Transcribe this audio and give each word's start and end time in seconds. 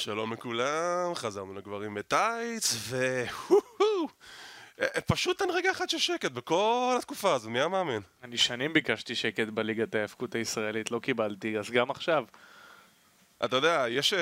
שלום 0.00 0.32
לכולם, 0.32 1.14
חזרנו 1.14 1.54
לגברים 1.54 1.94
בטייץ, 1.94 2.74
ו... 2.76 3.22
פשוט 5.06 5.42
אין 5.42 5.50
רגע 5.50 5.70
אחד 5.70 5.90
של 5.90 5.98
שקט 5.98 6.30
בכל 6.30 6.94
התקופה 6.98 7.34
הזו, 7.34 7.50
מי 7.50 7.58
היה 7.58 7.68
מאמין? 7.68 8.02
אני 8.22 8.36
שנים 8.36 8.72
ביקשתי 8.72 9.14
שקט 9.14 9.48
בליגת 9.48 9.94
ההאבקות 9.94 10.34
הישראלית, 10.34 10.90
לא 10.90 10.98
קיבלתי, 10.98 11.58
אז 11.58 11.70
גם 11.70 11.90
עכשיו. 11.90 12.24
אתה 13.44 13.56
יודע, 13.56 13.84
יש... 13.88 14.14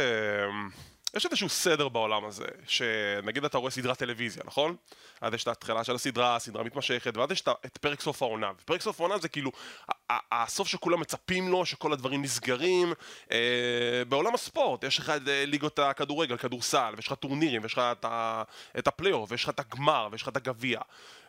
יש 1.16 1.26
איזשהו 1.26 1.48
סדר 1.48 1.88
בעולם 1.88 2.24
הזה, 2.24 2.44
שנגיד 2.66 3.44
אתה 3.44 3.58
רואה 3.58 3.70
סדרת 3.70 3.98
טלוויזיה, 3.98 4.42
נכון? 4.46 4.76
אז 5.20 5.34
יש 5.34 5.42
את 5.42 5.48
ההתחלה 5.48 5.84
של 5.84 5.94
הסדרה, 5.94 6.36
הסדרה 6.36 6.62
מתמשכת, 6.62 7.16
ואז 7.16 7.30
יש 7.30 7.42
את 7.66 7.78
פרק 7.78 8.00
סוף 8.00 8.22
העונה. 8.22 8.50
ופרק 8.62 8.80
סוף 8.80 9.00
העונה 9.00 9.18
זה 9.18 9.28
כאילו 9.28 9.52
הסוף 10.10 10.68
שכולם 10.68 11.00
מצפים 11.00 11.48
לו, 11.48 11.66
שכל 11.66 11.92
הדברים 11.92 12.22
נסגרים. 12.22 12.92
אה, 13.32 14.02
בעולם 14.08 14.34
הספורט, 14.34 14.84
יש 14.84 14.98
לך 14.98 15.10
את 15.10 15.28
אה, 15.28 15.44
ליגות 15.46 15.78
הכדורגל, 15.78 16.36
כדורסל, 16.36 16.92
ויש 16.96 17.06
לך 17.06 17.12
טורנירים, 17.12 17.62
ויש 17.62 17.72
לך 17.72 17.78
את, 17.78 18.04
את 18.78 18.88
הפלייאוף, 18.88 19.32
ויש 19.32 19.44
לך 19.44 19.50
את 19.50 19.60
הגמר, 19.60 20.08
ויש 20.12 20.22
לך 20.22 20.28
את 20.28 20.36
הגביע. 20.36 20.80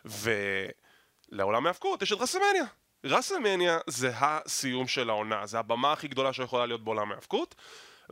ולעולם 0.04 1.66
ההאבקות 1.66 2.02
יש 2.02 2.12
את 2.12 2.18
רסמניה. 2.20 2.64
רסמניה 3.04 3.78
זה 3.86 4.12
הסיום 4.14 4.88
של 4.88 5.10
העונה, 5.10 5.46
זה 5.46 5.58
הבמה 5.58 5.92
הכי 5.92 6.08
גדולה 6.08 6.32
שיכולה 6.32 6.66
להיות 6.66 6.84
בעולם 6.84 7.12
ההאבקות. 7.12 7.54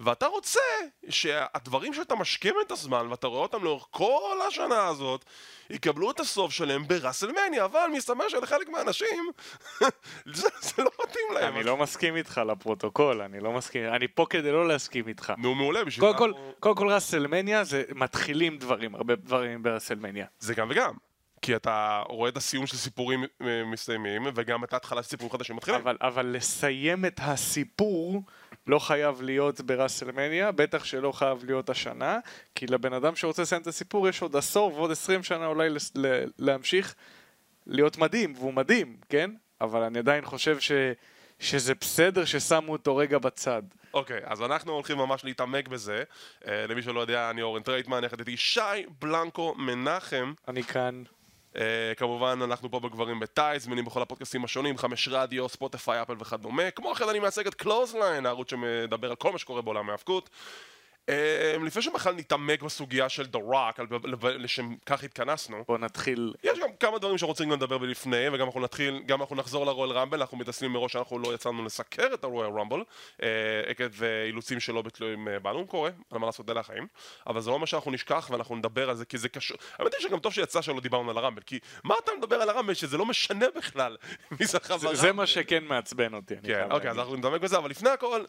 ואתה 0.01 0.27
רוצה 0.27 0.61
שהדברים 1.09 1.95
שאתה 1.95 2.15
משקיע 2.15 2.52
את 2.66 2.70
הזמן 2.70 3.06
ואתה 3.11 3.27
רואה 3.27 3.43
אותם 3.43 3.65
לאורך 3.65 3.87
כל 3.91 4.39
השנה 4.48 4.87
הזאת 4.87 5.25
יקבלו 5.70 6.11
את 6.11 6.20
הסוף 6.20 6.52
שלהם 6.52 6.89
בראסלמניה, 6.89 7.65
אבל 7.65 7.89
מסתבר 7.93 8.29
שלחלק 8.29 8.69
מהאנשים 8.69 9.30
זה, 10.34 10.48
זה 10.61 10.83
לא 10.83 10.91
מתאים 11.03 11.25
להם. 11.34 11.56
אני 11.56 11.65
לא 11.65 11.77
מסכים 11.77 12.16
איתך 12.16 12.41
לפרוטוקול, 12.47 13.23
אני 13.23 13.41
לא 13.41 13.53
מסכים, 13.53 13.84
אני 13.84 14.09
פה 14.09 14.27
כדי 14.30 14.53
לא 14.53 14.69
להסכים 14.69 15.09
איתך. 15.09 15.33
נו 15.39 15.55
מעולה, 15.55 15.84
בשביל 15.84 16.06
קודם 16.06 16.19
כל, 16.19 16.33
קודם 16.61 16.77
כל 16.77 16.89
ראסלמניה 16.89 17.65
זה 17.65 17.83
מתחילים 17.95 18.59
דברים, 18.59 18.95
הרבה 18.95 19.17
דברים 19.17 19.62
בראסלמניה. 19.62 20.27
זה 20.39 20.55
גם 20.55 20.69
וגם. 20.70 20.95
כי 21.42 21.56
אתה 21.56 22.03
רואה 22.08 22.28
את 22.28 22.36
הסיום 22.36 22.67
של 22.67 22.77
סיפורים 22.77 23.25
אה, 23.42 23.64
מסתיימים, 23.64 24.23
וגם 24.34 24.64
את 24.64 24.73
ההתחלה 24.73 25.03
של 25.03 25.08
סיפורים 25.08 25.33
חדשים 25.33 25.56
מתחילים. 25.56 25.80
אבל, 25.80 25.97
אבל 26.01 26.27
לסיים 26.27 27.05
את 27.05 27.20
הסיפור 27.23 28.23
לא 28.69 28.78
חייב 28.78 29.22
להיות 29.22 29.61
בראסלמניה, 29.61 30.52
בטח 30.52 30.84
שלא 30.84 31.12
חייב 31.12 31.44
להיות 31.44 31.70
השנה, 31.70 32.19
כי 32.55 32.66
לבן 32.66 32.92
אדם 32.92 33.16
שרוצה 33.16 33.42
לסיים 33.42 33.62
את 33.62 33.66
הסיפור 33.66 34.08
יש 34.08 34.22
עוד 34.22 34.36
עשור 34.36 34.74
ועוד 34.74 34.91
עשרים 34.91 35.22
שנה 35.22 35.47
אולי 35.47 35.69
להמשיך 36.38 36.94
להיות 37.66 37.98
מדהים, 37.98 38.34
והוא 38.36 38.55
מדהים, 38.55 38.96
כן? 39.08 39.30
אבל 39.61 39.83
אני 39.83 39.98
עדיין 39.98 40.24
חושב 40.24 40.61
ש... 40.61 40.72
שזה 41.41 41.74
בסדר 41.74 42.24
ששמו 42.24 42.72
אותו 42.72 42.96
רגע 42.96 43.19
בצד. 43.19 43.62
אוקיי, 43.94 44.19
okay, 44.19 44.33
אז 44.33 44.42
אנחנו 44.42 44.72
הולכים 44.72 44.98
ממש 44.98 45.24
להתעמק 45.24 45.69
בזה. 45.69 46.02
Uh, 46.42 46.46
למי 46.69 46.83
שלא 46.83 47.00
יודע, 47.00 47.30
אני 47.30 47.42
אורן 47.42 47.62
טרייטמן, 47.62 48.05
יחד 48.05 48.19
איתי 48.19 48.36
שי 48.36 48.61
בלנקו 49.00 49.55
מנחם. 49.58 50.33
אני 50.48 50.62
כאן. 50.62 51.02
Uh, 51.55 51.59
כמובן, 51.97 52.39
אנחנו 52.43 52.71
פה 52.71 52.81
בגברים 52.81 53.21
בטייץ, 53.20 53.64
זמינים 53.65 53.85
בכל 53.85 54.03
הפודקאסטים 54.03 54.45
השונים, 54.45 54.79
חמש 54.79 55.09
רדיו, 55.09 55.49
ספוטיפיי, 55.49 56.03
אפל 56.03 56.15
וכדומה. 56.19 56.71
כמו 56.71 56.95
כן, 56.95 57.09
אני 57.09 57.19
מייצג 57.19 57.47
את 57.47 57.55
קלוזליין, 57.55 58.27
הערוץ 58.27 58.51
שמדבר 58.51 59.11
על 59.11 59.17
כל 59.17 59.33
מה 59.33 59.39
שקורה 59.39 59.63
בעולם 59.63 59.89
ההאבקות. 59.89 60.31
אמ, 61.09 61.64
לפני 61.64 61.83
שבכלל 61.83 62.14
נתעמק 62.14 62.62
בסוגיה 62.62 63.09
של 63.09 63.23
The 63.23 63.53
Rock, 63.53 63.83
לשם 64.23 64.75
כך 64.87 65.05
התכנסנו. 65.05 65.64
בוא 65.69 65.78
נתחיל. 65.78 66.34
יש 66.45 66.59
גם 66.59 66.69
כמה 66.81 66.98
דברים 66.98 67.19
שרוצים 67.19 67.51
לדבר 67.51 67.78
בלפני, 67.78 68.28
וגם 68.33 68.47
אנחנו 68.47 68.61
נתחיל, 68.61 69.03
גם 69.06 69.20
אנחנו 69.20 69.36
נחזור 69.36 69.67
לרואל 69.67 69.91
רמבל, 69.91 70.20
אנחנו 70.20 70.36
מתעסקים 70.36 70.73
מראש 70.73 70.92
שאנחנו 70.92 71.19
לא 71.19 71.34
יצאנו 71.34 71.64
לסקר 71.64 72.14
את 72.14 72.25
הרואל 72.25 72.51
רמבל, 72.59 72.83
אה, 73.23 73.29
עקב 73.67 74.03
אה, 74.03 74.25
אילוצים 74.25 74.61
שלא 74.61 74.83
בתלויים 74.83 75.29
אה, 75.29 75.39
בנו, 75.39 75.67
קורה, 75.67 75.91
אין 76.12 76.20
מה 76.20 76.27
לעשות, 76.27 76.51
אלה 76.51 76.61
החיים. 76.61 76.86
אבל 77.27 77.41
זה 77.41 77.51
לא 77.51 77.59
מה 77.59 77.67
שאנחנו 77.67 77.91
נשכח, 77.91 78.29
ואנחנו 78.33 78.56
נדבר 78.56 78.91
על 78.91 78.97
זה, 78.97 79.05
כי 79.05 79.19
זה 79.19 79.29
קשור. 79.29 79.56
האמת 79.79 79.95
היא 79.95 80.03
שגם 80.03 80.19
טוב 80.19 80.33
שיצא 80.33 80.62
שלא 80.62 80.81
דיברנו 80.81 81.11
על 81.11 81.19
הרמבל, 81.19 81.42
כי 81.42 81.59
מה 81.84 81.95
אתה 82.05 82.12
מדבר 82.19 82.36
על 82.36 82.51
הרמבל, 82.51 82.75
שזה 82.75 82.97
לא 82.97 83.06
משנה 83.06 83.47
בכלל 83.56 83.96
מי 84.30 84.46
זכה 84.46 84.77
ברמבל. 84.77 84.96
זה 84.96 85.13
מה 85.13 85.27
שכן 85.27 85.64
מעצבן 85.64 86.14
אותי. 86.14 86.35
כן, 86.42 86.67
אוקיי, 86.70 86.90
אז 86.90 86.98
אנחנו 86.98 87.17
נדמק 87.17 87.40
בזה, 87.40 87.58
אבל 87.58 87.70
לפני 87.70 87.90
הכל... 87.90 88.25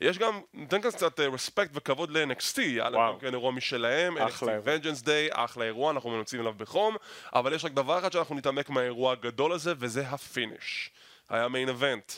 יש 0.00 0.18
גם, 0.18 0.40
ניתן 0.54 0.82
כאן 0.82 0.90
קצת 0.90 1.20
רספקט 1.20 1.70
וכבוד 1.74 2.10
ל-NXT, 2.10 2.58
היה 2.58 2.90
להם 2.90 3.12
גם 3.12 3.18
כן 3.18 3.32
אירוע 3.32 3.52
משלהם, 3.52 4.18
NXT 4.18 4.42
Vengeance 4.42 5.04
Day, 5.04 5.30
אחלה 5.30 5.64
אירוע, 5.64 5.90
אנחנו 5.90 6.10
מנוצאים 6.10 6.40
אליו 6.40 6.54
בחום, 6.54 6.96
אבל 7.34 7.52
יש 7.52 7.64
רק 7.64 7.72
דבר 7.72 7.98
אחד 7.98 8.12
שאנחנו 8.12 8.34
נתעמק 8.34 8.70
מהאירוע 8.70 9.12
הגדול 9.12 9.52
הזה, 9.52 9.72
וזה 9.78 10.08
ה 10.08 10.18
finish. 10.18 10.90
היה 11.28 11.48
main 11.48 11.68
event. 11.68 12.12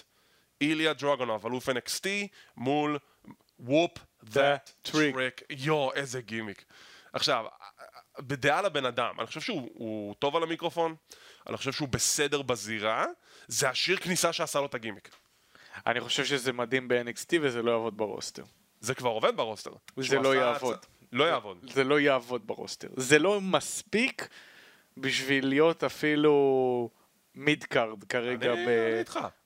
איליה 0.61 0.93
דרגונוב, 0.93 1.47
אלוף 1.47 1.69
NXT, 1.69 2.07
מול 2.57 2.99
whoop 3.59 3.91
that 4.25 4.89
trick. 4.89 5.45
יואו, 5.51 5.93
איזה 5.95 6.21
גימיק. 6.21 6.65
עכשיו, 7.13 7.47
בדעה 8.19 8.63
לבן 8.63 8.85
אדם, 8.87 9.15
אני 9.19 9.27
חושב 9.27 9.41
שהוא 9.41 10.15
טוב 10.15 10.37
על 10.37 10.43
המיקרופון, 10.43 10.95
אני 11.47 11.57
חושב 11.57 11.73
שהוא 11.73 11.89
בסדר 11.89 12.43
בזירה, 12.43 13.07
זה 13.47 13.69
השיר 13.69 13.97
כניסה 13.97 14.33
שעשה 14.33 14.61
לו 14.61 14.67
את 14.67 14.75
הגימיק. 14.75 15.09
אני 15.87 16.01
חושב 16.01 16.25
שזה 16.25 16.53
מדהים 16.53 16.89
ב-NXT 16.89 17.37
וזה 17.41 17.63
לא 17.63 17.71
יעבוד 17.71 17.97
ב 17.97 18.02
roster. 18.02 18.43
זה 18.81 18.95
כבר 18.95 19.11
עובד 19.11 19.37
ב 19.37 19.41
roster. 19.41 19.71
זה 19.97 20.19
לא 20.19 20.35
יעבוד. 20.35 20.79
לא 21.13 21.25
יעבוד. 21.25 21.59
זה 21.73 21.85
לא 21.85 22.01
יעבוד 22.01 22.47
ב 22.47 22.52
roster. 22.52 22.89
זה 22.97 23.19
לא 23.19 23.41
מספיק 23.41 24.29
בשביל 24.97 25.49
להיות 25.49 25.85
אפילו 25.85 26.91
mid 27.35 27.65
card 27.65 28.05
כרגע 28.05 28.55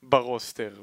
ב 0.02 0.11
roster. 0.11 0.74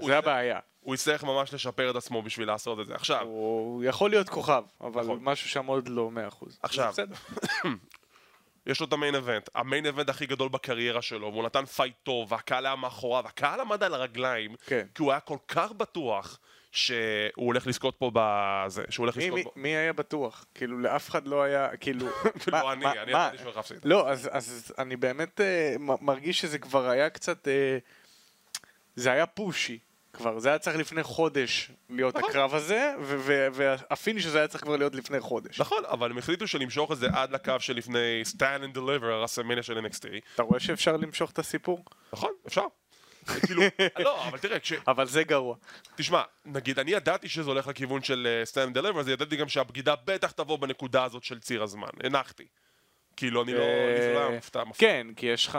זה 0.00 0.18
הבעיה. 0.18 0.58
הוא 0.80 0.94
יצטרך 0.94 1.24
ממש 1.24 1.54
לשפר 1.54 1.90
את 1.90 1.96
עצמו 1.96 2.22
בשביל 2.22 2.46
לעשות 2.48 2.80
את 2.80 2.86
זה. 2.86 2.94
עכשיו... 2.94 3.22
הוא 3.26 3.84
יכול 3.84 4.10
להיות 4.10 4.28
כוכב, 4.28 4.62
אבל 4.80 5.02
נכון. 5.02 5.18
משהו 5.22 5.48
שם 5.48 5.66
עוד 5.66 5.88
לא 5.88 6.10
100%. 6.42 6.46
עכשיו, 6.62 6.94
יש 8.66 8.80
לו 8.80 8.86
את 8.86 8.92
ה 8.92 8.96
main 8.96 9.14
event, 9.14 9.48
ה 9.54 9.60
main 9.60 9.86
event 9.86 10.08
הכי 10.08 10.26
גדול 10.26 10.48
בקריירה 10.48 11.02
שלו, 11.02 11.32
והוא 11.32 11.44
נתן 11.44 11.64
fight 11.64 11.94
טוב, 12.02 12.32
והקהל 12.32 12.66
היה 12.66 12.76
מאחוריו, 12.76 13.26
הקהל 13.26 13.60
עמד 13.60 13.82
על 13.82 13.94
הרגליים, 13.94 14.54
כן. 14.66 14.86
כי 14.94 15.02
הוא 15.02 15.10
היה 15.10 15.20
כל 15.20 15.36
כך 15.48 15.72
בטוח 15.72 16.38
שהוא 16.72 16.96
הולך 17.34 17.66
לזכות 17.66 17.96
פה 17.98 18.10
בזה, 18.14 18.84
שהוא 18.90 19.04
הולך 19.04 19.16
לזכות 19.16 19.40
פה. 19.44 19.50
מי 19.56 19.68
היה 19.68 19.92
בטוח? 19.92 20.46
כאילו, 20.54 20.78
לאף 20.78 21.08
אחד 21.08 21.26
לא 21.26 21.42
היה, 21.42 21.76
כאילו... 21.76 22.06
לא, 22.52 22.72
אני, 22.72 22.86
אני 22.86 23.10
ידעתי 23.10 23.36
שהוא 23.36 23.44
הולך 23.44 23.56
להפסיד. 23.56 23.78
לא, 23.84 24.10
אז 24.10 24.72
אני 24.78 24.96
באמת 24.96 25.40
אה, 25.40 25.74
מרגיש 26.00 26.40
שזה 26.40 26.58
כבר 26.58 26.88
היה 26.88 27.10
קצת... 27.10 27.48
אה, 27.48 27.78
זה 28.96 29.12
היה 29.12 29.26
פושי. 29.26 29.78
כבר, 30.12 30.38
זה 30.38 30.48
היה 30.48 30.58
צריך 30.58 30.76
לפני 30.76 31.02
חודש 31.02 31.70
להיות 31.90 32.16
נכון. 32.16 32.30
הקרב 32.30 32.54
הזה, 32.54 32.94
והפיניש 33.52 34.26
הזה 34.26 34.38
היה 34.38 34.48
צריך 34.48 34.64
כבר 34.64 34.76
להיות 34.76 34.94
לפני 34.94 35.20
חודש. 35.20 35.60
נכון, 35.60 35.84
אבל 35.84 36.10
הם 36.10 36.18
החליטו 36.18 36.46
שלמשוך 36.46 36.92
את 36.92 36.98
זה 36.98 37.08
עד 37.12 37.32
לקו 37.32 37.54
שלפני 37.58 38.22
stand 38.26 38.64
and 38.64 38.76
deliver, 38.76 39.04
הרסמניה 39.04 39.62
של 39.62 39.78
NXT. 39.78 40.06
אתה 40.34 40.42
רואה 40.42 40.60
שאפשר 40.60 40.96
למשוך 40.96 41.30
את 41.30 41.38
הסיפור? 41.38 41.84
נכון, 42.12 42.32
אפשר. 42.46 42.64
כאילו, 43.46 43.62
לא, 44.04 44.28
אבל 44.28 44.38
תראה, 44.38 44.58
כש... 44.58 44.72
אבל 44.88 45.06
זה 45.06 45.24
גרוע. 45.24 45.56
תשמע, 45.94 46.22
נגיד, 46.44 46.78
אני 46.78 46.90
ידעתי 46.90 47.28
שזה 47.28 47.50
הולך 47.50 47.66
לכיוון 47.66 48.02
של 48.02 48.44
uh, 48.44 48.52
stand 48.52 48.74
and 48.74 48.78
deliver, 48.78 49.00
אז 49.00 49.08
ידעתי 49.08 49.36
גם 49.36 49.48
שהבגידה 49.48 49.94
בטח 50.04 50.30
תבוא 50.30 50.58
בנקודה 50.58 51.04
הזאת 51.04 51.24
של 51.24 51.40
ציר 51.40 51.62
הזמן. 51.62 51.88
הנחתי. 52.04 52.46
כאילו, 53.16 53.42
אני 53.42 53.54
לא... 53.54 53.60
אה, 53.60 54.12
לא 54.14 54.30
מופתע. 54.30 54.62
כן, 54.78 55.06
כי 55.16 55.26
יש 55.26 55.46
לך... 55.46 55.58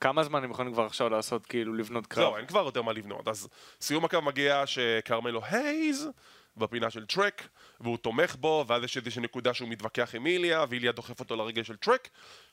כמה 0.00 0.24
זמן 0.24 0.44
הם 0.44 0.50
יכולים 0.50 0.72
כבר 0.72 0.84
עכשיו 0.84 1.08
לעשות, 1.08 1.46
כאילו, 1.46 1.74
לבנות 1.74 2.06
קרב? 2.06 2.24
זהו, 2.24 2.36
אין 2.36 2.46
כבר 2.46 2.64
יותר 2.64 2.82
מה 2.82 2.92
לבנות. 2.92 3.28
אז 3.28 3.48
סיום 3.80 4.04
הקרב 4.04 4.24
מגיע 4.24 4.62
שכרמלו 4.66 5.40
הייז 5.44 6.08
בפינה 6.56 6.90
של 6.90 7.06
טרק, 7.06 7.48
והוא 7.80 7.96
תומך 7.96 8.36
בו, 8.36 8.64
ואז 8.68 8.82
יש 8.82 8.96
איזושהי 8.96 9.22
נקודה 9.22 9.54
שהוא 9.54 9.68
מתווכח 9.68 10.14
עם 10.14 10.26
איליה, 10.26 10.64
ואיליה 10.68 10.92
דוחף 10.92 11.20
אותו 11.20 11.36
לרגל 11.36 11.62
של 11.62 11.76
טרק, 11.76 12.08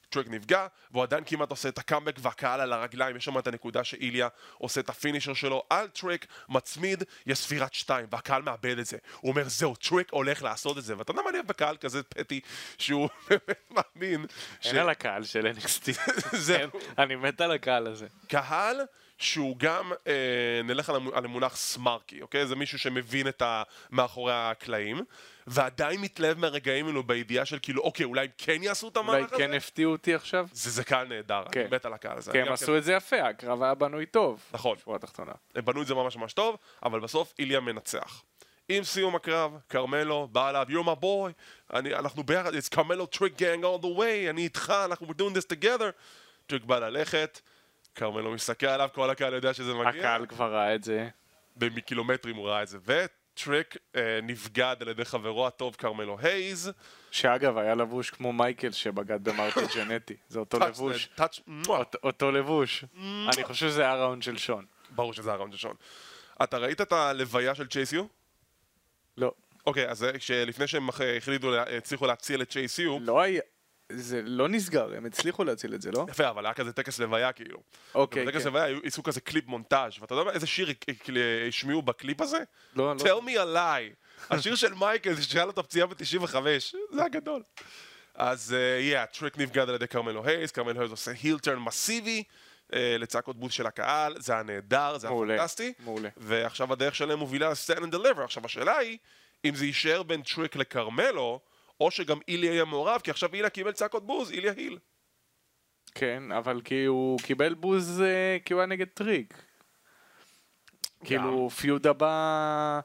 טרק 0.09 0.27
נפגע, 0.27 0.67
והוא 0.91 1.03
עדיין 1.03 1.23
כמעט 1.25 1.49
עושה 1.49 1.69
את 1.69 1.77
הקאמבק 1.77 2.15
והקהל 2.19 2.61
על 2.61 2.73
הרגליים, 2.73 3.15
יש 3.15 3.25
שם 3.25 3.37
את 3.37 3.47
הנקודה 3.47 3.83
שאיליה 3.83 4.27
עושה 4.57 4.81
את 4.81 4.89
הפינישר 4.89 5.33
שלו 5.33 5.63
על 5.69 5.87
טרק, 5.87 6.25
מצמיד, 6.49 7.03
יש 7.25 7.39
ספירת 7.39 7.73
שתיים, 7.73 8.05
והקהל 8.11 8.41
מאבד 8.41 8.79
את 8.79 8.85
זה. 8.85 8.97
הוא 9.21 9.31
אומר, 9.31 9.49
זהו, 9.49 9.75
טרק 9.75 10.11
הולך 10.11 10.43
לעשות 10.43 10.77
את 10.77 10.83
זה, 10.83 10.97
ואתה 10.97 11.11
יודע 11.11 11.21
מה 11.21 11.29
אני 11.29 11.37
אוהב 11.37 11.47
בקהל 11.47 11.77
כזה 11.77 12.03
פטי, 12.03 12.39
שהוא 12.77 13.09
באמת 13.29 13.71
מאמין. 13.71 14.25
אין 14.63 14.77
על 14.77 14.89
הקהל 14.89 15.23
של 15.23 15.51
NXT. 15.57 16.11
זהו. 16.37 16.69
אני 16.97 17.15
מת 17.15 17.41
על 17.41 17.51
הקהל 17.51 17.87
הזה. 17.87 18.07
קהל 18.27 18.81
שהוא 19.23 19.57
גם, 19.57 19.91
אה, 20.07 20.61
נלך 20.63 20.89
על, 20.89 20.95
על 21.13 21.25
המונח 21.25 21.55
סמארקי, 21.55 22.21
אוקיי? 22.21 22.47
זה 22.47 22.55
מישהו 22.55 22.79
שמבין 22.79 23.27
את 23.27 23.41
ה... 23.41 23.63
מאחורי 23.91 24.33
הקלעים, 24.35 25.01
ועדיין 25.47 26.01
מתלהב 26.01 26.37
מהרגעים 26.37 26.87
האלו 26.87 27.03
בידיעה 27.03 27.45
של 27.45 27.59
כאילו, 27.61 27.81
אוקיי, 27.81 28.05
אולי 28.05 28.27
כן 28.37 28.63
יעשו 28.63 28.87
את 28.87 28.97
המהלך 28.97 29.25
הזה? 29.25 29.35
אולי 29.35 29.47
כן 29.47 29.53
הפתיעו 29.53 29.91
אותי 29.91 30.13
עכשיו? 30.13 30.47
זה, 30.51 30.69
זה 30.69 30.83
קהל 30.83 31.07
נהדר, 31.07 31.43
כן. 31.51 31.59
אני 31.59 31.69
מת 31.75 31.85
על 31.85 31.93
הקהל 31.93 32.17
הזה. 32.17 32.31
כן, 32.31 32.43
הם 32.47 32.53
עשו 32.53 32.65
כן... 32.65 32.77
את 32.77 32.83
זה 32.83 32.93
יפה, 32.93 33.21
הקרב 33.21 33.63
היה 33.63 33.73
בנוי 33.73 34.05
טוב. 34.05 34.39
נכון. 34.53 34.77
שורה 34.83 34.99
תחתונה. 34.99 35.31
הם 35.55 35.65
בנו 35.65 35.81
את 35.81 35.87
זה 35.87 35.93
ממש 35.93 36.17
ממש 36.17 36.33
טוב, 36.33 36.57
אבל 36.83 36.99
בסוף 36.99 37.33
איליה 37.39 37.59
מנצח. 37.59 38.23
עם 38.69 38.83
סיום 38.83 39.15
הקרב, 39.15 39.57
כרמלו 39.69 40.27
בא 40.31 40.49
אליו, 40.49 40.67
you're 40.69 40.85
my 40.85 41.03
boy, 41.03 41.31
אני, 41.73 41.95
אנחנו 41.95 42.23
ביחד, 42.23 42.53
it's 42.53 42.69
כרמלו 42.71 43.05
Trick 43.05 43.37
gang 43.37 43.63
all 43.63 43.83
the 43.83 43.99
way, 43.99 44.29
אני 44.29 44.43
איתך, 44.43 44.73
אנחנו 44.85 45.07
doing 45.07 45.37
this 45.37 45.55
together. 45.55 45.91
טריק 46.47 46.63
בא 46.63 46.79
ללכת, 46.79 47.41
כרמלו 47.95 48.31
מסתכל 48.31 48.65
עליו, 48.65 48.89
כל 48.93 49.09
הקהל 49.09 49.33
יודע 49.33 49.53
שזה 49.53 49.73
מגיע. 49.73 49.89
הקהל 49.89 50.25
כבר 50.25 50.53
ראה 50.53 50.75
את 50.75 50.83
זה. 50.83 51.09
מקילומטרים 51.55 52.35
הוא 52.35 52.47
ראה 52.47 52.63
את 52.63 52.67
זה, 52.67 52.77
טריק 53.33 53.77
אה, 53.95 54.19
נבגד 54.23 54.75
על 54.79 54.87
ידי 54.87 55.05
חברו 55.05 55.47
הטוב 55.47 55.75
כרמלו 55.75 56.17
הייז. 56.21 56.71
שאגב 57.11 57.57
היה 57.57 57.75
לבוש 57.75 58.09
כמו 58.09 58.33
מייקל 58.33 58.71
שבגד 58.71 59.23
במרטי 59.23 59.59
ג'נטי, 59.75 60.15
זה 60.27 60.39
אותו 60.39 60.59
לבוש. 60.59 61.09
אותו 62.03 62.31
לבוש. 62.31 62.85
אני 63.33 63.43
חושב 63.43 63.67
שזה 63.67 63.81
היה 63.81 63.95
ראונד 63.95 64.23
של 64.23 64.37
שון. 64.37 64.65
ברור 64.89 65.13
שזה 65.13 65.29
היה 65.29 65.37
ראונד 65.37 65.53
של 65.53 65.59
שון. 65.59 65.75
אתה 66.43 66.57
ראית 66.57 66.81
את 66.81 66.91
הלוויה 66.91 67.55
של 67.55 67.67
צ'ייסיו? 67.67 68.05
לא. 69.17 69.31
אוקיי, 69.65 69.89
אז 69.89 70.05
לפני 70.31 70.67
שהם 70.67 70.89
החליטו, 71.17 71.55
הצליחו 71.55 72.07
להציל 72.07 72.41
את 72.41 72.49
צ'ייסיו... 72.49 72.97
לא 73.01 73.21
היה... 73.21 73.41
זה 73.95 74.21
לא 74.21 74.49
נסגר, 74.49 74.93
הם 74.97 75.05
הצליחו 75.05 75.43
להציל 75.43 75.75
את 75.75 75.81
זה, 75.81 75.91
לא? 75.91 76.05
יפה, 76.09 76.29
אבל 76.29 76.45
היה 76.45 76.53
כזה 76.53 76.73
טקס 76.73 76.99
לוויה 76.99 77.31
כאילו. 77.31 77.59
אוקיי, 77.95 78.25
כן. 78.25 78.31
בטקס 78.31 78.45
לוויה 78.45 78.77
עשו 78.83 79.03
כזה 79.03 79.21
קליפ 79.21 79.47
מונטאז' 79.47 79.91
ואתה 80.01 80.13
יודע 80.13 80.31
איזה 80.31 80.47
שיר 80.47 80.73
השמיעו 81.47 81.81
בקליפ 81.81 82.21
הזה? 82.21 82.43
לא, 82.75 82.95
לא. 82.95 83.01
Tell 83.01 83.23
me 83.25 83.31
a 83.31 83.55
lie. 83.55 84.03
השיר 84.29 84.55
של 84.55 84.73
מייקל 84.73 85.21
שהיה 85.21 85.45
לו 85.45 85.51
את 85.51 85.57
הפציעה 85.57 85.87
ב-95, 85.87 86.35
זה 86.91 87.03
הגדול. 87.05 87.41
אז 88.15 88.55
יא, 88.81 88.97
אה, 88.97 89.03
הטריק 89.03 89.37
נבגד 89.37 89.69
על 89.69 89.75
ידי 89.75 89.87
כרמלו 89.87 90.25
הייס, 90.25 90.51
כרמלו 90.51 90.81
הייס 90.81 90.91
עושה 90.91 91.11
heel 91.23 91.41
turn 91.41 91.59
מסיבי. 91.59 92.23
אה, 92.73 92.95
לצעקות 92.99 93.39
בוז 93.39 93.51
של 93.51 93.67
הקהל, 93.67 94.15
זה 94.19 94.33
היה 94.33 94.43
נהדר, 94.43 94.97
זה 94.97 95.07
היה 95.07 95.17
פנטסטי. 95.37 95.73
מעולה. 95.79 96.09
ועכשיו 96.17 96.73
הדרך 96.73 96.95
שלהם 96.95 97.19
מובילה 97.19 97.49
ל-stand 97.49 97.79
and 97.79 97.95
deliver. 97.95 98.21
עכשיו 98.23 98.45
השאלה 98.45 98.77
היא, 98.77 98.97
אם 99.45 99.55
זה 99.55 99.65
יישאר 99.65 100.03
בין 100.03 100.21
טריק 100.21 100.55
לכרמלו, 100.55 101.39
או 101.83 101.91
שגם 101.91 102.19
איליה 102.27 102.51
יהיה 102.51 102.65
מעורב, 102.65 103.01
כי 103.03 103.11
עכשיו 103.11 103.33
איליה 103.33 103.49
קיבל 103.49 103.71
צעקות 103.71 104.05
בוז, 104.05 104.31
איליה 104.31 104.53
heel. 104.57 104.77
כן, 105.95 106.31
אבל 106.31 106.61
כי 106.65 106.85
הוא 106.85 107.19
קיבל 107.19 107.53
בוז 107.53 108.01
אה, 108.01 108.37
כי 108.45 108.53
הוא 108.53 108.59
היה 108.61 108.67
נגד 108.67 108.87
טריק. 108.87 109.43
כאילו, 111.05 111.49
feud 111.49 111.87
הבא... 111.87 112.79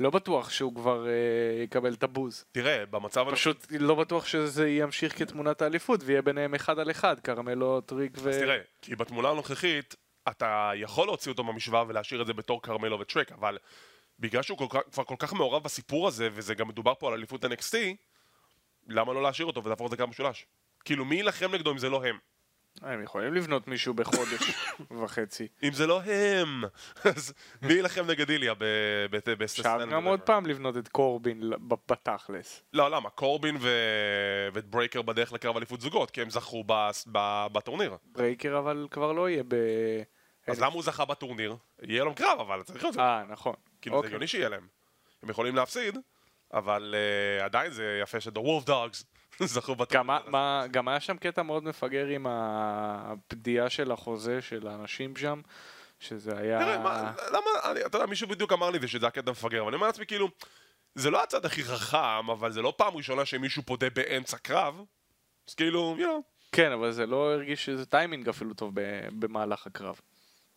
לא 0.00 0.10
בטוח 0.10 0.50
שהוא 0.50 0.74
כבר 0.74 1.06
אה, 1.06 1.62
יקבל 1.62 1.92
את 1.92 2.02
הבוז. 2.02 2.44
תראה, 2.52 2.86
במצב... 2.86 3.26
פשוט 3.30 3.66
לא 3.80 3.94
בטוח 3.94 4.26
שזה 4.26 4.68
ימשיך 4.68 5.18
כתמונת 5.18 5.62
האליפות 5.62 6.00
ויהיה 6.04 6.22
ביניהם 6.22 6.54
אחד 6.54 6.78
על 6.78 6.90
אחד, 6.90 7.20
כרמלו, 7.20 7.80
טריק 7.80 8.12
ו... 8.18 8.28
אז 8.28 8.38
תראה, 8.38 8.58
כי 8.82 8.96
בתמונה 8.96 9.28
הנוכחית, 9.28 9.94
אתה 10.28 10.70
יכול 10.74 11.06
להוציא 11.06 11.32
אותו 11.32 11.44
מהמשוואה 11.44 11.84
ולהשאיר 11.88 12.22
את 12.22 12.26
זה 12.26 12.32
בתור 12.32 12.62
כרמלו 12.62 13.00
וטריק, 13.00 13.32
אבל 13.32 13.58
בגלל 14.18 14.42
שהוא 14.42 14.58
כל 14.58 14.66
כך, 14.70 14.80
כבר 14.92 15.04
כל 15.04 15.16
כך 15.18 15.32
מעורב 15.32 15.64
בסיפור 15.64 16.08
הזה, 16.08 16.28
וזה 16.32 16.54
גם 16.54 16.68
מדובר 16.68 16.94
פה 16.94 17.08
על 17.08 17.14
אליפות 17.14 17.44
NXT, 17.44 17.76
למה 18.88 19.12
לא 19.12 19.22
להשאיר 19.22 19.46
אותו 19.46 19.64
ולהפוך 19.64 19.86
את 19.86 19.90
זה 19.90 19.96
גם 19.96 20.10
משולש? 20.10 20.46
כאילו, 20.84 21.04
מי 21.04 21.14
יילחם 21.14 21.54
נגדו 21.54 21.72
אם 21.72 21.78
זה 21.78 21.88
לא 21.88 22.04
הם? 22.04 22.18
הם 22.82 23.02
יכולים 23.02 23.34
לבנות 23.34 23.68
מישהו 23.68 23.94
בחודש 23.94 24.54
וחצי. 25.02 25.48
אם 25.62 25.72
זה 25.72 25.86
לא 25.86 26.02
הם, 26.02 26.64
אז 27.04 27.32
מי 27.62 27.72
יילחם 27.72 28.06
נגד 28.06 28.30
איליה 28.30 28.54
בסטסטן? 29.38 29.80
אפשר 29.80 29.86
גם 29.90 30.04
עוד 30.04 30.20
פעם 30.20 30.46
לבנות 30.46 30.76
את 30.76 30.88
קורבין 30.88 31.42
בתכלס. 31.86 32.62
לא, 32.72 32.90
למה? 32.90 33.10
קורבין 33.10 33.56
ואת 34.52 34.64
ברייקר 34.64 35.02
בדרך 35.02 35.32
לקרב 35.32 35.56
אליפות 35.56 35.80
זוגות, 35.80 36.10
כי 36.10 36.22
הם 36.22 36.30
זכו 36.30 36.64
בטורניר. 37.52 37.96
ברייקר 38.04 38.58
אבל 38.58 38.88
כבר 38.90 39.12
לא 39.12 39.28
יהיה 39.30 39.42
ב... 39.48 39.54
אז 40.46 40.60
למה 40.60 40.74
הוא 40.74 40.82
זכה 40.82 41.04
בטורניר? 41.04 41.56
יהיה 41.82 42.04
לו 42.04 42.14
קרב, 42.14 42.40
אבל 42.40 42.62
צריך 42.62 42.84
להיות... 42.84 42.98
אה, 42.98 43.24
נכון. 43.28 43.54
כאילו 43.80 43.94
זה 43.94 43.98
אוקיי. 43.98 44.08
הגיוני 44.08 44.26
שיהיה 44.26 44.48
להם. 44.48 44.66
הם 45.22 45.30
יכולים 45.30 45.56
להפסיד, 45.56 45.98
אבל 46.52 46.94
עדיין 47.44 47.70
זה 47.70 47.98
יפה 48.02 48.20
ש-The 48.20 48.38
Wolf 48.38 48.68
Dogs 48.68 49.04
זכו 49.44 49.74
בטורניר. 49.74 50.16
גם 50.70 50.88
היה 50.88 51.00
שם 51.00 51.16
קטע 51.16 51.42
מאוד 51.42 51.64
מפגר 51.64 52.06
עם 52.06 52.26
הפדיעה 52.28 53.70
של 53.70 53.92
החוזה 53.92 54.42
של 54.42 54.68
האנשים 54.68 55.16
שם. 55.16 55.40
שזה 56.00 56.38
היה... 56.38 56.58
תראה, 56.58 56.78
מה, 56.78 57.12
למה, 57.28 57.70
אני, 57.70 57.86
אתה 57.86 57.96
יודע, 57.96 58.06
מישהו 58.06 58.28
בדיוק 58.28 58.52
אמר 58.52 58.70
לי 58.70 58.88
שזה 58.88 59.06
הקטע 59.06 59.30
מפגר, 59.30 59.58
אבל 59.60 59.68
אני 59.68 59.76
אומר 59.76 59.86
לעצמי, 59.86 60.06
כאילו, 60.06 60.28
זה 60.94 61.10
לא 61.10 61.22
הצד 61.22 61.44
הכי 61.44 61.64
חכם, 61.64 62.30
אבל 62.30 62.52
זה 62.52 62.62
לא 62.62 62.74
פעם 62.76 62.96
ראשונה 62.96 63.24
שמישהו 63.24 63.62
פודה 63.62 63.90
באמצע 63.90 64.38
קרב, 64.38 64.80
אז 65.48 65.54
כאילו, 65.54 65.96
you 65.98 66.02
know. 66.02 66.22
כן, 66.52 66.72
אבל 66.72 66.92
זה 66.92 67.06
לא 67.06 67.32
הרגיש 67.32 67.64
שזה 67.64 67.86
טיימינג 67.86 68.28
אפילו 68.28 68.54
טוב 68.54 68.72
במהלך 69.18 69.66
הקרב. 69.66 70.00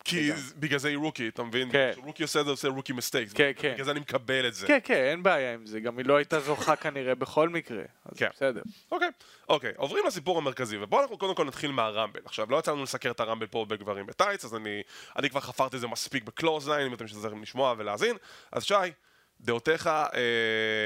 כי 0.04 0.30
בגלל 0.56 0.78
זה 0.78 0.88
היא 0.88 0.96
rookie, 0.96 1.28
אתה 1.28 1.42
מבין? 1.42 1.72
כן. 1.72 1.92
rookie 1.96 2.22
עושה 2.22 2.40
את 2.40 2.44
זה, 2.44 2.50
עושה 2.50 2.68
rookie 2.68 2.92
mistakes. 2.92 3.32
כן, 3.32 3.50
כן. 3.56 3.72
בגלל 3.72 3.84
זה 3.84 3.90
אני 3.90 4.00
מקבל 4.00 4.48
את 4.48 4.54
זה. 4.54 4.66
כן, 4.66 4.78
כן, 4.84 4.94
אין 4.94 5.22
בעיה 5.22 5.54
עם 5.54 5.66
זה. 5.66 5.80
גם 5.80 5.98
היא 5.98 6.06
לא 6.06 6.16
הייתה 6.16 6.40
זוכה 6.40 6.76
כנראה 6.76 7.14
בכל 7.14 7.48
מקרה. 7.48 7.82
אז 8.04 8.18
כן. 8.18 8.28
בסדר. 8.32 8.62
אוקיי, 8.90 9.08
אוקיי. 9.48 9.72
עוברים 9.76 10.06
לסיפור 10.06 10.38
המרכזי, 10.38 10.76
ובואו 10.80 11.02
אנחנו 11.02 11.18
קודם 11.18 11.34
כל 11.34 11.44
נתחיל 11.44 11.70
מהרמבל. 11.70 12.20
עכשיו, 12.24 12.50
לא 12.50 12.56
יצא 12.56 12.72
לנו 12.72 12.82
לסקר 12.82 13.10
את 13.10 13.20
הרמבל 13.20 13.46
פה 13.46 13.66
בגברים 13.68 14.06
בטייץ, 14.06 14.44
אז 14.44 14.54
אני, 14.54 14.82
אני 15.18 15.30
כבר 15.30 15.40
חפרתי 15.40 15.76
את 15.76 15.80
זה 15.80 15.86
מספיק 15.86 16.24
ב 16.24 16.68
Clothesline, 16.68 16.86
אם 16.86 16.94
אתם 16.94 17.06
צריכים 17.06 17.42
לשמוע 17.42 17.74
ולהאזין. 17.78 18.16
אז 18.52 18.64
שי, 18.64 18.74
דעותיך 19.44 19.86
אה, 19.86 20.10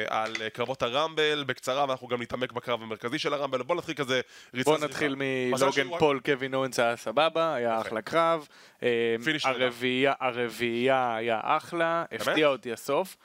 על 0.08 0.32
קרבות 0.52 0.82
הרמבל 0.82 1.44
בקצרה, 1.46 1.84
ואנחנו 1.88 2.08
גם 2.08 2.22
נתעמק 2.22 2.52
בקרב 2.52 2.82
המרכזי 2.82 3.18
של 3.18 3.34
הרמבל. 3.34 3.62
בוא 3.62 3.76
נתחיל 3.76 3.94
כזה 3.94 4.20
ריצה 4.54 4.70
בוא 4.70 4.78
נתחיל 4.78 5.14
מלוגן 5.18 5.98
פול, 5.98 6.20
קווין 6.24 6.54
אוונס 6.54 6.78
היה 6.78 6.96
סבבה, 6.96 7.54
היה 7.54 7.80
אחלה 7.80 8.02
קרב. 8.02 8.48
אה, 8.82 9.16
הרביעייה 10.20 11.16
היה 11.16 11.40
אחלה, 11.42 12.04
הפתיע 12.12 12.48
אותי 12.48 12.72
הסוף. 12.72 13.16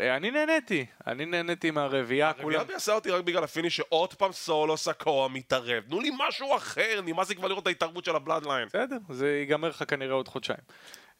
אה, 0.00 0.16
אני 0.16 0.30
נהניתי, 0.30 0.86
אני 1.06 1.26
נהניתי 1.26 1.70
מהרביעייה. 1.70 2.32
הרביעייה 2.38 2.64
ביאסה 2.64 2.94
אותי 2.94 3.10
רק 3.10 3.24
בגלל 3.24 3.44
ה 3.44 3.49
finish 3.49 3.76
שעוד 3.76 4.14
פעם 4.14 4.32
סולו 4.32 4.76
סקואה 4.76 5.28
מתערב. 5.28 5.84
תנו 5.88 6.00
לי 6.00 6.10
משהו 6.18 6.56
אחר, 6.56 7.00
נמאס 7.04 7.28
לי 7.28 7.36
כבר 7.36 7.48
לראות 7.48 7.62
את 7.62 7.66
ההתערבות 7.66 8.04
של 8.04 8.16
ה 8.16 8.20
Bloodline. 8.20 8.66
בסדר, 8.68 8.96
זה 9.10 9.30
ייגמר 9.30 9.68
לך 9.68 9.84
כנראה 9.88 10.14
עוד 10.14 10.28
חודשיים. 10.28 10.58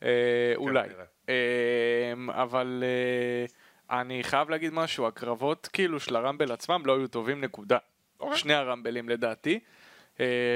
אה, 0.03 0.08
כן, 0.55 0.61
אולי. 0.61 0.88
אה, 1.31 2.43
אבל 2.43 2.85
אה, 2.87 4.00
אני 4.00 4.25
חייב 4.25 4.50
להגיד 4.50 4.73
משהו, 4.73 5.06
הקרבות 5.06 5.69
כאילו 5.73 6.00
של 6.00 6.17
הרמבל 6.17 6.53
עצמם 6.53 6.82
לא 6.85 6.97
היו 6.97 7.09
טובים 7.09 7.41
נקודה. 7.41 7.79
אוקיי. 8.21 8.38
שני 8.38 8.55
הרמבלים 8.55 9.09
לדעתי. 9.09 9.61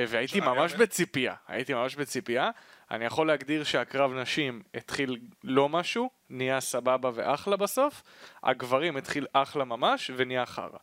והייתי 0.09 0.41
ממש 0.41 0.75
בציפייה, 0.75 1.35
הייתי 1.49 1.75
ממש 1.75 1.97
בציפייה. 1.97 2.51
אני 2.91 3.05
יכול 3.05 3.27
להגדיר 3.27 3.65
שהקרב 3.65 4.13
נשים 4.13 4.63
התחיל 4.75 5.19
לא 5.45 5.69
משהו, 5.69 6.11
נהיה 6.31 6.61
סבבה 6.61 7.11
ואחלה 7.15 7.57
בסוף, 7.57 8.03
הגברים 8.43 8.97
התחיל 8.97 9.27
אחלה 9.33 9.65
ממש 9.65 10.11
ונהיה 10.17 10.47
חרא. 10.47 10.79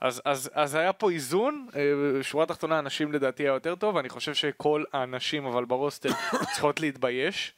אז, 0.00 0.22
אז, 0.24 0.50
אז 0.54 0.74
היה 0.74 0.92
פה 0.92 1.10
איזון, 1.10 1.66
שורה 2.22 2.46
תחתונה 2.46 2.78
הנשים 2.78 3.12
לדעתי 3.12 3.42
היה 3.42 3.52
יותר 3.52 3.74
טוב, 3.74 3.96
אני 3.96 4.08
חושב 4.08 4.34
שכל 4.34 4.84
הנשים 4.92 5.46
אבל 5.46 5.64
ברוסטר 5.64 6.10
צריכות 6.52 6.80
להתבייש. 6.80 7.52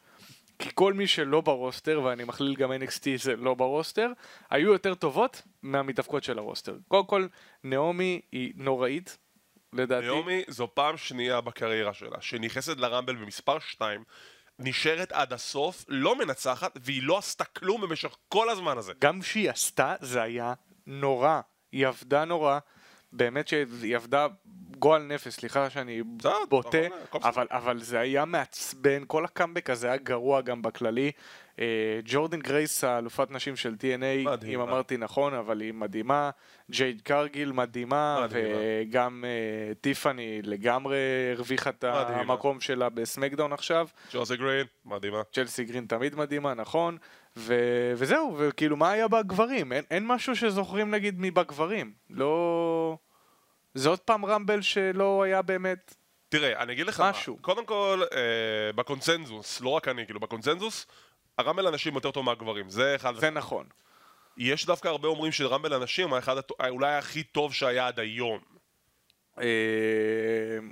כי 0.58 0.68
כל 0.74 0.92
מי 0.92 1.06
שלא 1.06 1.40
ברוסטר, 1.40 2.00
ואני 2.04 2.24
מכליל 2.24 2.54
גם 2.54 2.72
NXT 2.72 3.06
זה 3.16 3.36
לא 3.36 3.54
ברוסטר, 3.54 4.12
היו 4.50 4.72
יותר 4.72 4.94
טובות 4.94 5.42
מהמתאבקות 5.62 6.24
של 6.24 6.38
הרוסטר. 6.38 6.76
קודם 6.88 7.06
כל, 7.06 7.26
נעמי 7.64 8.20
היא 8.32 8.52
נוראית, 8.56 9.18
לדעתי. 9.72 10.06
נעמי 10.06 10.42
זו 10.48 10.68
פעם 10.74 10.96
שנייה 10.96 11.40
בקריירה 11.40 11.94
שלה, 11.94 12.20
שנכנסת 12.20 12.76
לרמבל 12.76 13.14
במספר 13.14 13.58
2, 13.58 14.04
נשארת 14.58 15.12
עד 15.12 15.32
הסוף, 15.32 15.84
לא 15.88 16.18
מנצחת, 16.18 16.78
והיא 16.82 17.02
לא 17.02 17.18
עשתה 17.18 17.44
כלום 17.44 17.80
במשך 17.80 18.16
כל 18.28 18.50
הזמן 18.50 18.78
הזה. 18.78 18.92
גם 19.00 19.20
כשהיא 19.20 19.50
עשתה, 19.50 19.94
זה 20.00 20.22
היה 20.22 20.54
נורא. 20.86 21.40
היא 21.72 21.86
עבדה 21.86 22.24
נורא. 22.24 22.58
באמת 23.16 23.48
שהיא 23.48 23.96
עבדה 23.96 24.26
גועל 24.78 25.02
נפש, 25.02 25.28
סליחה 25.28 25.70
שאני 25.70 26.02
בוטה, 26.48 26.78
אבל, 27.14 27.46
אבל 27.50 27.82
זה 27.82 27.98
היה 27.98 28.24
מעצבן, 28.24 29.02
כל 29.06 29.24
הקאמבק 29.24 29.70
הזה 29.70 29.86
היה 29.86 29.96
גרוע 29.96 30.40
גם 30.40 30.62
בכללי. 30.62 31.10
אה, 31.60 32.00
ג'ורדן 32.04 32.40
גרייס, 32.40 32.84
האלופת 32.84 33.30
נשים 33.30 33.56
של 33.56 33.74
TNA, 33.80 34.44
אם 34.46 34.60
אמרתי 34.60 34.96
נכון, 34.96 35.34
אבל 35.34 35.60
היא 35.60 35.74
מדהימה. 35.74 36.30
ג'ייד 36.70 37.00
קרגיל 37.00 37.52
מדהימה, 37.52 38.26
וגם 38.30 39.24
uh, 39.24 39.74
טיפאני 39.80 40.40
לגמרי 40.42 40.96
הרוויחה 41.32 41.70
את 41.70 41.84
המקום 41.84 42.60
שלה 42.60 42.88
בסמקדאון 42.88 43.52
עכשיו. 43.52 43.88
צ'לסי 44.08 44.36
גרין, 44.36 44.66
מדהימה. 44.84 45.22
צ'לסי 45.32 45.64
גרין 45.64 45.86
תמיד 45.86 46.14
מדהימה, 46.14 46.54
נכון. 46.54 46.96
ו- 47.36 47.92
וזהו, 47.96 48.34
וכאילו 48.38 48.76
מה 48.76 48.90
היה 48.90 49.08
בגברים? 49.08 49.72
אין, 49.72 49.84
אין 49.90 50.06
משהו 50.06 50.36
שזוכרים 50.36 50.90
נגיד 50.90 51.14
מבגברים. 51.18 51.92
לא... 52.10 52.98
זה 53.76 53.88
עוד 53.88 54.00
פעם 54.00 54.24
רמבל 54.24 54.62
שלא 54.62 55.22
היה 55.22 55.42
באמת... 55.42 55.94
תראה, 56.28 56.62
אני 56.62 56.72
אגיד 56.72 56.86
לך 56.86 57.00
משהו. 57.00 57.34
מה, 57.34 57.42
קודם 57.42 57.66
כל, 57.66 58.02
אה, 58.12 58.72
בקונצנזוס, 58.72 59.60
לא 59.60 59.68
רק 59.68 59.88
אני, 59.88 60.04
כאילו 60.04 60.20
בקונצנזוס, 60.20 60.86
הרמבל 61.38 61.66
הנשים 61.66 61.94
יותר 61.94 62.10
טוב 62.10 62.24
מהגברים, 62.24 62.70
זה 62.70 62.94
אחד... 62.96 63.14
זה 63.14 63.30
נכון. 63.30 63.66
יש 64.36 64.66
דווקא 64.66 64.88
הרבה 64.88 65.08
אומרים 65.08 65.32
שרמבל 65.32 65.72
הנשים 65.72 66.10
הוא 66.10 66.18
אחד, 66.18 66.36
אולי 66.68 66.94
הכי 66.94 67.22
טוב 67.22 67.54
שהיה 67.54 67.86
עד 67.86 68.00
היום. 68.00 68.38
אה, 69.40 69.44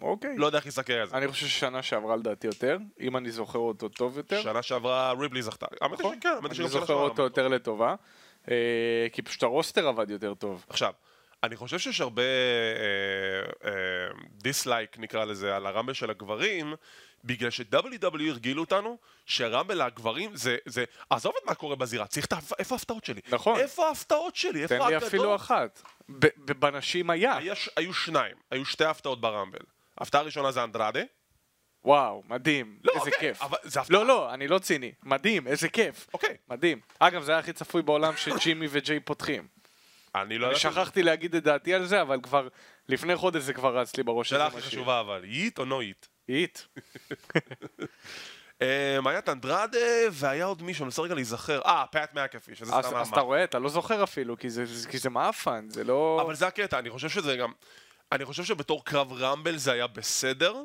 אוקיי. 0.03 0.37
לא 0.37 0.47
יודע 0.47 0.59
איך 0.59 0.67
לסקר 0.67 1.03
את 1.03 1.09
זה. 1.09 1.17
אני 1.17 1.29
חושב 1.29 1.47
ששנה 1.47 1.83
שעברה 1.83 2.17
לדעתי 2.17 2.47
יותר, 2.47 2.79
אם 3.01 3.17
אני 3.17 3.31
זוכר 3.31 3.59
אותו 3.59 3.89
טוב 3.89 4.17
יותר. 4.17 4.43
שנה 4.43 4.63
שעברה 4.63 5.13
ריפלי 5.13 5.43
זכתה. 5.43 5.67
נכון, 5.83 6.19
אני 6.45 6.69
זוכר 6.69 6.95
אותו 6.95 7.23
יותר 7.23 7.49
לטובה. 7.49 7.95
אה, 8.51 9.07
כי 9.13 9.23
פשוט 9.23 9.43
ה 9.43 9.50
roster 9.50 9.89
עבד 9.89 10.11
יותר 10.11 10.35
טוב. 10.35 10.67
עכשיו, 10.69 10.93
אני 11.45 11.57
חושב 11.57 11.79
שיש 11.79 12.01
הרבה 12.01 12.23
dislike, 14.43 14.95
uh, 14.95 14.99
uh, 14.99 15.01
נקרא 15.01 15.25
לזה, 15.25 15.57
על 15.57 15.67
הרמבל 15.67 15.93
של 15.93 16.11
הגברים, 16.11 16.75
בגלל 17.25 17.51
ש-WW 17.51 18.21
e 18.21 18.29
הרגילו 18.29 18.63
אותנו 18.63 18.99
שהרמבל 19.27 19.81
הגברים 19.81 20.37
זה, 20.37 20.57
זה, 20.67 20.85
עזוב 21.11 21.33
את 21.43 21.49
מה 21.49 21.55
קורה 21.55 21.77
בזירה, 21.77 22.07
צריך 22.07 22.27
את 22.27 22.33
ה... 22.33 22.39
איפה 22.59 22.75
ההפתעות 22.75 23.05
שלי? 23.05 23.21
נכון. 23.29 23.61
איפה 23.61 23.89
ההפתעות 23.89 24.37
שלי? 24.37 24.63
איפה 24.63 24.75
הגדול? 24.75 24.91
תן 24.91 24.99
לי 25.01 25.07
אפילו 25.07 25.35
אחת. 25.35 25.83
בנשים 26.59 27.11
היה. 27.11 27.37
היה. 27.37 27.55
היו 27.77 27.95
שניים, 27.95 28.37
היו 28.51 28.65
שתי 28.65 28.85
הפתעות 28.85 29.21
ברמבל. 29.21 29.59
ההפתעה 29.99 30.21
הראשונה 30.21 30.53
זה 30.53 30.65
אנדרדה. 30.65 31.03
וואו, 31.85 32.23
מדהים, 32.29 32.79
לא, 32.85 32.93
איזה 32.93 33.05
אוקיי, 33.05 33.21
כיף. 33.21 33.43
אבל 33.43 33.59
זה 33.63 33.81
הפתעה. 33.81 33.99
לא, 33.99 34.07
לא, 34.07 34.35
אני 34.35 34.49
לא 34.49 34.59
ציני. 34.59 34.93
מדהים, 35.03 35.47
איזה 35.47 35.69
כיף. 35.69 36.07
אוקיי. 36.15 36.37
מדהים. 36.49 36.81
אגב, 36.99 37.23
זה 37.23 37.33
היה 37.33 37.39
הכי 37.39 37.53
צפוי 37.53 37.83
בעולם 37.83 38.17
שג'ימי 38.17 38.67
וג'יי 38.71 39.01
פותחים. 39.01 39.49
אני 40.15 40.39
לא... 40.39 40.55
שכחתי 40.55 41.03
להגיד 41.03 41.35
את 41.35 41.43
דעתי 41.43 41.75
על 41.75 41.87
זה, 41.87 42.03
אבל 42.03 42.21
כבר 42.23 42.49
לפני 42.89 43.17
חודש 43.17 43.43
זה 43.43 43.53
כבר 43.53 43.79
רץ 43.79 43.97
לי 43.97 44.03
בראש. 44.03 44.29
שאלה 44.29 44.47
הכי 44.47 44.61
חשובה 44.61 45.01
אבל, 45.01 45.25
hit 45.25 45.59
או 45.59 45.65
no 45.65 45.81
hit? 45.81 46.07
hit. 46.29 46.59
היה 48.61 49.19
את 49.19 49.29
אנדרדה 49.29 49.79
והיה 50.11 50.45
עוד 50.45 50.63
מישהו, 50.63 50.83
אני 50.83 50.89
רוצה 50.89 51.03
רגע 51.03 51.15
להיזכר. 51.15 51.61
אה, 51.67 51.85
פאט 51.91 52.15
מקאפי, 52.15 52.55
שזה 52.55 52.73
סתם... 52.83 52.97
אז 52.97 53.09
אתה 53.09 53.21
רואה, 53.21 53.45
אתה 53.45 53.59
לא 53.59 53.69
זוכר 53.69 54.05
אפילו, 54.05 54.37
כי 54.39 54.99
זה 54.99 55.11
מאפן, 55.11 55.67
זה 55.71 55.85
לא... 55.85 56.21
אבל 56.23 56.35
זה 56.35 56.47
הקטע, 56.47 56.79
אני 56.79 56.91
חושב 56.91 57.09
שזה 57.09 57.37
גם... 57.37 57.53
אני 58.13 58.25
חושב 58.25 58.45
שבתור 58.45 58.85
קרב 58.85 59.13
רמבל 59.13 59.57
זה 59.57 59.73
היה 59.73 59.87
בסדר, 59.87 60.63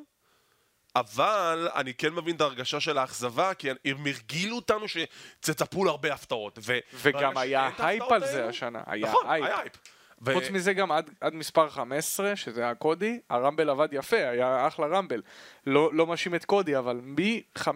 אבל 1.00 1.68
אני 1.75 1.94
כן 1.94 2.13
מבין 2.13 2.36
את 2.36 2.41
ההרגשה 2.41 2.79
של 2.79 2.98
האכזבה, 2.98 3.53
כי 3.53 3.70
הם 3.70 4.06
הרגילו 4.06 4.56
אותנו 4.56 4.86
שתצפו 4.88 5.86
להרבה 5.86 6.13
הפתעות. 6.13 6.60
וגם 6.94 7.38
היה 7.38 7.70
הייפ 7.77 8.12
על 8.12 8.25
זה 8.25 8.48
השנה, 8.48 8.82
היה 8.86 9.08
נכון, 9.08 9.29
הייפ. 9.29 9.46
היה 9.46 9.60
הייפ. 9.60 9.74
ו... 10.22 10.34
חוץ 10.34 10.50
מזה 10.50 10.74
גם 10.74 10.91
עד, 10.91 11.10
עד 11.22 11.34
מספר 11.34 11.70
15, 11.70 12.36
שזה 12.36 12.62
היה 12.63 12.75
קודי, 12.75 13.20
הרמבל 13.29 13.70
עבד 13.70 13.88
יפה, 13.91 14.29
היה 14.29 14.68
אחלה 14.68 14.88
רמבל. 14.88 15.22
לא, 15.68 15.89
לא 15.94 16.08
מאשים 16.08 16.36
את 16.36 16.46
קודי, 16.46 16.77
אבל 16.77 17.00
מ-15, 17.03 17.70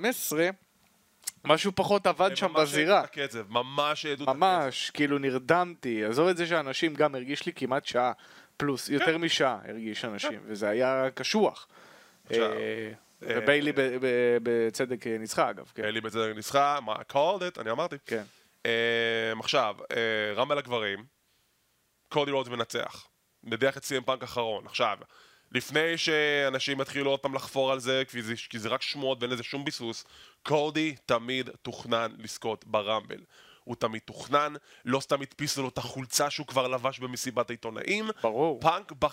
משהו 1.45 1.71
פחות 1.75 2.07
עבד 2.07 2.37
שם 2.37 2.53
בזירה. 2.53 3.01
ממש 3.01 3.15
העדו 3.15 3.23
את 3.23 3.29
הקצב, 3.29 3.51
ממש 3.51 4.05
העדו 4.05 4.23
את 4.23 4.27
הקצב. 4.29 4.39
ממש, 4.39 4.89
כאילו 4.89 5.17
נרדמתי. 5.17 6.05
עזוב 6.05 6.27
את 6.27 6.37
זה 6.37 6.47
שאנשים 6.47 6.93
גם 6.93 7.15
הרגיש 7.15 7.45
לי 7.45 7.53
כמעט 7.55 7.85
שעה 7.85 8.11
פלוס, 8.57 8.87
כן. 8.87 8.93
יותר 8.93 9.17
משעה 9.17 9.57
הרגיש 9.67 10.05
אנשים, 10.05 10.31
כן. 10.31 10.39
וזה 10.45 10.69
היה 10.69 11.07
קשוח. 11.15 11.67
אה, 13.29 13.35
וביילי 13.37 13.71
בצדק 14.43 15.07
ניצחה 15.07 15.49
אגב. 15.49 15.71
כן. 15.75 15.81
ביילי 15.81 16.01
בצדק 16.01 16.35
ניצחה, 16.35 16.79
called 17.11 17.57
it, 17.57 17.61
אני 17.61 17.71
אמרתי. 17.71 17.95
כן. 18.05 18.23
אה, 18.65 19.33
עכשיו, 19.39 19.75
אה, 19.91 20.33
רמבל 20.35 20.57
הגברים. 20.57 21.05
קודי 22.09 22.31
רודס 22.31 22.49
מנצח. 22.49 23.07
מדיח 23.43 23.77
את 23.77 23.83
סי.אם 23.83 24.03
פאנק 24.03 24.23
אחרון. 24.23 24.65
עכשיו, 24.65 24.97
לפני 25.51 25.97
שאנשים 25.97 26.81
יתחילו 26.81 27.09
עוד 27.09 27.19
פעם 27.19 27.33
לחפור 27.33 27.71
על 27.71 27.79
זה, 27.79 28.03
כי 28.07 28.21
זה, 28.21 28.33
כי 28.49 28.59
זה 28.59 28.69
רק 28.69 28.81
שמועות 28.81 29.17
ואין 29.21 29.31
לזה 29.31 29.43
שום 29.43 29.65
ביסוס, 29.65 30.05
קודי 30.43 30.95
תמיד 31.05 31.49
תוכנן 31.61 32.11
לזכות 32.17 32.65
ברמבל. 32.65 33.19
הוא 33.63 33.75
תמיד 33.75 34.01
תוכנן, 34.05 34.53
לא 34.85 34.99
סתם 34.99 35.21
הדפיסו 35.21 35.61
לו 35.61 35.69
את 35.69 35.77
החולצה 35.77 36.29
שהוא 36.29 36.47
כבר 36.47 36.67
לבש 36.67 36.99
במסיבת 36.99 37.49
העיתונאים. 37.49 38.09
ברור. 38.23 38.61
פאנק 38.61 38.91
ב... 38.99 39.05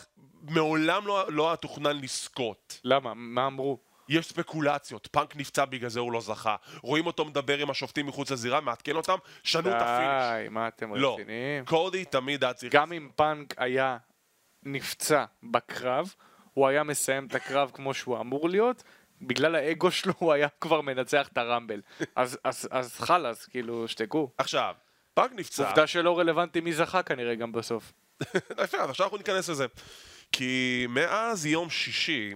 מעולם 0.43 1.07
לא, 1.07 1.33
לא 1.33 1.49
היה 1.49 1.57
תוכנן 1.57 1.97
לזכות. 1.97 2.81
למה? 2.85 3.15
מה 3.15 3.47
אמרו? 3.47 3.79
יש 4.11 4.27
ספקולציות, 4.27 5.07
פאנק 5.07 5.37
נפצע 5.37 5.65
בגלל 5.65 5.89
זה 5.89 6.01
הוא 6.01 6.13
לא 6.13 6.21
זכה. 6.21 6.57
רואים 6.83 7.07
אותו 7.07 7.25
מדבר 7.25 7.59
עם 7.59 7.71
השופטים 7.71 8.07
מחוץ 8.07 8.31
לזירה, 8.31 8.61
מעדכן 8.61 8.97
אותם, 8.97 9.17
שנו 9.43 9.71
את 9.71 9.75
ה 9.79 9.87
finish. 9.87 10.45
די, 10.45 10.49
מה 10.51 10.69
אתם 10.69 10.95
לא. 10.95 11.15
רציניים? 11.15 11.65
קודי 11.65 12.05
תמיד 12.05 12.45
היה 12.45 12.53
צריך... 12.53 12.75
גם 12.75 12.93
אם 12.93 13.09
פאנק 13.17 13.55
היה 13.57 13.97
נפצע 14.63 15.25
בקרב, 15.43 16.15
הוא 16.55 16.69
היה 16.69 16.83
מסיים 16.83 17.27
את 17.27 17.35
הקרב 17.35 17.71
כמו 17.75 17.95
שהוא 17.95 18.21
אמור 18.21 18.49
להיות, 18.49 18.83
בגלל 19.23 19.55
האגו 19.55 19.91
שלו 19.91 20.13
הוא 20.19 20.33
היה 20.33 20.49
כבר 20.61 20.81
מנצח 20.81 21.29
את 21.33 21.39
הרמבל. 21.39 21.81
אז, 22.17 22.39
אז, 22.45 22.69
אז 22.71 22.99
חלאס, 22.99 23.47
כאילו, 23.47 23.89
שתקו. 23.89 24.31
עכשיו, 24.39 24.75
פאנק 25.15 25.33
נפצע... 25.33 25.69
עובדה 25.69 25.87
שלא 25.87 26.19
רלוונטי 26.19 26.61
מי 26.61 26.73
זכה 26.73 27.03
כנראה 27.03 27.35
גם 27.35 27.53
בסוף. 27.53 27.93
יפה, 28.65 28.79
אז 28.79 28.91
עכשיו 28.91 29.07
אנחנו 29.07 29.19
ניכנס 29.19 29.49
לזה. 29.49 29.67
כי 30.33 30.87
מאז 30.89 31.47
יום 31.47 31.71
שישי, 31.71 32.35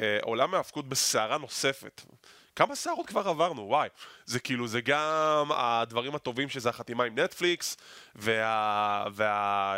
אה, 0.00 0.18
עולם 0.22 0.54
ההאבקות 0.54 0.88
בסערה 0.88 1.38
נוספת. 1.38 2.02
כמה 2.56 2.74
סערות 2.74 3.06
כבר 3.06 3.28
עברנו, 3.28 3.62
וואי. 3.62 3.88
זה 4.26 4.40
כאילו, 4.40 4.68
זה 4.68 4.80
גם 4.80 5.50
הדברים 5.50 6.14
הטובים 6.14 6.48
שזה 6.48 6.68
החתימה 6.68 7.04
עם 7.04 7.18
נטפליקס, 7.18 7.76
וכל 8.16 8.30
וה, 8.32 9.06
וה, 9.12 9.76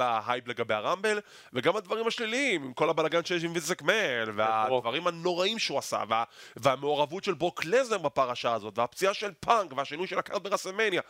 אה, 0.00 0.06
ההייפ 0.06 0.48
לגבי 0.48 0.74
הרמבל, 0.74 1.20
וגם 1.52 1.76
הדברים 1.76 2.06
השליליים, 2.06 2.64
עם 2.64 2.72
כל 2.72 2.90
הבלאגן 2.90 3.24
שיש 3.24 3.44
עם 3.44 3.52
וינס 3.54 3.82
מקמהן, 3.82 4.30
והדברים 4.34 5.06
הנוראים 5.06 5.58
שהוא 5.58 5.78
עשה, 5.78 6.02
וה, 6.08 6.24
והמעורבות 6.56 7.24
של 7.24 7.34
ברוק 7.34 7.64
לסנר 7.64 7.98
בפרשה 7.98 8.52
הזאת, 8.52 8.78
והפציעה 8.78 9.14
של 9.14 9.32
פאנק, 9.40 9.72
והשינוי 9.76 10.06
של 10.06 10.18
ה 10.18 10.23
card 10.23 10.42
ברסלמניה, 10.42 11.02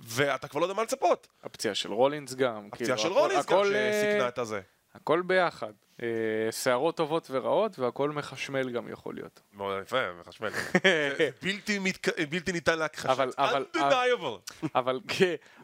ואתה 0.00 0.48
כבר 0.48 0.60
לא 0.60 0.64
יודע 0.64 0.74
מה 0.74 0.82
לצפות. 0.82 1.28
הפציעה 1.42 1.74
של 1.74 1.92
רולינס 1.92 2.34
גם. 2.34 2.68
הפציעה 2.72 2.96
כאילו, 2.96 3.14
של 3.14 3.18
רולינס 3.18 3.46
גם, 3.46 3.64
שסיכנה 3.64 4.28
את 4.28 4.38
הזה. 4.38 4.60
הכל 4.94 5.22
ביחד. 5.22 5.72
שערות 6.50 6.94
אה, 6.94 6.96
טובות 6.96 7.28
ורעות, 7.30 7.78
והכל 7.78 8.10
מחשמל 8.10 8.70
גם 8.70 8.88
יכול 8.88 9.14
להיות. 9.14 9.40
מאוד 9.52 9.82
יפה, 9.82 10.12
מחשמל. 10.20 10.48
בלתי 12.30 12.52
ניתן 12.52 12.78
להכחשה. 12.78 13.12
אבל, 13.12 13.30
אבל, 13.38 13.64
אבל, 14.74 15.00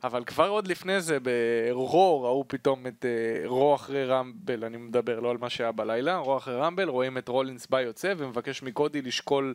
אבל 0.05 0.25
כבר 0.25 0.49
עוד 0.49 0.67
לפני 0.67 1.01
זה, 1.01 1.19
ברו 1.21 2.23
ראו 2.23 2.45
פתאום 2.49 2.87
את 2.87 3.05
אה, 3.05 3.49
רו 3.49 3.75
אחרי 3.75 4.05
רמבל, 4.05 4.65
אני 4.65 4.77
מדבר 4.77 5.21
לא 5.21 5.31
על 5.31 5.37
מה 5.37 5.51
שהיה 5.51 5.73
בלילה, 5.73 6.17
רו 6.17 6.37
אחרי 6.37 6.57
רמבל, 6.57 6.89
רואים 6.89 7.19
את 7.19 7.29
רולינס 7.29 7.67
בא 7.67 7.81
יוצא 7.81 8.15
ומבקש 8.17 8.63
מקודי 8.63 9.03
לשקול 9.03 9.55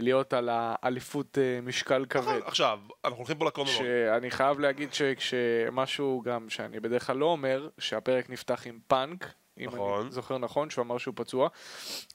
להיות 0.00 0.32
על 0.32 0.48
האליפות 0.52 1.38
משקל 1.62 2.04
כבד. 2.08 2.22
נכון, 2.22 2.42
עכשיו, 2.44 2.78
אנחנו 3.04 3.18
הולכים 3.18 3.38
פה 3.38 3.44
לקונומון. 3.44 3.74
שאני 3.74 4.30
חייב 4.30 4.60
להגיד 4.60 4.88
שמשהו 5.18 6.22
גם 6.24 6.50
שאני 6.50 6.80
בדרך 6.80 7.06
כלל 7.06 7.16
לא 7.16 7.26
אומר, 7.26 7.68
שהפרק 7.78 8.30
נפתח 8.30 8.62
עם 8.66 8.78
פאנק, 8.86 9.32
אם 9.58 9.66
נכון. 9.66 10.00
אני 10.02 10.10
זוכר 10.12 10.38
נכון, 10.38 10.70
שהוא 10.70 10.82
אמר 10.82 10.98
שהוא 10.98 11.14
פצוע. 11.16 11.48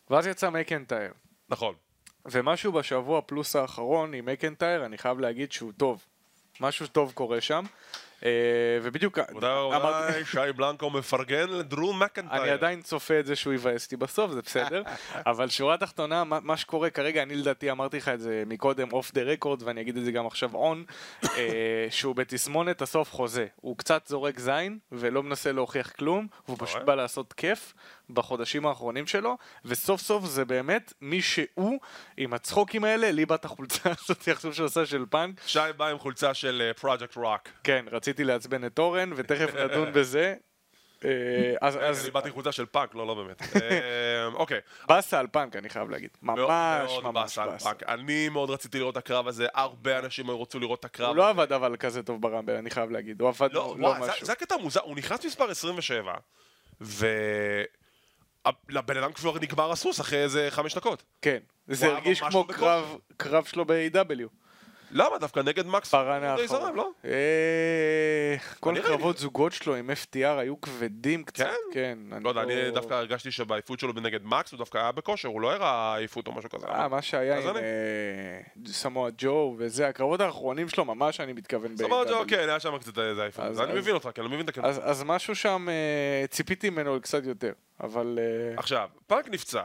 ואז 0.10 0.28
יצא 0.28 0.50
מקנטייר. 0.50 1.12
נכון. 1.50 1.76
ומשהו 2.26 2.72
בשבוע 2.72 3.22
פלוס 3.22 3.56
האחרון 3.56 4.14
עם 4.14 4.26
מקנטייר, 4.26 4.86
אני 4.86 4.98
חייב 4.98 5.20
להגיד 5.20 5.52
שהוא 5.52 5.72
טוב. 5.78 6.06
משהו 6.60 6.88
טוב 6.88 7.12
קורה 7.12 7.42
שם. 7.42 7.66
אה, 8.26 8.30
ובדיוק... 8.84 9.20
רבה, 9.74 10.10
שי 10.26 10.54
בלנקו 10.56 10.90
מפרגן 10.90 11.50
לדרו 11.50 11.94
מקנטייר. 11.94 12.42
אני 12.42 12.52
עדיין 12.52 12.82
צופה 12.82 13.20
את 13.20 13.26
זה 13.26 13.36
שהוא 13.36 13.54
יבאס 13.54 13.86
אותי 13.86 13.98
בסוף, 13.98 14.32
זה 14.32 14.42
בסדר. 14.42 14.84
אבל 15.32 15.50
שורה 15.50 15.78
תחתונה, 15.78 16.24
מה 16.24 16.58
שקורה 16.58 16.90
כרגע, 16.90 17.24
אני 17.24 17.36
לדעתי 17.36 17.72
אמרתי 17.72 17.98
לך 17.98 18.10
את 18.10 18.20
זה 18.20 18.44
מקודם 18.46 18.92
off 18.92 19.14
the 19.14 19.22
record, 19.22 19.64
ואני 19.64 19.82
אגיד 19.82 19.98
את 19.98 20.06
זה 20.06 20.12
גם 20.12 20.28
עכשיו 20.28 20.56
on, 20.56 20.84
אה, 21.24 21.88
שהוא 21.90 22.16
בתסמונת 22.16 22.82
הסוף 22.82 23.12
חוזה. 23.12 23.48
הוא 23.56 23.78
קצת 23.78 24.08
זורק 24.08 24.40
זין, 24.40 24.80
ולא 24.92 25.24
מנסה 25.24 25.52
להוכיח 25.52 25.92
כלום, 25.92 26.28
והוא 26.48 26.58
פשוט 26.60 26.82
בא 26.82 26.96
לעשות 26.96 27.34
כיף. 27.34 27.74
בחודשים 28.10 28.66
האחרונים 28.66 29.08
שלו, 29.08 29.38
וסוף 29.66 30.02
סוף 30.02 30.26
זה 30.26 30.46
באמת 30.46 30.94
מי 31.02 31.22
שהוא 31.22 31.80
עם 32.18 32.34
הצחוקים 32.34 32.84
האלה, 32.84 33.12
לבש 33.12 33.26
את 33.26 33.46
החולצה 33.46 33.90
הזאת 34.00 34.28
עכשיו 34.28 34.54
שהוא 34.54 34.66
עושה 34.66 34.86
של 34.86 35.06
פאנק. 35.10 35.42
שי 35.48 35.60
בא 35.78 35.88
עם 35.88 35.98
חולצה 35.98 36.34
של 36.34 36.72
Project 36.80 37.14
uh, 37.14 37.20
Rock. 37.20 37.42
כן, 37.64 37.86
רציתי 37.92 38.24
לעצבן 38.24 38.66
את 38.66 38.80
אורן, 38.80 39.12
ותכף 39.16 39.56
נדון 39.64 39.94
בזה. 39.94 40.36
אה, 41.06 41.10
אז 41.62 41.78
אז 41.82 42.04
אני 42.04 42.12
באתי 42.12 42.32
חולצה 42.32 42.52
של 42.52 42.66
פאנק, 42.66 42.96
לא, 42.96 43.08
לא 43.08 43.14
באמת. 43.14 43.42
אה, 43.56 44.26
אוקיי. 44.34 44.60
באסה 44.88 45.20
על 45.20 45.28
פאנק, 45.28 45.56
אני 45.56 45.70
חייב 45.70 45.90
להגיד. 45.90 46.10
ממש 46.22 46.92
ממש 47.04 47.38
באסה. 47.38 47.72
אני 47.88 48.30
מאוד 48.30 48.50
רציתי 48.50 48.80
לראות 48.80 48.92
את 48.92 48.98
הקרב 48.98 49.28
הזה, 49.28 49.48
הרבה 49.54 50.00
אנשים 50.00 50.32
רצו 50.32 50.60
לראות 50.60 50.80
את 50.80 50.86
הקרב. 50.86 51.08
הוא 51.08 51.16
לא 51.16 51.30
עבד 51.30 51.54
אבל 51.54 51.76
כזה 51.76 52.04
טוב 52.04 52.22
ברמבל, 52.22 52.56
אני 52.56 52.70
חייב 52.70 52.92
להגיד. 52.92 53.22
הוא 53.22 53.30
עבד 53.30 53.54
לא, 53.54 53.76
לא 53.80 53.96
משהו. 54.00 54.26
זה 54.26 54.32
הקטע 54.32 54.58
מוזר, 54.58 54.82
הוא 54.84 54.96
נכנס 54.96 55.26
מספר 55.26 55.52
27, 55.52 56.14
ו... 56.82 57.08
לבן 58.70 58.98
אדם 58.98 59.14
כבר 59.14 59.40
נגמר 59.40 59.72
הסוס 59.72 60.02
אחרי 60.02 60.24
איזה 60.24 60.48
חמש 60.50 60.76
דקות. 60.76 61.04
כן, 61.22 61.38
זה 61.68 61.88
הרגיש 61.88 62.22
כמו 62.22 62.46
קרב 63.18 63.46
שלו 63.46 63.66
ב-AW. 63.66 64.47
למה? 64.92 65.18
דווקא 65.18 65.40
נגד 65.40 65.68
מקס 65.68 65.90
פארנה 65.90 66.34
האחרון. 66.34 66.76
לא? 66.76 66.90
אה, 67.06 68.36
כל 68.60 68.78
הקרבות 68.78 69.18
זוגות 69.18 69.52
שלו 69.52 69.76
עם 69.76 69.90
FTR 69.90 70.40
היו 70.40 70.62
כבדים 70.62 71.24
קצת. 71.24 71.46
כן? 71.46 71.54
כן. 72.12 72.24
לא 72.24 72.30
יודע, 72.30 72.42
אני 72.42 72.56
לא- 72.56 72.70
דווקא 72.70 72.94
הרגשתי 72.94 73.32
שבעייפות 73.32 73.80
שלו 73.80 73.94
נגד 73.94 74.26
מקס 74.26 74.52
הוא 74.52 74.58
דווקא 74.58 74.78
היה 74.78 74.92
בכושר, 74.92 75.28
הוא 75.28 75.42
לא 75.42 75.54
הראה 75.54 75.96
עייפות 75.96 76.28
או 76.28 76.32
משהו 76.32 76.50
כזה. 76.50 76.68
אה, 76.68 76.88
מה 76.88 77.02
שהיה 77.02 77.40
עם 77.50 77.58
אה, 77.58 77.62
סמואל 78.68 79.12
ג'ו 79.18 79.56
וזה, 79.58 79.88
הקרבות 79.88 80.22
האחרונים 80.22 80.70
שלו 80.70 80.86
ממש 80.86 81.20
אני 81.20 81.34
מתכוון. 81.34 81.78
סמואל 81.78 82.08
ג'ו, 82.10 82.24
כן, 82.28 82.50
היה 82.50 82.60
שם 82.60 82.78
קצת 82.78 83.00
איזה 83.00 83.22
עייפות. 83.22 83.46
אני 83.60 83.74
מבין 83.80 83.94
אותך, 83.94 84.10
כן, 84.16 84.22
אני 84.22 84.30
מבין 84.34 84.44
את 84.46 84.50
הקרבות. 84.50 84.72
אז 84.84 85.04
משהו 85.04 85.36
שם, 85.36 85.68
ציפיתי 86.30 86.70
ממנו 86.70 87.02
קצת 87.02 87.26
יותר, 87.26 87.52
אבל... 87.84 88.20
עכשיו, 88.58 88.90
פארק 89.08 89.28
נפצע, 89.28 89.64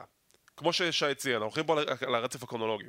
כמו 0.57 0.73
ששי 0.73 1.15
ציין, 1.15 1.35
אנחנו 1.35 1.47
הולכים 1.47 1.65
פה 1.65 1.77
לרצף 2.09 2.43
הקרונולוגי. 2.43 2.85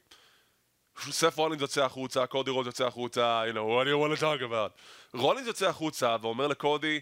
סף 0.99 1.37
רולינס 1.37 1.61
יוצא 1.61 1.85
החוצה, 1.85 2.27
קודי 2.27 2.51
רולינס 2.51 2.67
יוצא 2.67 2.87
החוצה, 2.87 3.43
you 3.49 3.53
know, 3.53 3.57
what 3.57 3.85
do 3.85 3.89
you 3.89 3.97
want 3.97 4.19
to 4.19 4.21
talk 4.21 4.51
about? 4.51 4.81
רולינס 5.13 5.47
יוצא 5.47 5.69
החוצה 5.69 6.15
ואומר 6.21 6.47
לקודי, 6.47 6.99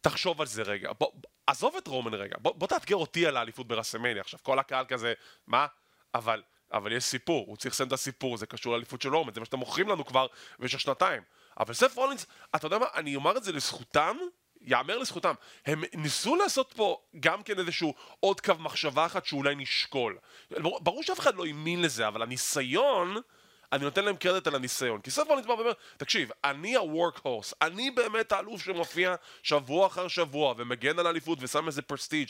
תחשוב 0.00 0.40
על 0.40 0.46
זה 0.46 0.62
רגע. 0.62 0.92
בוא, 0.98 1.12
עזוב 1.46 1.76
את 1.76 1.86
רומן 1.86 2.14
רגע, 2.14 2.36
בוא, 2.38 2.54
בוא 2.54 2.68
תאתגר 2.68 2.96
אותי 2.96 3.26
על 3.26 3.36
האליפות 3.36 3.68
ברסמניה. 3.68 4.20
עכשיו, 4.20 4.40
כל 4.42 4.58
הקהל 4.58 4.84
כזה, 4.88 5.12
מה? 5.46 5.66
אבל, 6.14 6.42
אבל 6.72 6.92
יש 6.92 7.04
סיפור, 7.04 7.46
הוא 7.46 7.56
צריך 7.56 7.74
לסיים 7.74 7.88
את 7.88 7.92
הסיפור, 7.92 8.36
זה 8.36 8.46
קשור 8.46 8.72
לאליפות 8.72 9.02
של 9.02 9.14
רומן, 9.14 9.32
זה 9.34 9.40
מה 9.40 9.46
שאתם 9.46 9.58
מוכרים 9.58 9.88
לנו 9.88 10.04
כבר 10.04 10.26
במשך 10.58 10.80
שנתיים. 10.80 11.22
אבל 11.60 11.74
סף 11.74 11.96
רולינס, 11.96 12.26
אתה 12.56 12.66
יודע 12.66 12.78
מה, 12.78 12.86
אני 12.94 13.16
אומר 13.16 13.36
את 13.36 13.44
זה 13.44 13.52
לזכותם, 13.52 14.16
יאמר 14.64 14.98
לזכותם, 14.98 15.34
הם 15.66 15.84
ניסו 15.94 16.36
לעשות 16.36 16.72
פה 16.76 17.00
גם 17.20 17.42
כן 17.42 17.58
איזשהו 17.58 17.94
עוד 18.20 18.40
קו 18.40 18.54
מחשבה 18.58 19.06
אחת 19.06 19.26
שאולי 19.26 19.54
נשקול. 19.54 20.18
ברור 20.80 21.02
שאף 21.02 21.18
אחד 21.18 21.34
לא 21.34 21.44
האמין 21.46 21.82
לזה, 21.82 22.08
אבל 22.08 22.22
הניסיון... 22.22 23.16
אני 23.72 23.84
נותן 23.84 24.04
להם 24.04 24.16
קרדיט 24.16 24.46
על 24.46 24.54
הניסיון. 24.54 25.00
כי 25.00 25.10
סוף 25.10 25.28
בא 25.28 25.52
ואומר, 25.52 25.72
תקשיב, 25.96 26.30
אני 26.44 26.76
ה-work 26.76 27.18
horse, 27.18 27.52
אני 27.62 27.90
באמת 27.90 28.32
האלוף 28.32 28.62
שמופיע 28.62 29.14
שבוע 29.42 29.86
אחר 29.86 30.08
שבוע 30.08 30.54
ומגן 30.56 30.98
על 30.98 31.06
האליפות 31.06 31.38
ושם 31.40 31.66
איזה 31.66 31.82
פרסטיג'. 31.82 32.28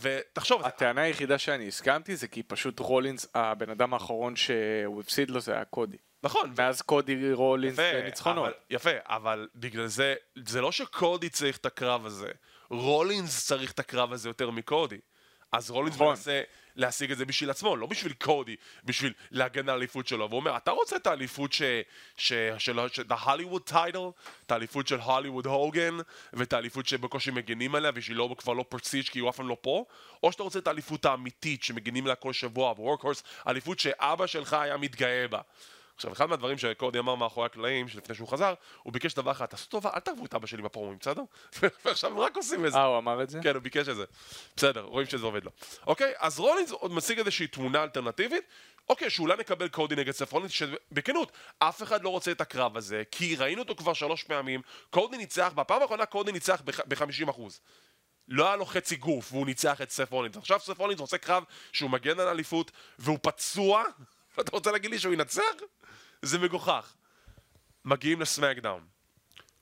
ותחשוב... 0.00 0.62
הטענה 0.64 1.02
היחידה 1.02 1.38
שאני 1.38 1.68
הסכמתי 1.68 2.16
זה 2.16 2.28
כי 2.28 2.42
פשוט 2.42 2.78
רולינס, 2.78 3.26
הבן 3.34 3.70
אדם 3.70 3.94
האחרון 3.94 4.36
שהוא 4.36 5.00
הפסיד 5.00 5.30
לו 5.30 5.40
זה 5.40 5.52
היה 5.52 5.64
קודי. 5.64 5.96
נכון. 6.22 6.54
מאז 6.58 6.82
קודי 6.82 7.32
רולינס 7.32 7.78
בניצחונות. 7.78 8.54
יפה, 8.70 8.90
אבל 9.04 9.48
בגלל 9.54 9.86
זה, 9.86 10.14
זה 10.44 10.60
לא 10.60 10.72
שקודי 10.72 11.28
צריך 11.28 11.56
את 11.56 11.66
הקרב 11.66 12.06
הזה, 12.06 12.30
רולינס 12.70 13.46
צריך 13.46 13.72
את 13.72 13.78
הקרב 13.78 14.12
הזה 14.12 14.28
יותר 14.28 14.50
מקודי. 14.50 14.98
אז 15.52 15.70
רולינס 15.70 15.94
נכון. 15.94 16.14
להשיג 16.76 17.12
את 17.12 17.18
זה 17.18 17.24
בשביל 17.24 17.50
עצמו, 17.50 17.76
לא 17.76 17.86
בשביל 17.86 18.12
קודי, 18.12 18.56
בשביל 18.84 19.12
להגן 19.30 19.68
על 19.68 19.68
האליפות 19.68 20.06
שלו. 20.06 20.28
והוא 20.30 20.40
אומר, 20.40 20.56
אתה 20.56 20.70
רוצה 20.70 20.96
את 20.96 21.06
האליפות 21.06 21.52
ש... 21.52 21.62
ש... 22.16 22.32
של 22.58 22.78
ה-Hollywood 22.78 23.70
title, 23.70 24.12
את 24.46 24.52
האליפות 24.52 24.88
של 24.88 25.00
הוליווד 25.00 25.46
הוגן, 25.46 25.96
ואת 26.32 26.52
האליפות 26.52 26.86
שבקושי 26.86 27.30
מגנים 27.30 27.74
עליה, 27.74 27.90
ושהיא 27.94 28.16
לא, 28.16 28.34
כבר 28.38 28.52
לא 28.52 28.64
פרסיג' 28.68 29.04
כי 29.04 29.18
הוא 29.18 29.30
אף 29.30 29.36
פעם 29.36 29.48
לא 29.48 29.56
פה, 29.60 29.84
או 30.22 30.32
שאתה 30.32 30.42
רוצה 30.42 30.58
את 30.58 30.66
האליפות 30.66 31.04
האמיתית 31.04 31.62
שמגנים 31.62 32.04
עליה 32.04 32.16
כל 32.16 32.32
שבוע, 32.32 32.70
ווורקהורס, 32.70 33.22
אליפות 33.48 33.78
שאבא 33.78 34.26
שלך 34.26 34.52
היה 34.52 34.76
מתגאה 34.76 35.28
בה. 35.28 35.40
עכשיו, 35.96 36.12
אחד 36.12 36.26
מהדברים 36.26 36.58
שקודי 36.58 36.98
אמר 36.98 37.14
מאחורי 37.14 37.46
הקלעים, 37.46 37.88
שלפני 37.88 38.14
שהוא 38.14 38.28
חזר, 38.28 38.54
הוא 38.82 38.92
ביקש 38.92 39.14
דבר 39.14 39.30
אחד, 39.30 39.46
תעשו 39.46 39.68
טובה, 39.68 39.90
אל 39.94 40.00
תערבו 40.00 40.26
את 40.26 40.34
אבא 40.34 40.46
שלי 40.46 40.62
בפרומים, 40.62 40.98
בסדר? 41.00 41.22
ועכשיו 41.84 42.10
הם 42.10 42.18
רק 42.18 42.36
עושים 42.36 42.66
את 42.66 42.72
זה. 42.72 42.78
אה, 42.78 42.84
הוא 42.84 42.98
אמר 42.98 43.22
את 43.22 43.30
זה? 43.30 43.40
כן, 43.42 43.54
הוא 43.54 43.62
ביקש 43.62 43.88
את 43.88 43.96
זה. 43.96 44.04
בסדר, 44.56 44.80
רואים 44.80 45.06
שזה 45.06 45.26
עובד 45.26 45.44
לו. 45.44 45.50
אוקיי, 45.86 46.12
אז 46.18 46.38
רולינס 46.38 46.70
עוד 46.70 46.92
משיג 46.92 47.18
איזושהי 47.18 47.46
תמונה 47.46 47.82
אלטרנטיבית. 47.82 48.44
אוקיי, 48.88 49.10
שאולי 49.10 49.36
נקבל 49.36 49.68
קודי 49.68 49.96
נגד 49.96 50.12
סת' 50.12 50.32
רולינס, 50.32 50.52
שבכנות, 50.52 51.32
אף 51.58 51.82
אחד 51.82 52.02
לא 52.02 52.08
רוצה 52.08 52.30
את 52.30 52.40
הקרב 52.40 52.76
הזה, 52.76 53.02
כי 53.10 53.36
ראינו 53.36 53.62
אותו 53.62 53.76
כבר 53.76 53.92
שלוש 53.92 54.22
פעמים, 54.22 54.60
קודי 54.90 55.16
ניצח, 55.16 55.52
בפעם 55.56 55.82
האחרונה 55.82 56.06
קודי 56.06 56.32
ניצח 56.32 56.62
ב-50%. 56.64 57.40
לא 58.28 58.46
היה 58.46 58.56
לו 58.56 58.66
חצי 58.66 58.96
גוף, 58.96 59.32
והוא 59.32 59.46
ניצח 59.46 59.80
את 59.80 59.90
סת' 59.90 60.12
רולינס. 60.12 60.36
עכשיו 60.36 60.60
סת' 60.60 60.78
רולינס 60.78 61.00
עושה 61.00 61.18
קרב 61.18 61.44
שהוא 61.72 61.90
מגן 61.90 62.20
על 62.20 62.28
אליפות, 62.28 62.70
והוא 62.98 63.18
פצוע, 63.22 63.84
ואתה 64.38 64.50
רוצה 64.50 64.72
להגיד 64.72 64.90
לי 64.90 64.98
שהוא 64.98 65.14
ינצח? 65.14 65.42
זה 66.22 66.38
מגוחך. 66.38 66.94
מגיעים 67.84 68.20
ל 68.20 68.27
סמאקדאון. 68.27 68.86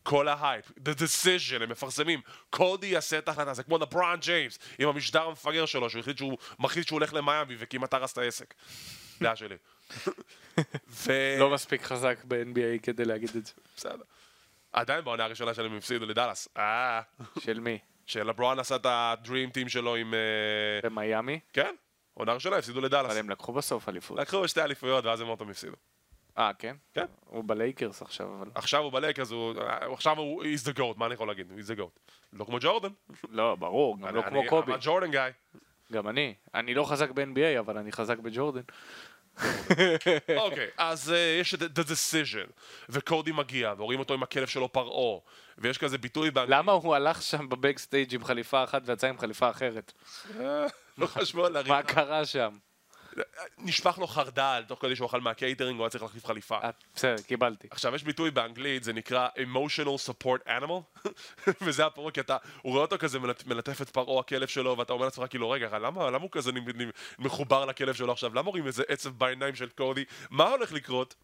כל 0.03 0.29
ההייפ, 0.29 0.71
the 0.71 0.99
decision, 0.99 1.63
הם 1.63 1.71
מפרסמים, 1.71 2.21
קודי 2.51 2.87
יעשה 2.87 3.19
את 3.19 3.29
ההחלטה, 3.29 3.55
זה 3.55 3.63
כמו 3.63 3.79
לברון 3.79 4.21
ג'יימס, 4.21 4.59
עם 4.79 4.89
המשדר 4.89 5.23
המפגר 5.23 5.67
שלו, 5.67 5.91
שהוא 5.91 6.01
החליט 6.01 6.19
שהוא 6.19 6.39
מחליט 6.59 6.87
שהוא 6.87 6.97
הולך 6.97 7.15
למיאמי 7.15 7.55
וכמעט 7.59 7.95
הרס 7.95 8.13
את 8.13 8.19
העסק. 8.19 8.55
דעה 9.23 9.37
שלי. 9.37 9.57
ו... 10.89 11.13
לא 11.39 11.51
מספיק 11.51 11.83
חזק 11.83 12.19
ב-NBA 12.25 12.83
כדי 12.83 13.05
להגיד 13.05 13.31
את 13.37 13.47
זה. 13.47 13.53
בסדר. 13.77 14.05
עדיין 14.73 15.05
בעונה 15.05 15.25
הראשונה 15.25 15.55
שלהם 15.55 15.77
הפסידו 15.77 16.07
לדאלאס. 16.07 16.49
אה. 16.57 17.01
של 17.39 17.61
מי? 17.61 17.79
של 18.07 18.27
לברון 18.27 18.59
עשה 18.59 18.77
את 18.77 18.87
הדרים 18.89 19.51
טים 19.51 19.69
שלו 19.69 19.97
עם... 19.97 20.15
אה, 20.15 20.21
במיאמי? 20.83 21.41
כן. 21.53 21.75
עונה 22.15 22.33
ראשונה 22.33 22.57
הפסידו 22.57 22.81
לדאלאס. 22.81 23.11
אבל 23.11 23.21
הם 23.21 23.31
לקחו 23.31 23.53
בסוף 23.53 23.89
אליפות. 23.89 24.19
לקחו 24.19 24.49
שתי 24.49 24.63
אליפויות 24.63 25.05
ואז 25.05 25.21
הם 25.21 25.27
עוד 25.27 25.39
פעם 25.39 25.51
הפסידו. 25.51 25.77
אה, 26.39 26.51
כן? 26.59 26.77
כן. 26.95 27.07
הוא 27.27 27.45
בלייקרס 27.47 28.03
עכשיו, 28.03 28.35
אבל... 28.39 28.51
עכשיו 28.55 28.83
הוא 28.83 28.93
בלייקרס, 28.93 29.31
הוא... 29.31 29.55
עכשיו 29.93 30.19
הוא 30.19 30.45
he's 30.45 30.69
the 30.69 30.79
goat, 30.79 30.97
מה 30.97 31.07
אני 31.07 31.15
יכול 31.15 31.29
להגיד? 31.29 31.53
he's 31.59 31.71
the 31.71 31.79
goat. 31.79 32.13
לא 32.33 32.45
כמו 32.45 32.59
ג'ורדן. 32.61 32.89
לא, 33.29 33.55
ברור, 33.55 33.99
גם 33.99 34.15
לא 34.15 34.23
כמו 34.23 34.43
קובי. 34.49 34.73
אני 34.73 34.81
ג'ורדן 34.83 35.11
גאי. 35.11 35.31
גם 35.93 36.09
אני. 36.09 36.35
אני 36.55 36.75
לא 36.75 36.85
חזק 36.85 37.11
ב-NBA, 37.11 37.59
אבל 37.61 37.79
אני 37.79 37.93
חזק 37.93 38.19
בג'ורדן. 38.19 38.63
אוקיי, 40.37 40.69
אז 40.77 41.09
uh, 41.09 41.41
יש 41.41 41.55
את 41.55 41.61
The 41.61 41.83
Decision, 41.83 42.51
וקודי 42.89 43.33
מגיע, 43.33 43.75
ורואים 43.77 43.99
אותו 44.01 44.15
עם 44.15 44.23
הכלב 44.23 44.47
שלו 44.47 44.73
פרעה, 44.73 45.21
ויש 45.59 45.79
כזה 45.79 45.99
ביטוי. 45.99 46.31
למה 46.49 46.73
הוא 46.73 46.95
הלך 46.95 47.23
שם 47.23 47.49
ב 47.49 47.55
backstage 47.55 48.15
עם 48.15 48.25
חליפה 48.25 48.65
אחת 48.65 48.83
ויצא 48.85 49.07
עם 49.07 49.19
חליפה 49.19 49.51
אחרת? 49.51 49.93
לא 50.99 51.07
חשבו 51.07 51.47
על 51.47 51.69
מה 51.69 51.83
קרה 51.83 52.27
שם? 52.27 52.59
נשפך 53.59 53.99
לו 53.99 54.07
חרדל 54.07 54.63
תוך 54.69 54.83
כדי 54.83 54.97
שהוא 54.97 55.07
אכל 55.07 55.21
מהקייטרינג, 55.21 55.79
הוא 55.79 55.85
היה 55.85 55.91
צריך 55.91 56.03
להחליף 56.03 56.27
חליפה. 56.27 56.59
אה, 56.63 56.71
בסדר, 56.95 57.23
קיבלתי. 57.23 57.69
עכשיו, 57.71 57.95
יש 57.95 58.03
ביטוי 58.03 58.31
באנגלית, 58.31 58.85
זה 58.85 58.93
נקרא 58.93 59.29
emotional 59.37 60.11
support 60.11 60.49
animal, 60.49 61.09
וזה 61.63 61.87
הפירוק, 61.87 62.15
כי 62.15 62.21
אתה, 62.21 62.37
הוא 62.63 62.73
רואה 62.73 62.83
אותו 62.83 62.99
כזה 62.99 63.19
מלטף 63.47 63.83
את 63.83 63.91
פרעה 63.91 64.21
הכלב 64.21 64.49
שלו, 64.49 64.79
ואתה 64.79 64.93
אומר 64.93 65.05
לעצמך, 65.05 65.25
כאילו, 65.31 65.51
רגע, 65.51 65.79
למה, 65.79 66.11
למה 66.11 66.23
הוא 66.23 66.31
כזה 66.33 66.51
מחובר 67.19 67.65
לכלב 67.65 67.95
שלו 67.95 68.13
עכשיו? 68.13 68.35
למה 68.35 68.51
רואים 68.51 68.67
איזה 68.67 68.83
עצב 68.89 69.11
בעיניים 69.11 69.55
של 69.55 69.69
קודי? 69.69 70.05
מה 70.31 70.49
הולך 70.49 70.73
לקרות? 70.73 71.15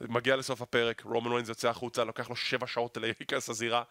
מגיע 0.00 0.36
לסוף 0.36 0.62
הפרק, 0.62 1.02
רומן 1.04 1.32
ריינס 1.32 1.48
יוצא 1.48 1.68
החוצה, 1.68 2.04
לוקח 2.04 2.28
לו 2.30 2.36
שבע 2.36 2.66
שעות 2.66 2.96
להיכנס 2.96 3.48
לזירה. 3.48 3.82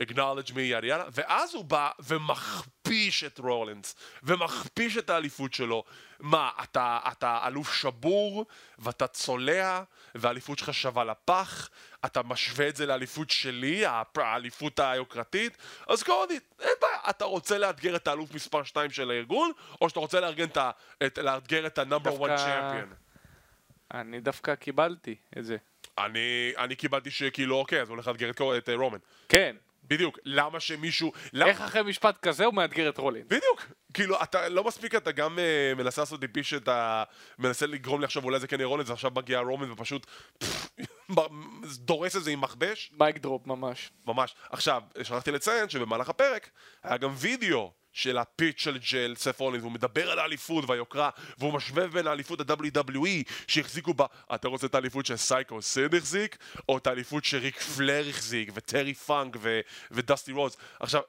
Acknowledge 0.00 0.50
me, 0.50 0.60
יאללה 0.60 0.86
יאללה, 0.86 1.04
ואז 1.12 1.54
הוא 1.54 1.64
בא 1.64 1.90
ומכפיש 1.98 3.24
את 3.24 3.38
רולינס, 3.38 3.96
ומכפיש 4.22 4.96
את 4.96 5.10
האליפות 5.10 5.54
שלו. 5.54 5.84
מה, 6.20 6.50
אתה, 6.62 6.98
אתה 7.12 7.38
אלוף 7.46 7.74
שבור, 7.74 8.46
ואתה 8.78 9.06
צולע, 9.06 9.82
והאליפות 10.14 10.58
שלך 10.58 10.74
שווה 10.74 11.04
לפח, 11.04 11.70
אתה 12.04 12.22
משווה 12.22 12.68
את 12.68 12.76
זה 12.76 12.86
לאליפות 12.86 13.30
שלי, 13.30 13.82
האליפות 14.16 14.78
היוקרתית, 14.78 15.56
אז 15.86 16.02
קודי, 16.02 16.38
אין 16.60 16.68
בעיה, 16.80 16.98
אתה 17.10 17.24
רוצה 17.24 17.58
לאתגר 17.58 17.96
את 17.96 18.08
האלוף 18.08 18.34
מספר 18.34 18.64
2 18.64 18.90
של 18.90 19.10
הארגון, 19.10 19.52
או 19.80 19.88
שאתה 19.88 20.00
רוצה 20.00 20.20
לארגן 20.20 20.44
את, 20.44 20.58
את, 21.06 21.18
לאתגר 21.18 21.66
את 21.66 21.78
ה-number 21.78 22.18
one 22.18 22.38
champion? 22.38 22.94
אני 23.94 24.20
דווקא 24.20 24.54
קיבלתי 24.54 25.16
את 25.38 25.44
זה. 25.44 25.56
אני, 25.98 26.52
אני 26.58 26.76
קיבלתי 26.76 27.10
שכאילו 27.10 27.56
אוקיי, 27.56 27.82
אז 27.82 27.88
הוא 27.88 27.94
הולך 27.94 28.06
לאתגר 28.08 28.30
את, 28.30 28.40
את 28.58 28.68
רומן. 28.68 28.98
כן, 29.28 29.56
בדיוק, 29.84 30.18
למה 30.24 30.60
שמישהו... 30.60 31.12
למה... 31.32 31.50
איך 31.50 31.60
אחרי 31.60 31.82
משפט 31.82 32.18
כזה 32.18 32.44
הוא 32.44 32.54
מאתגר 32.54 32.88
את 32.88 32.98
רולין? 32.98 33.22
בדיוק, 33.26 33.66
כאילו, 33.94 34.22
אתה 34.22 34.48
לא 34.48 34.64
מספיק, 34.64 34.94
אתה 34.94 35.12
גם 35.12 35.38
uh, 35.38 35.78
מנסה 35.78 36.02
לעשות 36.02 36.20
לי 36.20 36.28
פיש 36.28 36.50
שאתה 36.50 37.04
מנסה 37.38 37.66
לגרום 37.66 38.00
לי 38.00 38.04
עכשיו, 38.04 38.24
אולי 38.24 38.40
זה 38.40 38.46
כן 38.46 38.60
יהיה 38.60 38.66
רולינס, 38.66 38.86
ועכשיו 38.88 39.10
מגיע 39.14 39.40
רומן 39.40 39.70
ופשוט 39.70 40.06
דורס 41.76 42.16
את 42.16 42.24
זה 42.24 42.30
עם 42.30 42.40
מכבש. 42.40 42.92
mic 42.98 43.18
drop 43.18 43.46
ממש. 43.46 43.90
ממש. 44.06 44.34
עכשיו, 44.50 44.82
שכחתי 45.02 45.30
לציין 45.30 45.68
שבמהלך 45.68 46.08
הפרק 46.08 46.50
היה 46.82 46.96
גם 46.96 47.12
וידאו 47.16 47.72
של 47.94 48.18
ה 48.18 48.22
pitch 48.22 48.43
של, 48.43 48.60
של 48.60 48.78
סת' 48.92 49.40
רולינס, 49.40 49.62
והוא 49.62 49.72
מדבר 49.72 50.10
על 50.10 50.18
האליפות 50.18 50.70
והיוקרה, 50.70 51.10
והוא 51.38 51.52
משווה 51.52 51.88
בין 51.88 52.06
האליפות 52.06 52.50
ה-WWE 52.50 53.32
שהחזיקו 53.46 53.94
בה, 53.94 54.06
אתה 54.34 54.48
רוצה 54.48 54.66
את 54.66 54.74
האליפות 54.74 55.06
שסייקו 55.06 55.62
סיד 55.62 55.94
החזיק, 55.94 56.36
או 56.68 56.78
את 56.78 56.86
האליפות 56.86 57.24
שריק 57.24 57.60
פלייר 57.60 58.08
החזיק, 58.08 58.50
וטרי 58.54 58.94
פאנק 58.94 59.36
ו- 59.40 59.60
ודסטי 59.90 60.32
רודס. 60.32 60.56
עכשיו, 60.80 61.00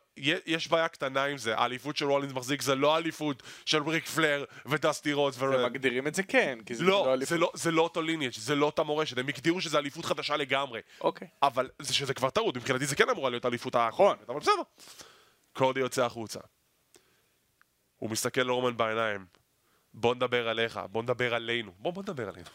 יש 0.45 0.67
בעיה 0.67 0.87
קטנה 0.87 1.23
עם 1.23 1.37
זה, 1.37 1.57
האליפות 1.57 1.97
של 1.97 2.05
רולינס 2.05 2.33
מחזיק 2.33 2.61
זה 2.61 2.75
לא 2.75 2.95
האליפות 2.95 3.43
של 3.65 3.83
ריק 3.89 4.05
פלייר 4.05 4.45
ודסטי 4.65 5.13
רודס. 5.13 5.37
ו... 5.39 5.45
ומגדירים 5.45 6.07
את 6.07 6.15
זה 6.15 6.23
כן, 6.23 6.59
כי 6.65 6.75
זה 6.75 6.83
לא, 6.83 6.89
לא 6.89 7.13
אליפות. 7.13 7.29
זה 7.29 7.37
לא, 7.37 7.51
זה 7.53 7.71
לא 7.71 7.81
אותו 7.81 8.01
lineage, 8.01 8.33
זה 8.33 8.55
לא 8.55 8.65
אותה 8.65 8.83
מורשת, 8.83 9.17
הם 9.17 9.27
הגדירו 9.27 9.61
שזה 9.61 9.77
אליפות 9.77 10.05
חדשה 10.05 10.37
לגמרי. 10.37 10.81
אוקיי. 11.01 11.27
אבל 11.43 11.69
זה 11.79 11.93
שזה 11.93 12.13
כבר 12.13 12.29
טעות, 12.29 12.57
מבחינתי 12.57 12.85
זה 12.85 12.95
כן 12.95 13.09
אמורה 13.09 13.29
להיות 13.29 13.45
האליפות 13.45 13.75
האחרונה, 13.75 14.15
אבל 14.29 14.39
בסדר. 14.39 14.61
קודי 15.53 15.79
יוצא 15.79 16.05
החוצה. 16.05 16.39
הוא 18.05 18.11
מסתכל 18.11 18.41
לרומן 18.41 18.77
בעיניים. 18.77 19.25
בוא 19.93 20.15
נדבר 20.15 20.49
עליך, 20.49 20.79
בוא 20.91 21.03
נדבר 21.03 21.35
עלינו. 21.35 21.71
בוא, 21.77 21.93
בוא 21.93 22.03
נדבר 22.03 22.29
עלינו. 22.29 22.47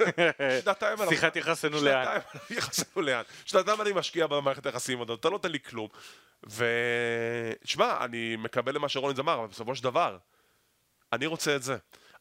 שנתיים 0.64 1.00
עליו. 1.00 1.12
שיחת 1.12 1.36
יחסנו 1.36 1.82
לאן. 1.82 2.04
שנתיים 2.04 2.22
יחסנו 2.58 3.02
לאן. 3.02 3.22
שנתיים 3.44 3.80
אני 3.80 3.92
משקיע 3.94 4.26
במערכת 4.26 4.66
היחסים 4.66 5.02
הזאת, 5.02 5.20
אתה 5.20 5.28
לא 5.28 5.32
נותן 5.32 5.50
לי 5.50 5.60
כלום. 5.60 5.88
ושמע, 6.42 8.04
אני 8.04 8.36
מקבל 8.36 8.74
למה 8.74 8.88
שרולינס 8.88 9.18
אמר, 9.18 9.34
אבל 9.38 9.46
בסופו 9.46 9.74
של 9.74 9.84
דבר, 9.84 10.18
אני 11.12 11.26
רוצה 11.26 11.56
את 11.56 11.62
זה. 11.62 11.76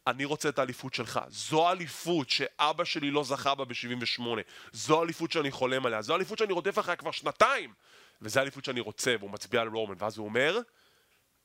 אני 0.08 0.26
רוצה 0.26 0.50
את 0.50 0.60
האליפות 0.60 0.94
שלך. 0.94 1.20
זו 1.28 1.68
האליפות 1.68 2.30
שאבא 2.30 2.84
שלי 2.84 3.12
לא 3.12 3.24
זכה 3.24 3.56
בה 3.56 3.66
ב-78. 3.66 4.24
זו 4.72 5.00
האליפות 5.00 5.32
שאני 5.32 5.52
חולם 5.52 5.86
עליה. 5.86 6.02
זו 6.02 6.14
האליפות 6.14 6.38
שאני 6.38 6.54
רודף 6.54 6.80
אחריה 6.80 6.96
כבר 6.96 7.12
שנתיים. 7.12 7.74
וזו 8.22 8.40
האליפות 8.40 8.66
שאני 8.66 8.80
רוצה, 8.80 9.16
והוא 9.20 9.32
מצביע 9.32 9.62
על 9.62 9.68
רומן. 9.68 9.96
ואז 9.98 10.18
הוא 10.18 10.26
אומר, 10.26 10.60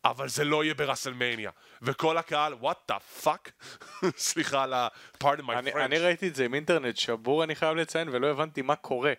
אבל 0.05 0.29
זה 0.29 0.45
לא 0.45 0.65
יהיה 0.65 0.75
ברסלמניה. 0.75 1.51
וכל 1.83 2.19
הקהל, 2.19 2.55
what 2.55 2.79
the 2.89 2.99
fuck? 2.99 3.53
סליחה 4.17 4.63
על 4.63 4.73
ה... 4.73 4.89
pardon 5.25 5.43
my 5.43 5.73
French. 5.73 5.79
אני 5.79 5.99
ראיתי 5.99 6.29
את 6.29 6.35
זה 6.35 6.45
עם 6.45 6.55
אינטרנט 6.55 6.97
שבור, 6.97 7.45
אני 7.45 7.55
חייב 7.55 7.77
לציין, 7.77 8.09
ולא 8.09 8.27
הבנתי 8.27 8.63
מה 8.63 8.77
קורה. 8.77 9.13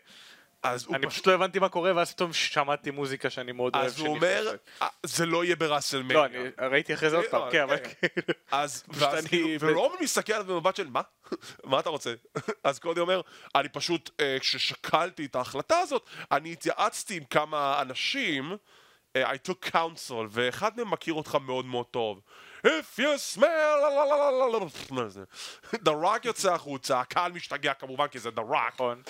אז 0.63 0.87
אני 0.93 1.07
פשוט 1.07 1.27
לא 1.27 1.33
הבנתי 1.33 1.59
מה 1.59 1.69
קורה, 1.69 1.95
ואז 1.95 2.13
פתאום 2.13 2.33
שמעתי 2.33 2.91
מוזיקה 2.91 3.29
שאני 3.29 3.51
מאוד 3.51 3.75
אוהב. 3.75 3.85
אז 3.85 3.99
הוא 3.99 4.07
אומר, 4.07 4.55
אה, 4.81 4.87
זה 5.03 5.25
לא 5.25 5.43
יהיה 5.43 5.55
ברסלמניה. 5.55 6.17
לא, 6.17 6.25
אני 6.25 6.69
ראיתי 6.69 6.93
אחרי 6.93 7.09
זה 7.09 7.15
עוד 7.15 7.25
פעם, 7.31 7.51
כן, 7.51 7.61
אבל 7.61 7.77
כאילו... 7.77 8.33
אז, 8.51 8.83
כאילו, 9.27 9.49
ורומן 9.59 9.95
מסתכל 10.01 10.33
עליו 10.33 10.45
במבט 10.45 10.75
של 10.75 10.87
מה? 10.87 11.01
מה 11.63 11.79
אתה 11.79 11.89
רוצה? 11.89 12.13
אז 12.63 12.79
קודי 12.79 12.99
אומר, 12.99 13.21
אני 13.55 13.69
פשוט, 13.69 14.09
אה, 14.19 14.37
כששקלתי 14.39 15.25
את 15.25 15.35
ההחלטה 15.35 15.77
הזאת, 15.77 16.09
אני 16.31 16.51
התייעצתי 16.51 17.17
עם 17.17 17.23
כמה 17.23 17.81
אנשים, 17.81 18.51
אה, 18.51 18.57
I 19.17 19.49
took 19.49 19.71
counsel, 19.71 20.27
ואחד 20.29 20.77
מהם 20.77 20.91
מכיר 20.91 21.13
אותך 21.13 21.35
מאוד 21.35 21.65
מאוד 21.65 21.85
טוב. 21.85 22.21
If 22.65 22.99
you 22.99 23.35
smell... 23.35 23.79
The 25.73 25.93
Rock 26.03 26.19
יוצא 26.23 26.53
החוצה, 26.53 26.99
הקהל 26.99 27.31
משתגע 27.31 27.73
כמובן 27.73 28.07
כי 28.07 28.19
זה 28.19 28.29
The 28.29 28.51
Rock. 28.51 28.73
נכון. 28.73 29.03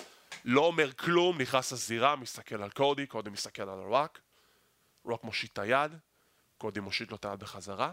לא 0.44 0.60
אומר 0.60 0.92
כלום, 0.92 1.40
נכנס 1.40 1.72
לזירה, 1.72 2.16
מסתכל 2.16 2.62
על 2.62 2.70
קודי, 2.70 3.06
קודי 3.06 3.30
מסתכל 3.30 3.62
על 3.62 3.68
הרוק, 3.68 4.18
רוק 5.04 5.24
מושיט 5.24 5.52
את 5.52 5.58
היד, 5.58 5.92
קודי 6.58 6.80
מושיט 6.80 7.10
לו 7.10 7.16
את 7.16 7.24
היד 7.24 7.40
בחזרה, 7.40 7.92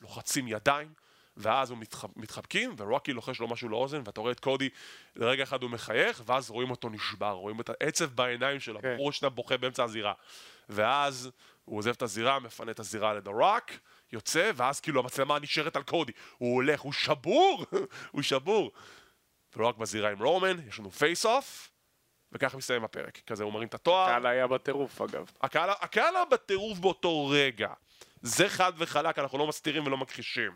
לוחצים 0.00 0.48
ידיים, 0.48 0.92
ואז 1.36 1.70
הוא 1.70 1.78
מתח... 1.78 2.04
מתחבקים, 2.16 2.74
ורוקי 2.76 3.12
לוחש 3.12 3.40
לו 3.40 3.48
משהו 3.48 3.68
לאוזן, 3.68 4.02
ואתה 4.04 4.20
רואה 4.20 4.32
את 4.32 4.40
קודי, 4.40 4.68
לרגע 5.16 5.42
אחד 5.42 5.62
הוא 5.62 5.70
מחייך, 5.70 6.22
ואז 6.26 6.50
רואים 6.50 6.70
אותו 6.70 6.88
נשבר, 6.88 7.30
רואים 7.30 7.60
את 7.60 7.70
העצב 7.70 8.04
בעיניים 8.04 8.60
שלו, 8.60 8.82
כן. 8.82 8.94
בחור 8.94 9.12
שנייה 9.12 9.30
בוכה 9.30 9.56
באמצע 9.56 9.84
הזירה. 9.84 10.12
ואז 10.68 11.30
הוא 11.64 11.78
עוזב 11.78 11.90
את 11.90 12.02
הזירה, 12.02 12.38
מפנה 12.38 12.70
את 12.70 12.80
הזירה 12.80 13.14
ל 13.14 13.18
The 13.18 13.30
Rock, 13.30 13.70
יוצא, 14.12 14.50
ואז 14.54 14.80
כאילו 14.80 15.00
המצלמה 15.00 15.38
נשארת 15.38 15.76
על 15.76 15.82
קודי. 15.82 16.12
הוא 16.38 16.54
הולך, 16.54 16.80
הוא 16.80 16.92
שבור! 16.92 17.64
הוא 18.12 18.22
שבור! 18.22 18.72
ורוק 19.56 19.76
בזירה 19.78 20.10
עם 20.10 20.22
רומן, 20.22 20.68
יש 20.68 20.78
לנו 20.78 20.90
face 20.90 21.26
off, 21.26 21.70
וככה 22.32 22.56
מסתיים 22.56 22.84
הפרק. 22.84 23.20
כזה 23.26 23.44
הוא 23.44 23.52
מרים 23.52 23.68
את 23.68 23.74
התואר. 23.74 24.08
הקהל 24.08 24.26
היה 24.26 24.46
בטירוף 24.46 25.00
אגב. 25.00 25.30
הקהל, 25.40 25.70
הקהל 25.70 26.16
היה 26.16 26.24
בטירוף 26.24 26.78
באותו 26.78 27.26
רגע. 27.26 27.68
זה 28.22 28.48
חד 28.48 28.72
וחלק, 28.76 29.18
אנחנו 29.18 29.38
לא 29.38 29.46
מסתירים 29.46 29.86
ולא 29.86 29.96
מכחישים. 29.96 30.52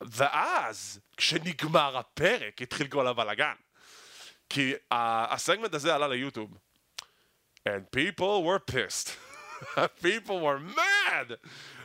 ואז, 0.00 1.00
כשנגמר 1.16 1.98
הפרק, 1.98 2.62
התחיל 2.62 2.88
כל 2.88 3.06
הבלאגן. 3.06 3.54
כי 4.48 4.74
הסגמנט 4.90 5.74
הזה 5.74 5.94
עלה 5.94 6.08
ליוטיוב. 6.08 6.58
And 7.68 7.82
people 7.96 8.42
were 8.44 8.72
pissed. 8.74 9.08
people 10.04 10.38
were 10.40 10.76
mad! 10.76 11.32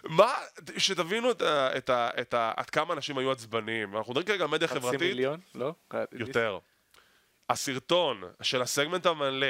מה, 0.04 0.34
שתבינו 0.78 1.32
את 1.32 1.42
ה, 1.42 1.78
את 1.78 1.90
ה, 1.90 2.10
את 2.22 2.34
ה, 2.34 2.52
עד 2.58 2.70
כמה 2.70 2.94
אנשים 2.94 3.18
היו 3.18 3.32
עצבניים. 3.32 3.98
אנחנו 3.98 4.12
מדברים 4.12 4.28
כרגע 4.28 4.44
על 4.44 4.50
מדיה 4.50 4.68
חברתית. 4.68 5.00
חצי 5.00 5.08
מיליון? 5.08 5.40
לא? 5.56 5.74
יותר. 6.12 6.60
הסרטון 7.50 8.24
של 8.42 8.62
הסגמנט 8.62 9.06
המלא 9.06 9.48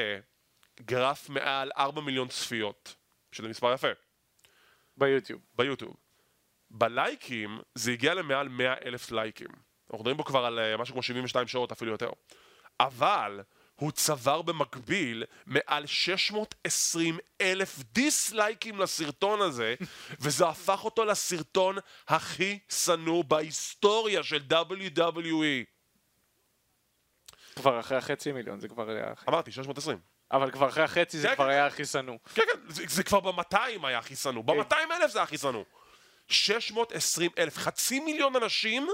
גרף 0.82 1.30
מעל 1.30 1.71
4 1.78 2.02
מיליון 2.02 2.28
צפיות, 2.28 2.95
שזה 3.32 3.47
מספר 3.47 3.73
יפה. 3.73 3.88
ביוטיוב. 4.97 5.41
ביוטיוב. 5.56 5.95
בלייקים 6.73 7.59
זה 7.75 7.91
הגיע 7.91 8.13
למעל 8.13 8.47
100 8.47 8.73
אלף 8.86 9.12
לייקים. 9.12 9.47
אנחנו 9.47 9.97
מדברים 9.97 10.17
פה 10.17 10.23
כבר 10.23 10.45
על 10.45 10.59
אה, 10.59 10.77
משהו 10.77 10.93
כמו 10.93 11.03
72 11.03 11.47
שעות, 11.47 11.71
אפילו 11.71 11.91
יותר. 11.91 12.09
אבל 12.79 13.41
הוא 13.75 13.91
צבר 13.91 14.41
במקביל 14.41 15.23
מעל 15.45 15.86
620 15.86 17.17
אלף 17.41 17.79
דיסלייקים 17.91 18.79
לסרטון 18.79 19.41
הזה, 19.41 19.75
וזה 20.21 20.47
הפך 20.47 20.86
אותו 20.86 21.05
לסרטון 21.05 21.77
הכי 22.07 22.59
שנוא 22.69 23.23
בהיסטוריה 23.23 24.23
של 24.23 24.43
WWE. 24.51 25.65
כבר 27.55 27.79
אחרי 27.79 27.97
החצי 27.97 28.31
מיליון, 28.31 28.59
זה 28.59 28.67
כבר 28.67 28.89
היה... 28.89 29.13
אמרתי, 29.29 29.51
620. 29.51 29.99
אבל 30.31 30.51
כבר 30.51 30.69
אחרי 30.69 30.83
החצי 30.83 31.17
זה 31.17 31.27
כן, 31.27 31.36
כבר 31.36 31.45
כן. 31.45 31.49
היה 31.49 31.65
הכי 31.65 31.86
שנוא. 31.86 32.17
כן, 32.33 32.41
כן, 32.53 32.59
זה 32.88 33.03
כבר 33.03 33.19
ב-200 33.19 33.57
היה 33.83 33.97
הכי 33.97 34.15
שנוא. 34.15 34.43
כן. 34.47 34.59
ב-200 34.59 34.93
אלף 35.01 35.12
זה 35.12 35.21
הכי 35.21 35.38
שנוא. 35.38 35.63
620 36.27 37.31
אלף, 37.38 37.57
חצי 37.57 37.99
מיליון 37.99 38.36
אנשים 38.36 38.88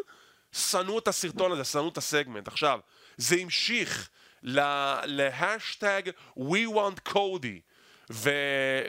שנאו 0.52 1.00
את 1.00 1.08
הסרטון 1.08 1.52
הזה, 1.52 1.64
שנאו 1.64 1.90
את 1.90 1.98
הסגמנט. 1.98 2.48
עכשיו, 2.48 2.80
זה 3.18 3.36
המשיך 3.36 4.10
להשטג 4.44 6.02
We 6.38 6.68
want 6.76 7.10
Cody. 7.10 7.69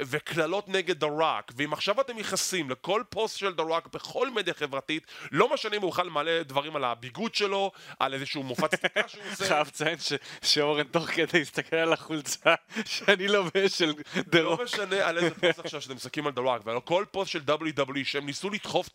וקללות 0.00 0.68
נגד 0.68 1.04
The 1.04 1.06
Rock, 1.06 1.52
ואם 1.56 1.72
עכשיו 1.72 2.00
אתם 2.00 2.16
נכנסים 2.16 2.70
לכל 2.70 3.02
פוסט 3.08 3.38
של 3.38 3.54
The 3.58 3.60
Rock 3.60 3.88
בכל 3.92 4.30
מדיה 4.30 4.54
חברתית, 4.54 5.06
לא 5.32 5.54
משנה 5.54 5.76
אם 5.76 5.82
הוא 5.82 5.88
יוכל 5.88 6.02
למלא 6.02 6.42
דברים 6.42 6.76
על 6.76 6.84
הביגוד 6.84 7.34
שלו, 7.34 7.72
על 7.98 8.14
איזשהו 8.14 8.42
מופע 8.42 8.68
צדקה 8.68 9.08
שהוא 9.08 9.22
עושה. 9.32 9.44
חייב 9.44 9.66
לציין 9.66 9.98
שאורן 10.42 10.84
תוך 10.84 11.04
כדי 11.10 11.40
הסתכל 11.40 11.76
על 11.76 11.92
החולצה 11.92 12.54
שאני 12.84 13.28
לובש 13.28 13.78
של 13.78 13.94
The 14.16 14.38
לא 14.38 14.54
Rock. 14.54 14.58
לא 14.58 14.64
משנה 14.64 15.08
על 15.08 15.18
איזה 15.18 15.34
פוסט 15.34 15.58
עכשיו 15.58 15.80
שאתם 15.80 15.94
מסתכלים 15.94 16.26
על 16.26 16.32
The 16.32 16.40
Rock, 16.40 16.62
ועל 16.64 16.80
כל 16.80 17.04
פוסט 17.10 17.30
של 17.30 17.40
WWE 17.48 18.04
שהם 18.04 18.26
ניסו 18.26 18.50
לדחוף 18.50 18.88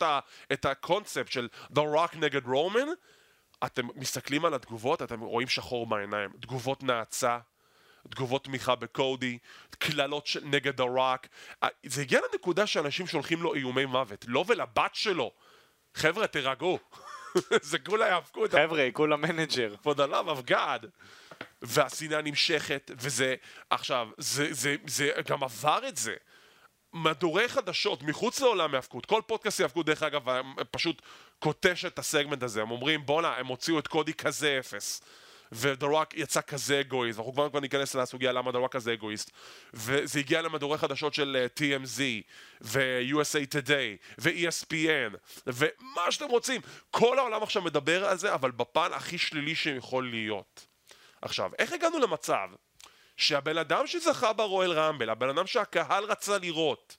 את 0.52 0.64
הקונספט 0.64 1.32
של 1.32 1.48
The 1.74 1.80
Rock 1.96 2.16
נגד 2.16 2.46
רומן, 2.46 2.88
אתם 3.64 3.86
מסתכלים 3.94 4.44
על 4.44 4.54
התגובות, 4.54 5.02
אתם 5.02 5.20
רואים 5.20 5.48
שחור 5.48 5.86
בעיניים. 5.86 6.30
תגובות 6.40 6.82
נאצה, 6.82 7.38
תגובות 8.10 8.44
תמיכה 8.44 8.74
בקודי, 8.74 9.38
קללות 9.78 10.28
נגד 10.42 10.80
הרוק. 10.80 11.26
אה, 11.62 11.68
זה 11.86 12.00
הגיע 12.00 12.20
לנקודה 12.32 12.66
שאנשים 12.66 13.06
שולחים 13.06 13.42
לו 13.42 13.54
איומי 13.54 13.84
מוות, 13.84 14.24
לו 14.28 14.34
לא 14.34 14.44
ולבת 14.48 14.94
שלו. 14.94 15.32
חבר'ה, 15.94 16.26
תירגעו. 16.26 16.78
זה 17.62 17.78
כולה 17.78 18.08
יאבקו 18.08 18.44
את 18.44 18.54
ה... 18.54 18.56
חבר'ה, 18.56 18.88
כולה 18.92 19.16
מנג'ר. 19.16 19.74
For 19.84 19.94
the 19.94 20.10
love 20.10 20.28
of 20.28 20.50
God. 20.50 20.86
והשנאה 21.62 22.22
נמשכת, 22.22 22.90
וזה... 22.98 23.34
עכשיו, 23.70 24.08
זה, 24.18 24.48
זה, 24.50 24.76
זה 24.86 25.10
גם 25.28 25.42
עבר 25.42 25.88
את 25.88 25.96
זה. 25.96 26.14
מדורי 26.92 27.48
חדשות 27.48 28.02
מחוץ 28.02 28.40
לעולם 28.40 28.74
ההאבקות, 28.74 29.06
כל 29.06 29.22
פודקאסט 29.26 29.60
ההאבקות 29.60 29.86
דרך 29.86 30.02
אגב 30.02 30.22
פשוט 30.70 31.02
קוטל 31.38 31.84
את 31.84 31.98
הסגמנט 31.98 32.42
הזה, 32.42 32.62
הם 32.62 32.70
אומרים 32.70 33.06
בואנה 33.06 33.36
הם 33.36 33.46
הוציאו 33.46 33.78
את 33.78 33.88
קודי 33.88 34.14
כזה 34.14 34.56
אפס 34.60 35.02
ו 35.52 35.61
The 35.61 35.86
Rock 35.86 36.14
יצא 36.14 36.40
כזה 36.40 36.80
אגואיסט, 36.80 37.18
אנחנו 37.18 37.32
כבר 37.32 37.60
ניכנס 37.60 37.94
לסוגיה 37.94 38.32
למה 38.32 38.52
The 38.52 38.58
Rock 38.58 38.72
כזה 38.72 38.92
אגואיסט 38.92 39.30
וזה 39.74 40.18
הגיע 40.18 40.42
למדורי 40.42 40.78
חדשות 40.78 41.14
של 41.14 41.46
uh, 41.46 41.60
TMZ 41.60 42.00
ו-USA 42.60 43.54
Today 43.54 44.18
ו-ESPN 44.18 45.16
ומה 45.46 46.12
שאתם 46.12 46.28
רוצים, 46.28 46.60
כל 46.90 47.18
העולם 47.18 47.42
עכשיו 47.42 47.62
מדבר 47.62 48.04
על 48.04 48.18
זה 48.18 48.34
אבל 48.34 48.50
בפן 48.50 48.88
הכי 48.92 49.18
שלילי 49.18 49.54
שיכול 49.54 50.10
להיות. 50.10 50.66
עכשיו, 51.22 51.50
איך 51.58 51.72
הגענו 51.72 51.98
למצב 51.98 52.48
שהבן 53.16 53.58
אדם 53.58 53.86
שזכה 53.86 54.32
ברואל 54.32 54.72
רמבל, 54.72 55.10
הבן 55.10 55.28
אדם 55.28 55.46
שהקהל 55.46 56.04
רצה 56.04 56.38
לראות 56.38 56.96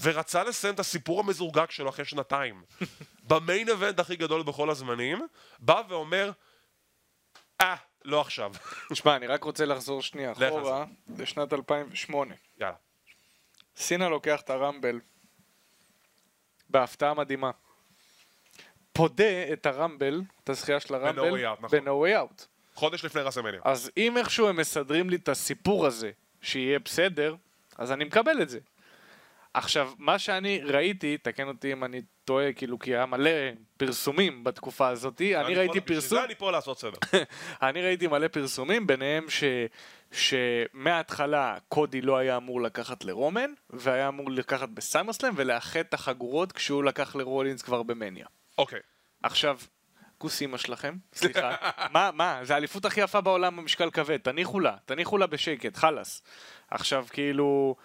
ורצה 0.00 0.44
לסיים 0.44 0.74
את 0.74 0.80
הסיפור 0.80 1.20
המזורגק 1.20 1.70
שלו 1.70 1.88
אחרי 1.88 2.04
שנתיים 2.04 2.62
במיין 3.28 3.68
אבנט 3.68 4.00
הכי 4.00 4.16
גדול 4.16 4.42
בכל 4.42 4.70
הזמנים 4.70 5.26
בא 5.58 5.82
ואומר 5.88 6.30
אה, 7.62 7.74
לא 8.04 8.20
עכשיו. 8.20 8.52
תשמע, 8.90 9.16
אני 9.16 9.26
רק 9.26 9.44
רוצה 9.44 9.64
לחזור 9.64 10.02
שנייה 10.02 10.32
אחורה 10.32 10.84
לשנת 11.18 11.52
2008. 11.52 12.34
יאללה. 12.60 12.74
סינה 13.76 14.08
לוקח 14.08 14.40
את 14.40 14.50
הרמבל 14.50 15.00
בהפתעה 16.70 17.14
מדהימה. 17.14 17.50
פודה 18.92 19.52
את 19.52 19.66
הרמבל, 19.66 20.22
את 20.44 20.48
הזכייה 20.48 20.80
של 20.80 20.94
הרמבל, 20.94 21.46
ב-No 21.60 22.04
Way 22.06 22.30
Out. 22.30 22.46
חודש 22.74 23.04
לפני 23.04 23.20
רסמניה. 23.20 23.60
אז 23.64 23.90
אם 23.96 24.16
איכשהו 24.16 24.48
הם 24.48 24.56
מסדרים 24.56 25.10
לי 25.10 25.16
את 25.16 25.28
הסיפור 25.28 25.86
הזה, 25.86 26.10
שיהיה 26.40 26.78
בסדר, 26.78 27.34
אז 27.78 27.92
אני 27.92 28.04
מקבל 28.04 28.42
את 28.42 28.48
זה. 28.48 28.58
עכשיו, 29.54 29.92
מה 29.98 30.18
שאני 30.18 30.60
ראיתי, 30.64 31.18
תקן 31.18 31.48
אותי 31.48 31.72
אם 31.72 31.84
אני 31.84 32.02
טועה, 32.24 32.52
כאילו, 32.52 32.78
כי 32.78 32.94
היה 32.94 33.06
מלא 33.06 33.30
פרסומים 33.76 34.44
בתקופה 34.44 34.88
הזאת, 34.88 35.20
אני 35.20 35.54
ראיתי 35.54 35.80
פרסום... 35.80 35.96
בשביל 35.98 36.20
זה 36.20 36.24
אני 36.24 36.34
פה 36.34 36.50
לעשות 36.50 36.78
סדר. 36.78 36.98
אני 37.62 37.82
ראיתי 37.82 38.06
מלא 38.06 38.28
פרסומים, 38.28 38.86
ביניהם 38.86 39.26
ש... 39.30 39.44
שמההתחלה 40.12 41.56
קודי 41.68 42.00
לא 42.00 42.16
היה 42.16 42.36
אמור 42.36 42.60
לקחת 42.62 43.04
לרומן, 43.04 43.50
והיה 43.70 44.08
אמור 44.08 44.30
לקחת 44.30 44.68
בסיימרסלאם 44.68 45.32
ולאחד 45.36 45.80
את 45.80 45.94
החגורות 45.94 46.52
כשהוא 46.52 46.84
לקח 46.84 47.16
לרולינס 47.16 47.62
כבר 47.62 47.82
במניה. 47.82 48.26
אוקיי. 48.58 48.78
Okay. 48.78 48.82
עכשיו, 49.22 49.58
כוס 50.18 50.40
אימא 50.40 50.58
שלכם, 50.58 50.96
סליחה, 51.14 51.54
מה, 51.94 52.10
מה, 52.14 52.40
זה 52.42 52.54
האליפות 52.54 52.84
הכי 52.84 53.00
יפה 53.00 53.20
בעולם 53.20 53.56
במשקל 53.56 53.90
כבד, 53.90 54.16
תניחו 54.16 54.60
לה, 54.60 54.76
תניחו 54.84 55.18
לה 55.18 55.26
בשקט, 55.26 55.76
חלאס. 55.76 56.22
עכשיו, 56.70 57.06
כאילו... 57.10 57.76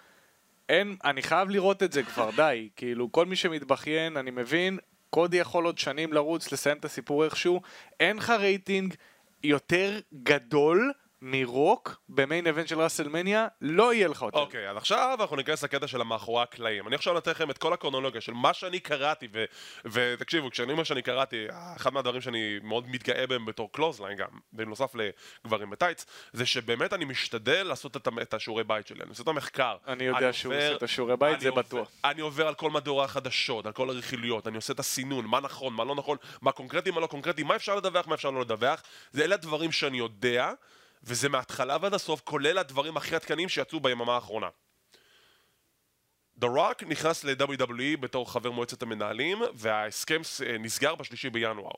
אין, 0.68 0.96
אני 1.04 1.22
חייב 1.22 1.50
לראות 1.50 1.82
את 1.82 1.92
זה 1.92 2.02
כבר, 2.02 2.30
די. 2.36 2.68
כאילו, 2.76 3.12
כל 3.12 3.26
מי 3.26 3.36
שמתבכיין, 3.36 4.16
אני 4.16 4.30
מבין, 4.30 4.78
קודי 5.10 5.36
יכול 5.36 5.64
עוד 5.64 5.78
שנים 5.78 6.12
לרוץ, 6.12 6.52
לסיים 6.52 6.76
את 6.76 6.84
הסיפור 6.84 7.24
איכשהו. 7.24 7.60
אין 8.00 8.16
לך 8.16 8.30
רייטינג 8.30 8.94
יותר 9.44 9.98
גדול 10.22 10.92
מ 11.22 11.38
Rock 11.38 12.00
ב 12.08 12.16
main 12.16 12.46
event 12.46 12.68
של 12.68 12.80
רסלמניה, 12.80 13.46
לא 13.60 13.94
יהיה 13.94 14.08
לך 14.08 14.22
יותר. 14.22 14.38
אוקיי, 14.38 14.70
אז 14.70 14.76
עכשיו 14.76 15.18
אנחנו 15.20 15.36
ניכנס 15.36 15.64
לקטע 15.64 15.86
של 15.86 16.00
המאחורי 16.00 16.42
הקלעים. 16.42 16.88
אני 16.88 16.94
עכשיו 16.94 17.14
נותן 17.14 17.30
לכם 17.30 17.50
את 17.50 17.58
כל 17.58 17.72
הקרונולוגיה 17.72 18.20
של 18.20 18.32
מה 18.32 18.54
שאני 18.54 18.80
קראתי, 18.80 19.28
ותקשיבו, 19.84 20.50
כשאני 20.50 20.72
אומר 20.72 20.84
שאני 20.84 21.02
קראתי, 21.02 21.46
אחד 21.76 21.92
מהדברים 21.92 22.20
שאני 22.20 22.58
מאוד 22.62 22.88
מתגאה 22.88 23.26
בהם 23.26 23.46
בתור 23.46 23.72
קלות'סליין 23.72 24.16
גם, 24.16 24.28
בנוסף 24.52 24.92
לגברים 25.44 25.70
בטייץ, 25.70 26.06
זה 26.32 26.46
שבאמת 26.46 26.92
אני 26.92 27.04
משתדל 27.04 27.62
לעשות 27.62 27.96
את 27.96 28.34
השיעורי 28.34 28.64
בית 28.64 28.86
שלי, 28.86 29.00
אני 29.00 29.08
עושה 29.08 29.22
את 29.22 29.28
המחקר. 29.28 29.76
אני 29.86 30.04
יודע 30.04 30.32
שהוא 30.32 30.54
עושה 30.54 30.76
את 30.76 30.82
השיעורי 30.82 31.16
בית, 31.16 31.40
זה 31.40 31.50
בטוח. 31.50 31.90
אני 32.04 32.20
עובר 32.20 32.48
על 32.48 32.54
כל 32.54 32.70
מדורי 32.70 33.04
החדשות, 33.04 33.66
על 33.66 33.72
כל 33.72 33.90
הרכילויות, 33.90 34.46
אני 34.46 34.56
עושה 34.56 34.72
את 34.72 34.80
הסינון, 34.80 35.26
מה 35.26 35.40
נכון, 35.40 35.74
מה 35.74 35.84
לא 35.84 35.94
נכון, 35.94 36.16
מה 36.42 36.52
קונקרטי, 36.52 36.90
מה 36.90 37.00
לא 37.00 37.06
קונקרטי, 37.06 37.42
מה 37.42 37.56
אפשר 37.56 37.76
לדווח, 37.76 38.06
מה 38.06 38.14
אפשר 38.14 38.30
לא 38.30 38.40
לדווח. 38.40 38.82
זה 39.12 39.24
אלה 39.24 39.34
הדברים 39.34 39.72
שאני 39.72 39.98
יודע. 39.98 40.52
וזה 41.02 41.28
מההתחלה 41.28 41.76
ועד 41.80 41.94
הסוף, 41.94 42.20
כולל 42.24 42.58
הדברים 42.58 42.96
הכי 42.96 43.14
עדכניים 43.14 43.48
שיצאו 43.48 43.80
ביממה 43.80 44.14
האחרונה. 44.14 44.48
The 46.40 46.46
Rock 46.46 46.84
נכנס 46.86 47.24
ל-WWE 47.24 47.96
בתור 48.00 48.32
חבר 48.32 48.50
מועצת 48.50 48.82
המנהלים, 48.82 49.38
וההסכם 49.54 50.20
אה, 50.46 50.58
נסגר 50.58 50.94
בשלישי 50.94 51.30
בינואר. 51.30 51.70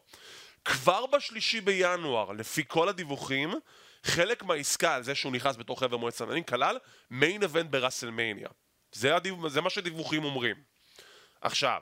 כבר 0.65 1.07
בשלישי 1.07 1.61
בינואר, 1.61 2.33
לפי 2.33 2.63
כל 2.69 2.89
הדיווחים, 2.89 3.55
חלק 4.05 4.43
מהעסקה 4.43 4.95
על 4.95 5.03
זה 5.03 5.15
שהוא 5.15 5.33
נכנס 5.33 5.57
בתור 5.57 5.81
חבר 5.81 5.97
מועצת 5.97 6.21
המנהלים 6.21 6.45
כלל 6.45 6.79
מיין 7.11 7.43
אבנט 7.43 7.71
בראסלמניה. 7.71 8.49
זה, 8.93 9.17
הדיו... 9.17 9.49
זה 9.49 9.61
מה 9.61 9.71
שדיווחים 9.71 10.25
אומרים. 10.25 10.57
עכשיו, 11.41 11.81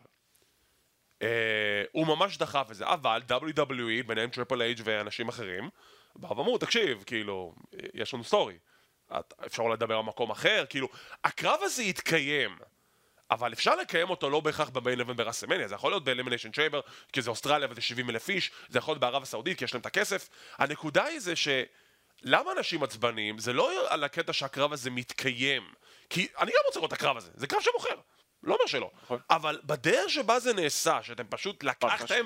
אה, 1.23 1.83
הוא 1.93 2.07
ממש 2.07 2.37
דחף 2.37 2.69
את 2.71 2.77
זה, 2.77 2.87
אבל 2.87 3.23
WWE, 3.31 4.07
ביניהם 4.07 4.31
טריפל 4.31 4.63
אייג' 4.63 4.81
ואנשים 4.85 5.29
אחרים, 5.29 5.71
באו 6.19 6.37
ואמרו, 6.37 6.59
תקשיב, 6.59 7.03
כאילו, 7.07 7.55
יש 7.95 8.15
לנו 8.15 8.25
story. 8.25 8.59
אפשר 9.47 9.63
לדבר 9.63 9.97
על 9.97 10.03
מקום 10.03 10.31
אחר, 10.31 10.65
כאילו, 10.69 10.89
הקרב 11.25 11.61
הזה 11.63 11.83
יתקיים. 11.83 12.59
אבל 13.31 13.53
אפשר 13.53 13.77
לקיים 13.77 14.11
אותו 14.11 14.31
לא 14.31 14.41
בהכרח 14.41 14.69
ב 14.69 14.75
main 14.75 14.99
event 14.99 15.17
ברסלמניה, 15.17 15.69
זה 15.69 15.75
יכול 15.75 15.93
להיות 15.93 16.05
ב 16.05 16.09
Elimination 16.09 16.53
Chamber, 16.53 16.81
כי 17.13 17.23
זה 17.23 17.31
אוסטרליה 17.31 17.69
וזה 17.71 17.81
70 17.81 18.11
אלף 18.11 18.29
איש, 18.29 18.51
זה 18.69 18.79
יכול 18.79 18.93
להיות 18.93 19.01
בערב 19.01 19.23
הסעודית 19.23 19.59
כי 19.59 19.65
יש 19.65 19.75
להם 19.75 19.81
את 19.81 19.87
הכסף. 19.87 20.29
הנקודה 20.59 21.05
היא 21.05 21.21
זה 21.21 21.37
ש... 21.37 21.49
למה 22.23 22.53
אנשים 22.53 22.83
עצבניים? 22.83 23.39
זה 23.39 23.53
לא 23.53 23.93
על 23.93 24.05
הקטע 24.05 24.33
שהקרב 24.33 24.73
הזה 24.73 24.91
מתקיים. 24.91 25.73
כי 26.11 26.29
אני 26.39 26.51
גם 26.51 26.59
רוצה 26.67 26.79
לראות 26.79 26.93
את 26.93 26.99
הקרב 26.99 27.17
הזה, 27.17 27.31
זה 27.35 27.47
קרב 27.47 27.61
שמוכר. 27.61 27.95
לא 28.43 28.55
אומר 28.55 28.67
שלא. 28.67 28.91
נכון. 29.03 29.21
אבל 29.31 29.61
בדרך 29.65 30.11
שבה 30.11 30.39
זה 30.39 30.53
נעשה, 30.53 31.03
שאתם 31.03 31.27
פשוט 31.31 31.65
לקחתם... 31.65 32.25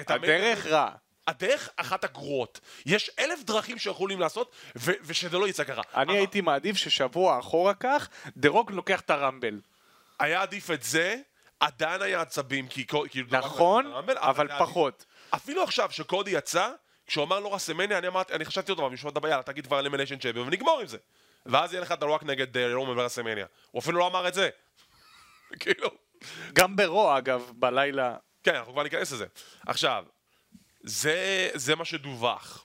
את 0.00 0.10
הדרך 0.10 0.66
רע. 0.66 0.90
הדרך 1.28 1.68
אחת 1.76 2.04
הגרועות. 2.04 2.60
יש 2.86 3.10
אלף 3.18 3.42
דרכים 3.42 3.78
שיכולים 3.78 4.20
לעשות, 4.20 4.52
ו- 4.76 4.92
ושזה 5.02 5.38
לא 5.38 5.48
יצא 5.48 5.64
ככה. 5.64 5.82
אני 5.94 6.02
אבל... 6.04 6.12
הייתי 6.12 6.40
מעדיף 6.40 6.76
ששבוע 6.76 7.38
אחורה 7.38 7.74
כך, 7.74 8.08
The 8.36 8.48
Rock 8.48 8.70
לוקח 8.70 9.00
את 9.00 9.10
הרמבל. 9.10 9.60
היה 10.18 10.42
עדיף 10.42 10.70
את 10.70 10.82
זה, 10.82 11.16
עדיין 11.60 12.02
היה 12.02 12.20
עצבים, 12.20 12.68
כי... 12.68 12.86
כי 13.10 13.22
נכון, 13.30 13.86
הרמבל, 13.86 14.18
אבל, 14.18 14.28
אבל 14.28 14.58
פחות. 14.58 15.04
אפילו 15.30 15.62
עכשיו, 15.62 15.90
שקודי 15.90 16.30
יצא, 16.30 16.70
כשהוא 17.06 17.24
אמר 17.24 17.40
לו 17.40 17.52
רסלמניה, 17.52 17.98
אני 17.98 18.06
אמרתי, 18.08 18.32
אני 18.32 18.44
חשבתי 18.44 18.72
אותו, 18.72 18.90
במשפט 18.90 19.16
הבא, 19.16 19.28
יאללה, 19.28 19.42
תגיד 19.42 19.66
כבר 19.66 19.78
Elimination 19.78 20.18
Chamber, 20.18 20.40
ונגמור 20.40 20.80
עם 20.80 20.86
זה. 20.86 20.98
ואז 21.46 21.72
יהיה 21.72 21.82
לך 21.82 21.94
הרוק 22.00 22.22
נגד 22.22 22.56
אה, 22.56 22.74
רומן 22.74 22.94
ברסלמניה. 22.94 23.46
הוא 23.70 23.80
אפילו 23.80 23.98
לא 23.98 24.06
אמר 24.06 24.28
את 24.28 24.34
זה. 24.34 24.48
כאילו... 25.60 25.88
גם 26.52 26.76
ברו, 26.76 27.18
אגב, 27.18 27.50
בלילה... 27.54 28.16
כן, 28.42 28.54
אנחנו 28.54 28.72
כבר 28.72 28.82
ניכנס 28.82 29.12
לזה. 29.12 29.26
עכשיו, 29.66 30.04
זה, 30.82 31.48
זה 31.54 31.74
מה 31.74 31.84
שדווח. 31.84 32.64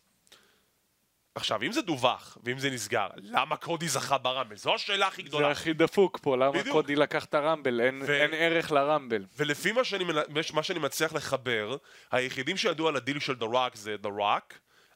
עכשיו, 1.36 1.62
אם 1.62 1.72
זה 1.72 1.82
דווח, 1.82 2.38
ואם 2.44 2.60
זה 2.60 2.70
נסגר, 2.70 3.08
למה 3.16 3.56
קודי 3.56 3.88
זכה 3.88 4.18
ברמבל? 4.18 4.56
זו 4.56 4.76
השאלה 4.76 5.08
הכי 5.08 5.22
גדולה. 5.22 5.46
זה 5.46 5.52
הכי 5.52 5.74
דפוק 5.74 6.20
פה, 6.22 6.38
למה 6.38 6.52
בדיוק. 6.52 6.68
קודי 6.68 6.96
לקח 6.96 7.26
את 7.26 7.34
הרמבל? 7.34 7.82
אין, 7.82 8.02
ו... 8.06 8.14
אין 8.14 8.34
ערך 8.34 8.72
לרמבל. 8.72 9.26
ולפי 9.38 9.72
מה 9.72 9.84
שאני, 9.84 10.06
מה 10.54 10.64
שאני 10.64 10.80
מצליח 10.80 11.14
לחבר, 11.14 11.78
היחידים 12.12 12.58
שידעו 12.58 12.88
על 12.88 12.96
הדיל 12.96 13.20
של 13.20 13.34
The 13.34 13.54
Rock 13.54 13.72
זה 13.74 13.96
The 14.04 14.20
Rock, 14.20 14.54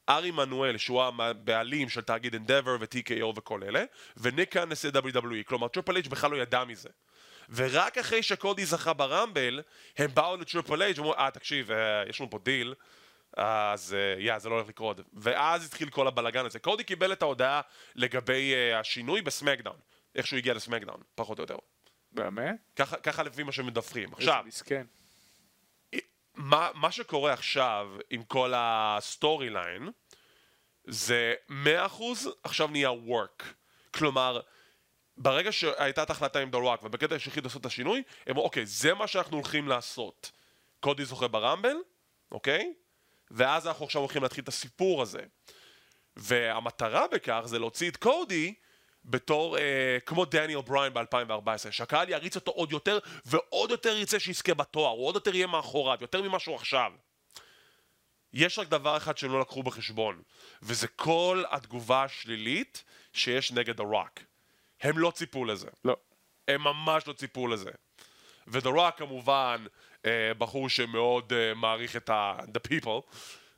ארי 0.10 0.32
עמנואל, 0.32 0.78
שהוא 0.77 1.03
הבעלים 1.03 1.89
של 1.89 2.01
תאגיד 2.01 2.36
Endeavor 2.36 2.77
ו-TKO 2.80 3.25
וכל 3.36 3.63
אלה, 3.63 3.84
וניק 4.17 4.58
נשיא 4.58 4.89
WWE, 4.89 5.43
כלומר 5.45 5.67
Triple 5.67 5.95
H 5.95 6.08
בכלל 6.08 6.32
לא 6.32 6.38
ידע 6.38 6.63
מזה. 6.63 6.89
ורק 7.49 7.97
אחרי 7.97 8.23
שקודי 8.23 8.65
זכה 8.65 8.93
ב 8.93 9.02
Rumble, 9.02 9.62
הם 9.97 10.10
באו 10.13 10.38
ל 10.38 10.44
Triple 10.44 10.82
H 10.82 10.97
ואמרו, 10.97 11.13
אה, 11.13 11.32
תקשיב, 11.32 11.71
אה, 11.71 12.03
יש 12.10 12.21
לנו 12.21 12.30
פה 12.30 12.39
דיל. 12.43 12.73
אז 13.38 13.95
yeah, 14.19 14.34
yeah, 14.34 14.39
זה 14.39 14.50
לא 14.50 14.56
הולך 14.56 14.67
לקרות. 14.67 15.00
ואז 15.13 15.65
התחיל 15.65 15.89
כל 15.89 16.08
הבלאגן 16.08 16.45
הזה. 16.45 16.60
קודי 16.60 16.84
קיבל 16.84 17.13
את 17.13 17.21
ההודעה 17.21 17.62
לגבי 17.95 18.54
uh, 18.54 18.80
השינוי 18.80 19.21
ב 19.21 19.27
SmackDown. 19.27 19.78
איך 20.15 20.28
שהוא 20.28 20.38
הגיע 20.38 20.54
ל 20.54 20.58
SmackDown, 20.58 21.02
פחות 21.15 21.39
או 21.39 21.43
יותר. 21.43 21.58
באמת? 22.12 22.56
ככה, 22.76 22.97
ככה 22.97 23.23
לפי 23.23 23.43
מה 23.43 23.52
שמדווחים. 23.52 24.13
עכשיו, 24.13 24.43
מסכן. 24.47 24.86
מה, 26.36 26.69
מה 26.73 26.91
שקורה 26.91 27.34
עכשיו 27.34 27.89
עם 28.10 28.23
כל 28.23 28.54
ה 28.56 29.50
storyline, 29.50 29.89
זה 30.88 31.34
100% 31.50 31.54
עכשיו 32.43 32.67
נהיה 32.67 32.89
work. 32.89 33.43
כלומר, 33.91 34.39
ברגע 35.17 35.52
שהייתה 35.52 36.04
את 36.04 36.10
ההחלטה 36.10 36.39
עם 36.39 36.50
דה 36.50 36.61
רוק, 36.61 36.84
ובקטע 36.84 37.19
שהחליט 37.19 37.45
לעשות 37.45 37.62
את 37.62 37.65
השינוי, 37.65 37.97
הם 37.97 38.32
אמרו, 38.32 38.43
אוקיי, 38.43 38.65
זה 38.65 38.93
מה 38.93 39.08
שאנחנו 39.08 39.38
הולכים 39.38 39.67
לעשות. 39.67 40.32
קודי 40.80 41.06
זוכה 41.06 41.28
ב 41.28 41.34
Rumble, 41.34 41.76
אוקיי? 42.32 42.73
ואז 43.32 43.68
אנחנו 43.68 43.86
עכשיו 43.86 44.02
הולכים 44.02 44.24
להתחיל 44.24 44.44
את 44.44 44.48
הסיפור 44.48 45.02
הזה. 45.02 45.22
והמטרה 46.16 47.08
בכך 47.08 47.42
זה 47.46 47.60
להוציא 47.60 47.90
את 47.90 47.98
קודי 47.98 48.54
בתור, 49.06 49.58
אה, 49.58 49.98
כמו 50.06 50.26
דניאל 50.26 50.62
בריין 50.62 50.94
ב-2014, 50.94 51.72
שהקהל 51.72 52.10
יריץ 52.10 52.36
אותו 52.36 52.52
עוד 52.52 52.72
יותר, 52.72 53.00
ועוד 53.26 53.72
יותר 53.72 53.98
ירצה 53.98 54.20
שיזכה 54.20 54.54
בתואר, 54.54 54.92
הוא 54.92 55.06
עוד 55.06 55.16
יותר 55.16 55.36
יהיה 55.36 55.48
מאחוריו, 55.48 55.98
יותר 56.02 56.22
ממה 56.22 56.40
שהוא 56.40 56.56
עכשיו. 56.56 56.92
יש 58.34 58.60
רק 58.60 58.68
דבר 58.68 58.98
אחד 58.98 59.18
שהם 59.18 59.32
לא 59.32 59.40
לקחו 59.40 59.63
בחשבון, 59.63 60.22
וזה 60.62 60.88
כל 60.88 61.44
התגובה 61.50 62.04
השלילית 62.04 62.84
שיש 63.13 63.52
נגד 63.52 63.80
הרוק. 63.80 64.20
הם 64.82 64.98
לא 64.98 65.12
ציפו 65.12 65.46
לזה. 65.46 65.70
לא. 65.86 65.98
הם 66.48 66.63
ממש 66.63 67.08
לא 67.08 67.13
ציפו 67.13 67.48
לזה. 67.48 67.72
ודה 68.48 68.70
רוק 68.70 68.96
כמובן 68.98 69.66
בחור 70.38 70.70
שמאוד 70.70 71.34
אה, 71.34 71.54
מעריך 71.54 71.96
את 71.96 72.10
ה... 72.10 72.38
the 72.39 72.72
people. 72.72 73.02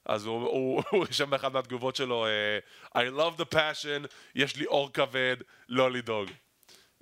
אז 0.06 0.26
הוא 0.28 0.84
רשם 0.94 1.30
באחת 1.30 1.52
מהתגובות 1.52 1.96
שלו, 1.96 2.26
אה, 2.26 2.60
I 3.04 3.12
love 3.20 3.42
the 3.42 3.56
passion, 3.56 4.08
יש 4.36 4.56
לי 4.56 4.66
אור 4.66 4.94
כבד, 4.94 5.38
לא 5.70 5.92
לדאוג. 5.92 6.30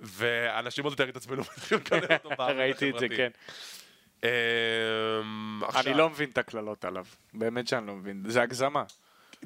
ואנשים 0.00 0.84
עוד 0.84 0.92
יותר 0.92 1.08
התעצבנו 1.08 1.42
ראיתי 2.38 2.90
את 2.90 2.98
זה, 2.98 3.08
כן. 3.08 3.30
אני 5.76 5.94
לא 5.94 6.10
מבין 6.10 6.30
את 6.30 6.38
הקללות 6.38 6.84
עליו, 6.84 7.06
באמת 7.34 7.68
שאני 7.68 7.86
לא 7.86 7.94
מבין, 7.94 8.22
זה 8.26 8.42
הגזמה. 8.42 8.84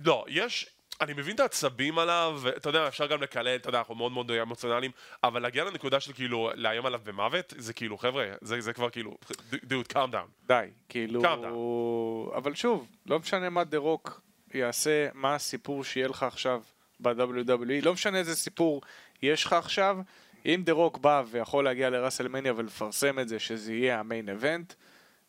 לא, 0.04 0.24
יש, 0.28 0.66
אני 1.02 1.12
מבין 1.12 1.34
את 1.34 1.40
העצבים 1.40 1.98
עליו, 1.98 2.40
אתה 2.56 2.68
יודע, 2.68 2.88
אפשר 2.88 3.06
גם 3.06 3.22
לקלל, 3.22 3.56
אתה 3.56 3.68
יודע, 3.68 3.78
אנחנו 3.78 3.94
מאוד 3.94 4.12
מאוד 4.12 4.30
אמוציונליים, 4.30 4.90
אבל 5.24 5.42
להגיע 5.42 5.64
לנקודה 5.64 6.00
של 6.00 6.12
כאילו, 6.12 6.50
לאיים 6.54 6.86
עליו 6.86 7.00
במוות, 7.04 7.54
זה 7.56 7.72
כאילו, 7.72 7.98
חבר'ה, 7.98 8.26
זה, 8.40 8.60
זה 8.60 8.72
כבר 8.72 8.90
כאילו, 8.90 9.16
dude, 9.52 9.92
calm 9.92 10.12
down. 10.12 10.46
די, 10.46 10.66
כאילו, 10.88 12.32
אבל 12.34 12.54
שוב, 12.54 12.86
לא 13.06 13.18
משנה 13.18 13.50
מה 13.50 13.64
דה 13.64 13.78
רוק 13.78 14.20
יעשה, 14.54 15.08
מה 15.14 15.34
הסיפור 15.34 15.84
שיהיה 15.84 16.08
לך 16.08 16.22
עכשיו 16.22 16.62
ב-WWE, 17.00 17.82
לא 17.84 17.92
משנה 17.92 18.18
איזה 18.18 18.36
סיפור 18.36 18.82
יש 19.22 19.44
לך 19.44 19.52
עכשיו, 19.52 19.98
אם 20.46 20.62
דה 20.64 20.72
רוק 20.72 20.98
בא 20.98 21.22
ויכול 21.30 21.64
להגיע 21.64 21.90
ל 21.90 21.95
WrestleMania 21.95 22.52
ולפרסם 22.56 23.18
את 23.18 23.28
זה, 23.28 23.38
שזה 23.38 23.72
יהיה 23.72 24.00
ה 24.00 24.06
main 24.06 24.28
event, 24.28 24.74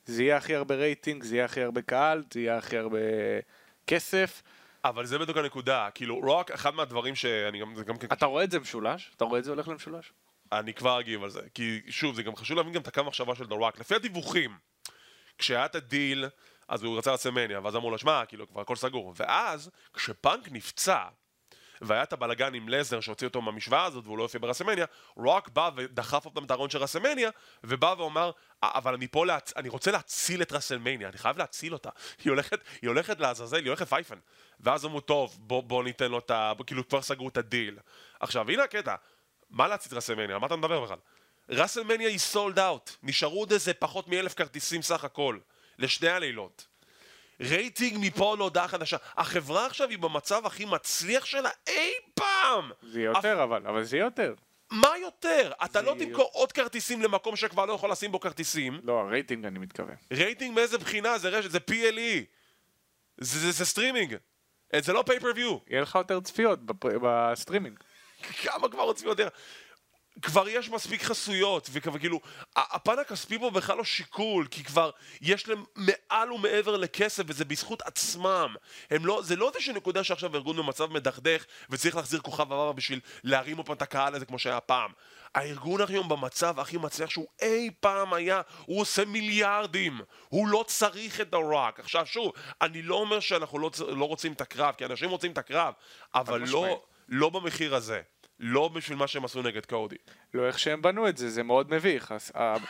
זה 0.05 0.23
יהיה 0.23 0.37
הכי 0.37 0.55
הרבה 0.55 0.75
רייטינג, 0.75 1.23
זה 1.23 1.35
יהיה 1.35 1.45
הכי 1.45 1.61
הרבה 1.61 1.81
קהל, 1.81 2.23
זה 2.33 2.39
יהיה 2.39 2.57
הכי 2.57 2.77
הרבה 2.77 2.99
כסף. 3.87 4.43
אבל 4.85 5.05
זה 5.05 5.19
בדיוק 5.19 5.37
הנקודה, 5.37 5.89
כאילו, 5.93 6.19
רוק, 6.19 6.51
אחד 6.51 6.75
מהדברים 6.75 7.15
שאני 7.15 7.59
גם... 7.59 7.75
גם 7.85 7.97
כן... 7.97 8.07
אתה 8.11 8.25
רואה 8.25 8.43
את 8.43 8.51
זה 8.51 8.59
משולש? 8.59 9.11
אתה 9.15 9.25
רואה 9.25 9.39
את 9.39 9.43
זה 9.43 9.51
הולך 9.51 9.67
למשולש? 9.67 10.13
אני 10.51 10.73
כבר 10.73 10.99
אגיב 10.99 11.23
על 11.23 11.29
זה, 11.29 11.41
כי 11.53 11.81
שוב, 11.89 12.15
זה 12.15 12.23
גם 12.23 12.35
חשוב 12.35 12.57
להבין 12.57 12.73
גם 12.73 12.81
את 12.81 12.87
הקו 12.87 13.03
מחשבה 13.03 13.35
של 13.35 13.45
דה 13.45 13.57
רוק. 13.57 13.79
לפי 13.79 13.95
הדיווחים, 13.95 14.57
כשהיה 15.37 15.65
את 15.65 15.75
הדיל, 15.75 16.25
אז 16.67 16.83
הוא 16.83 16.97
רצה 16.97 17.13
WrestleMania, 17.13 17.59
ואז 17.63 17.75
אמרו 17.75 17.91
לו, 17.91 17.97
שמע, 17.97 18.25
כאילו, 18.25 18.49
כבר 18.49 18.61
הכל 18.61 18.75
סגור. 18.75 19.13
ואז, 19.15 19.71
כשפאנק 19.93 20.51
נפצע, 20.51 21.03
והיה 21.83 22.03
את 22.03 22.13
הבלגן 22.13 22.53
עם 22.53 22.69
לסנר 22.69 22.99
שהוציא 22.99 23.27
אותו 23.27 23.41
מהמשוואה 23.41 23.83
הזאת 23.83 24.05
והוא 24.05 24.17
לא 24.17 24.23
יופיע 24.23 24.41
ב 24.41 24.44
WrestleMania, 24.44 24.85
רוק 25.15 25.49
בא 25.49 25.69
ודחף 25.75 26.25
אותם 26.25 26.43
את 26.43 26.51
הארון 26.51 26.69
של 26.69 26.77
WrestleMania, 26.77 27.29
ובא 27.63 27.95
ואומר, 27.97 28.31
אבל 28.63 28.93
אני 28.93 29.07
פה, 29.07 29.25
להצ... 29.25 29.53
אני 29.57 29.69
רוצה 29.69 29.91
להציל 29.91 30.41
את 30.41 30.51
WrestleMania, 30.51 31.09
אני 31.09 31.17
חייב 31.17 31.37
להציל 31.37 31.73
אותה. 31.73 31.89
היא 32.23 32.29
הולכת, 32.31 32.59
היא 32.81 32.87
הולכת 32.87 33.19
לעזאזל, 33.19 33.57
היא 33.57 33.67
הולכת 33.67 33.87
פייפן. 33.87 34.17
ואז 34.59 34.85
אמרו, 34.85 34.99
טוב, 34.99 35.37
בוא, 35.39 35.63
בוא 35.63 35.83
ניתן 35.83 36.11
לו 36.11 36.19
את 36.19 36.31
ה... 36.31 36.51
כאילו 36.65 36.87
כבר 36.87 37.01
סגרו 37.01 37.27
את 37.27 37.37
הדיל. 37.37 37.79
עכשיו, 38.19 38.51
הנה 38.51 38.63
הקטע, 38.63 38.95
מה 39.49 39.67
להציל 39.67 39.91
את 39.91 39.97
WrestleMania? 39.97 40.39
מה 40.39 40.47
אתה 40.47 40.55
מדבר 40.55 40.81
בכלל? 40.81 40.97
WrestleMania 41.49 42.09
היא 42.09 42.19
sold 42.19 42.59
out, 42.59 42.91
נשארו 43.03 43.39
עוד 43.39 43.51
איזה 43.51 43.73
פחות 43.73 44.07
מאלף 44.07 44.33
כרטיסים 44.33 44.81
סך 44.81 45.03
הכל, 45.03 45.37
לשני 45.79 46.09
הלילות. 46.09 46.72
רייטינג 47.41 47.97
מפה 48.01 48.35
להודעה 48.37 48.67
חדשה. 48.67 48.97
החברה 49.17 49.65
עכשיו 49.65 49.89
היא 49.89 49.97
במצב 49.97 50.45
הכי 50.45 50.65
מצליח 50.65 51.25
שלה 51.25 51.49
אי 51.67 51.91
פעם! 52.13 52.71
זה 52.81 53.01
יותר 53.01 53.43
אבל, 53.43 53.67
אבל 53.67 53.83
זה 53.83 53.97
יותר. 53.97 54.33
מה 54.71 54.97
יותר? 55.01 55.51
אתה 55.65 55.81
לא 55.81 55.95
תמכור 55.99 56.29
עוד 56.33 56.51
כרטיסים 56.51 57.01
למקום 57.01 57.35
שכבר 57.35 57.65
לא 57.65 57.73
יכול 57.73 57.91
לשים 57.91 58.11
בו 58.11 58.19
כרטיסים. 58.19 58.79
לא, 58.83 58.99
הרייטינג 58.99 59.45
אני 59.45 59.59
מתכוון. 59.59 59.95
רייטינג 60.13 60.55
מאיזה 60.55 60.77
בחינה? 60.77 61.17
זה 61.17 61.29
רשת, 61.29 61.51
זה 61.51 61.59
PLE. 61.71 62.23
זה, 63.17 63.39
זה, 63.39 63.51
זה 63.51 63.65
סטרימינג. 63.65 64.15
זה 64.75 64.93
לא 64.93 65.03
pay-per-view. 65.05 65.57
יהיה 65.69 65.81
לך 65.81 65.95
יותר 65.95 66.19
צפיות 66.19 66.59
בסטרימינג. 66.81 67.79
כמה 68.43 68.69
כבר 68.69 68.83
רוצים 68.83 69.07
יותר? 69.07 69.27
כבר 70.21 70.49
יש 70.49 70.69
מספיק 70.69 71.03
חסויות, 71.03 71.69
וכאילו, 71.71 72.19
הפן 72.55 72.99
הכספי 72.99 73.39
פה 73.39 73.49
בכלל 73.49 73.77
לא 73.77 73.83
שיקול, 73.83 74.47
כי 74.51 74.63
כבר 74.63 74.89
יש 75.21 75.47
להם 75.47 75.63
מעל 75.75 76.31
ומעבר 76.31 76.77
לכסף, 76.77 77.23
וזה 77.27 77.45
בזכות 77.45 77.81
עצמם. 77.81 78.55
הם 78.91 79.05
לא, 79.05 79.21
זה 79.23 79.35
לא 79.35 79.51
איזושהי 79.53 79.73
נקודה 79.73 80.03
שעכשיו 80.03 80.35
ארגון 80.35 80.57
במצב 80.57 80.91
מדכדך, 80.91 81.45
וצריך 81.69 81.95
להחזיר 81.95 82.19
כוכב 82.19 82.41
עבר 82.41 82.71
בשביל 82.71 82.99
להרים 83.23 83.57
עוד 83.57 83.65
פעם 83.65 83.75
את 83.75 83.81
הקהל 83.81 84.15
הזה 84.15 84.25
כמו 84.25 84.39
שהיה 84.39 84.59
פעם. 84.59 84.91
הארגון 85.35 85.81
היום 85.87 86.09
במצב 86.09 86.59
הכי 86.59 86.77
מצליח 86.77 87.09
שהוא 87.09 87.27
אי 87.41 87.69
פעם 87.79 88.13
היה, 88.13 88.41
הוא 88.65 88.81
עושה 88.81 89.05
מיליארדים, 89.05 90.01
הוא 90.29 90.47
לא 90.47 90.65
צריך 90.67 91.21
את 91.21 91.33
הרוק. 91.33 91.79
עכשיו 91.79 92.05
שוב, 92.05 92.31
אני 92.61 92.81
לא 92.81 92.95
אומר 92.95 93.19
שאנחנו 93.19 93.59
לא, 93.59 93.71
לא 93.87 94.05
רוצים 94.05 94.33
את 94.33 94.41
הקרב, 94.41 94.75
כי 94.77 94.85
אנשים 94.85 95.09
רוצים 95.09 95.31
את 95.31 95.37
הקרב, 95.37 95.73
אבל 96.15 96.41
לא, 96.47 96.83
לא 97.09 97.29
במחיר 97.29 97.75
הזה. 97.75 98.01
לא 98.39 98.67
בשביל 98.67 98.97
מה 98.97 99.07
שהם 99.07 99.25
עשו 99.25 99.41
נגד 99.41 99.65
קודי. 99.65 99.95
לא 100.33 100.47
איך 100.47 100.59
שהם 100.59 100.81
בנו 100.81 101.07
את 101.07 101.17
זה, 101.17 101.29
זה 101.29 101.43
מאוד 101.43 101.71
מביך. 101.71 102.13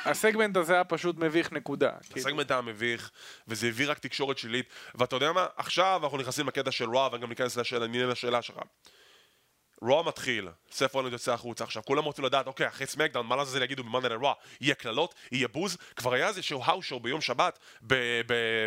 הסגמנט 0.06 0.58
הזה 0.58 0.74
היה 0.74 0.84
פשוט 0.84 1.18
מביך 1.18 1.52
נקודה. 1.52 1.92
הסגמנט 2.16 2.52
היה 2.52 2.62
מביך, 2.62 3.12
וזה 3.48 3.68
הביא 3.68 3.92
רק 3.92 4.00
תקשורת 4.00 4.38
שלילית. 4.38 4.66
ואתה 4.96 5.16
יודע 5.16 5.32
מה? 5.32 5.46
עכשיו 5.58 6.00
אנחנו 6.04 6.18
נכנסים 6.18 6.48
לקטע 6.48 6.72
של 6.72 6.86
Raw, 6.86 7.10
וגם 7.14 7.30
ניכנס 7.30 7.58
לשאלה 7.58 8.42
שלך. 8.42 8.60
Raw 9.84 10.04
מתחיל, 10.04 10.48
סת' 10.72 10.94
רולינס 10.94 11.14
יוצא 11.14 11.34
החוצה 11.34 11.64
עכשיו, 11.64 11.84
כולם 11.86 12.04
רוצים 12.04 12.26
לדעת, 12.26 12.48
אוקיי, 12.48 12.68
אחרי 12.68 12.88
SmackDown, 12.88 13.26
מה 13.26 13.36
לזה 13.36 13.64
יגידו 13.64 13.84
ב 13.84 13.86
Monday 13.86 14.01
Night 14.01 14.14
Raw? 14.14 14.34
יהיה 14.62 14.76
קללות? 14.76 15.16
יהיה 15.32 15.48
בוז? 15.48 15.78
כבר 15.96 16.14
היה 16.14 16.28
איזשהו 16.28 16.62
האושו 16.64 17.00
ביום 17.00 17.22
שבת 17.22 17.60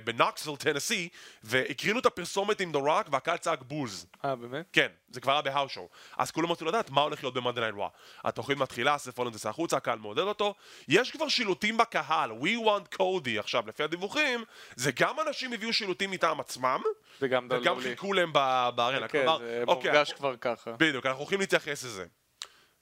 בנוקסוויל, 0.05 0.57
טנסי, 0.57 1.09
והקרינו 1.42 1.98
את 1.98 2.07
הפרסומת 2.07 2.61
עם 2.61 2.72
דה 2.72 2.79
רוק, 2.79 3.07
והקהל 3.11 3.37
צעק 3.37 3.62
בוז. 3.62 4.07
אה, 4.24 4.37
באמת? 4.37 4.66
כן, 4.72 4.88
זה 5.11 5.20
כבר 5.20 5.33
היה 5.33 5.42
בהאושו. 5.42 5.88
אז 6.16 6.31
כולם 6.31 6.48
רוצים 6.48 6.66
לדעת 6.66 6.90
מה 6.90 7.00
הולך 7.00 7.24
להיות 7.24 7.35
ב 7.35 7.37
Monday 7.37 7.52
Night 7.52 7.64
Raw. 7.64 7.88
התוכנית 8.24 8.59
מתחילה, 8.59 8.98
סת' 8.98 9.18
רולינס 9.18 9.35
יוצא 9.35 9.48
החוצה, 9.48 9.76
הקהל 9.76 9.98
מעודד 9.98 10.22
אותו. 10.22 10.55
יש 10.88 11.11
כבר 11.11 11.29
שילוטים 11.29 11.76
בקהל, 11.76 12.31
We 12.31 12.66
want 12.66 12.96
Cody, 12.98 13.38
עכשיו, 13.38 13.64
לפי 13.66 13.83
הדיווחים, 13.83 14.44
זה 14.76 14.92
גם 14.92 15.20
אנשים 15.20 15.52
הביאו 15.52 15.72
שילוטים 15.72 16.11
מטעם 16.11 16.40
עצמם, 16.40 16.83
וגם, 17.22 17.48
וגם 17.50 17.81
חיכו 17.81 18.12
להם 18.12 18.33
בארנה. 18.33 19.09
כן, 19.09 19.26
זה 19.38 19.64
אוקיי, 19.66 19.90
מורגש 19.90 20.12
כבר 20.12 20.37
ככה. 20.37 20.72
בדיוק, 20.72 21.07
אנחנו 21.07 21.20
הולכים 21.20 21.40
להתייחס 21.40 21.85
לזה. 21.85 22.05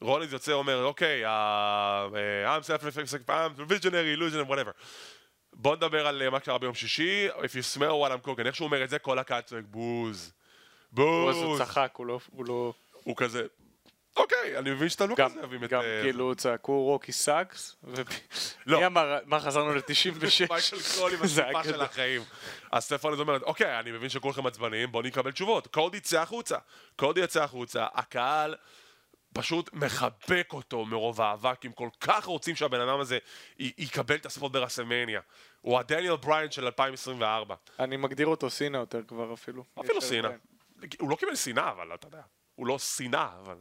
רולינס 0.01 0.33
יוצא 0.33 0.53
אומר, 0.53 0.85
אוקיי, 0.85 1.27
I'm 2.47 2.63
self-reflective, 2.63 3.29
I'm 3.29 3.71
visionary, 3.71 4.19
illusion, 4.19 4.51
whatever. 4.51 4.73
בוא 5.53 5.77
נדבר 5.77 6.07
על 6.07 6.29
מה 6.31 6.41
קרה 6.41 6.59
ביום 6.59 6.75
שישי, 6.75 7.29
If 7.31 7.53
you 7.53 7.79
smell 7.79 7.81
what 7.81 8.11
I'm 8.11 8.27
cooking, 8.27 8.47
איך 8.47 8.57
שהוא 8.57 8.67
אומר 8.67 8.85
את 8.85 8.91
זה, 8.91 8.99
כל 8.99 9.19
הקהל 9.19 9.43
צועק 9.43 9.65
בוז. 9.69 10.33
בוז. 10.93 11.37
הוא 11.37 11.59
צחק, 11.59 11.93
הוא 11.97 12.07
לא... 12.47 12.73
הוא 13.05 13.17
כזה, 13.17 13.47
אוקיי, 14.17 14.59
אני 14.59 14.71
מבין 14.71 14.89
שאתה 14.89 15.07
לא 15.07 15.15
כזה 15.15 15.41
אוהבים 15.41 15.65
את... 15.65 15.71
גם 15.71 15.83
כאילו 16.03 16.35
צעקו 16.35 16.83
רוקי 16.83 17.13
סאקס, 17.13 17.77
לא. 18.67 18.79
מי 18.79 18.87
אמר, 18.87 19.19
מה 19.25 19.41
חזרנו 19.41 19.75
ל-96? 19.75 20.21
מייקל 20.51 20.77
קול 20.99 21.13
עם 21.15 21.23
הסיפה 21.23 21.65
של 21.65 21.83
החיים. 21.83 22.23
אז 22.73 22.85
סטפנד 22.85 23.19
אומרת, 23.19 23.43
אוקיי, 23.43 23.81
אני 23.81 23.93
מבין 23.93 24.09
שכולכם 24.09 24.47
עצבניים, 24.47 24.93
בואו 24.93 25.03
נקבל 25.03 25.31
תשובות. 25.31 25.67
קודי 25.67 25.97
יצא 25.97 26.23
החוצה. 26.23 26.59
קודי 26.97 27.21
יצא 27.21 27.43
החוצה, 27.43 27.87
הקהל... 27.95 28.55
פשוט 29.35 29.73
מחבק 29.73 30.49
אותו 30.53 30.85
מרוב 30.85 31.21
אהבה, 31.21 31.55
כי 31.55 31.67
הם 31.67 31.73
כל 31.73 31.89
כך 32.01 32.25
רוצים 32.25 32.57
שהבן 32.57 32.81
אדם 32.81 33.01
הזה 33.01 33.19
יקבל 33.59 34.15
את 34.15 34.27
הספורט 34.27 34.53
ברסמניה. 34.53 35.21
הוא 35.61 35.79
הדניאל 35.79 36.17
בריינד 36.17 36.53
של 36.53 36.65
2024. 36.65 37.55
אני 37.79 37.97
מגדיר 37.97 38.27
אותו 38.27 38.51
סינה 38.51 38.79
יותר 38.79 39.01
כבר 39.09 39.35
אפילו. 39.35 39.65
אפילו 39.81 40.01
סינה. 40.01 40.29
הוא 40.99 41.11
לא 41.11 41.17
קיבל 41.17 41.35
שנאה, 41.37 41.71
אבל 41.71 41.95
אתה 41.95 42.07
יודע. 42.07 42.21
הוא 42.55 42.67
לא 42.67 42.79
שנאה, 42.79 43.29
אבל... 43.43 43.57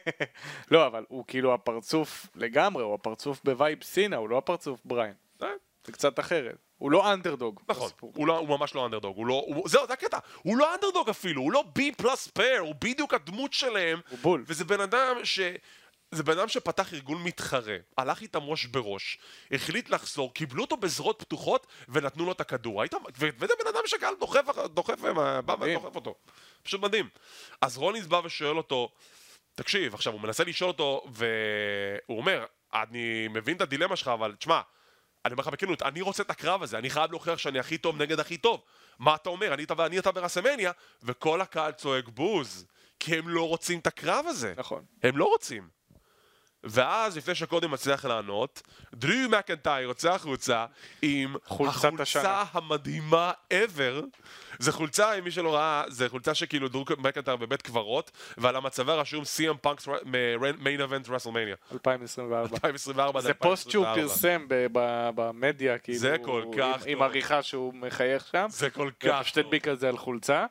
לא, 0.70 0.86
אבל 0.86 1.04
הוא 1.08 1.24
כאילו 1.26 1.54
הפרצוף 1.54 2.26
לגמרי, 2.34 2.82
הוא 2.82 2.94
הפרצוף 2.94 3.40
בווייב 3.44 3.82
סינה, 3.82 4.16
הוא 4.16 4.28
לא 4.28 4.38
הפרצוף 4.38 4.80
בריין. 4.84 5.14
אה. 5.42 5.48
זה 5.84 5.92
קצת 5.92 6.18
אחרת. 6.18 6.56
הוא 6.78 6.90
לא 6.90 7.12
אנדרדוג. 7.12 7.60
נכון, 7.68 7.90
הוא, 8.00 8.26
לא, 8.26 8.38
הוא 8.38 8.48
ממש 8.48 8.74
לא 8.74 8.86
אנדרדוג. 8.86 9.16
הוא 9.16 9.26
לא, 9.26 9.44
הוא, 9.46 9.68
זהו, 9.68 9.86
זה 9.86 9.92
הקטע. 9.92 10.18
הוא 10.42 10.56
לא 10.56 10.74
אנדרדוג 10.74 11.08
אפילו, 11.08 11.42
הוא 11.42 11.52
לא 11.52 11.64
בי 11.74 11.92
פלוס 11.92 12.28
פייר, 12.28 12.60
הוא 12.60 12.74
בדיוק 12.74 13.14
הדמות 13.14 13.52
שלהם. 13.52 14.00
הוא 14.10 14.18
בול. 14.18 14.44
וזה 14.46 14.64
בן 14.64 14.80
אדם 14.80 15.16
ש... 15.24 15.40
זה 16.12 16.22
בן 16.22 16.38
אדם 16.38 16.48
שפתח 16.48 16.94
ארגון 16.94 17.22
מתחרה, 17.24 17.76
הלך 17.98 18.20
איתם 18.20 18.42
ראש 18.42 18.66
בראש, 18.66 19.18
החליט 19.50 19.90
לחזור, 19.90 20.34
קיבלו 20.34 20.62
אותו 20.62 20.76
בזרועות 20.76 21.22
פתוחות 21.22 21.66
ונתנו 21.88 22.24
לו 22.24 22.32
את 22.32 22.40
הכדור. 22.40 22.82
היית, 22.82 22.94
וזה 23.18 23.52
בן 23.60 23.66
אדם 23.68 23.82
שקהל 23.86 24.14
דוחף, 24.20 24.42
דוחף, 24.74 25.00
בא 25.44 25.56
ודוחף 25.60 25.94
אותו. 25.94 26.14
פשוט 26.62 26.80
מדהים. 26.80 27.08
אז 27.60 27.76
רולינס 27.76 28.06
בא 28.06 28.20
ושואל 28.24 28.56
אותו, 28.56 28.88
תקשיב, 29.54 29.94
עכשיו 29.94 30.12
הוא 30.12 30.20
מנסה 30.20 30.44
לשאול 30.44 30.70
אותו, 30.70 31.04
והוא 31.12 32.18
אומר, 32.18 32.44
אני 32.74 33.28
מבין 33.28 33.56
את 33.56 33.60
הדילמה 33.60 33.96
שלך, 33.96 34.08
אבל 34.08 34.34
תשמע, 34.38 34.60
אני 35.24 35.32
אומר 35.32 35.42
לך 35.42 35.48
בכנות, 35.48 35.82
אני 35.82 36.00
רוצה 36.00 36.22
את 36.22 36.30
הקרב 36.30 36.62
הזה, 36.62 36.78
אני 36.78 36.90
חייב 36.90 37.10
להוכיח 37.10 37.38
שאני 37.38 37.58
הכי 37.58 37.78
טוב 37.78 38.02
נגד 38.02 38.20
הכי 38.20 38.36
טוב. 38.36 38.62
מה 38.98 39.14
אתה 39.14 39.30
אומר? 39.30 39.54
אני 39.54 39.64
ואני 39.76 39.98
אתה 39.98 40.12
ברסמניה, 40.12 40.72
וכל 41.02 41.40
הקהל 41.40 41.72
צועק 41.72 42.08
בוז, 42.08 42.66
כי 43.00 43.18
הם 43.18 43.28
לא 43.28 43.48
רוצים 43.48 43.78
את 43.78 43.86
הקרב 43.86 44.26
הזה. 44.28 44.54
נכון. 44.56 44.84
הם 45.02 45.16
לא 45.16 45.24
רוצים. 45.24 45.68
ואז, 46.64 47.16
לפני 47.16 47.34
שקודי 47.34 47.70
מצליח 47.70 48.04
לענות, 48.04 48.62
דרו 48.94 49.28
מקנטייר 49.28 49.88
יוצא 49.88 50.14
החוצה 50.14 50.66
עם 51.02 51.34
החולצה 51.46 52.44
המדהימה 52.52 53.32
ever. 53.52 54.04
זה 54.58 54.72
חולצה, 54.72 55.12
אם 55.12 55.24
מי 55.24 55.30
שלא 55.30 55.54
ראה, 55.54 55.84
זה 55.88 56.08
חולצה 56.08 56.34
שכאילו 56.34 56.68
דרו 56.68 56.84
מקנטייר 56.98 57.36
בבית 57.36 57.62
קברות, 57.62 58.10
ועל 58.38 58.56
המצבה 58.56 58.94
רשום 58.94 59.24
CM 59.24 59.56
Punk's 59.56 59.88
main 60.58 60.80
event 60.80 61.08
WrestleMania. 61.08 61.56
2024. 61.72 62.48
2024 62.54 63.20
זה 63.20 63.34
פוסט 63.34 63.70
שהוא 63.70 63.86
פרסם 63.94 64.46
במדיה, 65.14 65.78
כאילו, 65.78 65.98
זה 65.98 66.16
כל 66.24 66.44
כך 66.58 66.82
עם 66.86 67.02
עריכה 67.02 67.42
שהוא 67.42 67.74
מחייך 67.74 68.26
שם. 68.32 68.46
זה 68.50 68.70
כל 68.70 68.90
כך 69.00 69.08
טוב. 69.08 69.20
ופשוט 69.20 69.38
הדביק 69.38 69.68
על 69.68 69.76
זה 69.76 69.88
על 69.88 69.96
חולצה. 69.98 70.46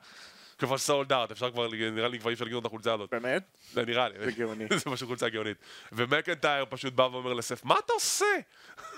כבר 0.61 0.77
סולד 0.77 1.13
אאוט, 1.13 1.31
אפשר 1.31 1.51
כבר, 1.51 1.67
נראה 1.67 2.07
לי 2.07 2.19
כבר 2.19 2.29
אי 2.29 2.33
אפשר 2.33 2.45
לקנות 2.45 2.61
את 2.61 2.65
החולצה 2.65 2.93
הזאת. 2.93 3.09
באמת? 3.09 3.43
זה 3.73 3.85
נראה 3.85 4.09
לי. 4.09 4.25
זה 4.25 4.31
גאוני. 4.31 4.65
זה 4.77 4.85
פשוט 4.91 5.07
חולצה 5.07 5.29
גאונית. 5.29 5.57
ומקנטייר 5.91 6.65
פשוט 6.69 6.93
בא 6.93 7.03
ואומר 7.03 7.33
לסף, 7.33 7.65
מה 7.65 7.75
אתה 7.85 7.93
עושה? 7.93 8.25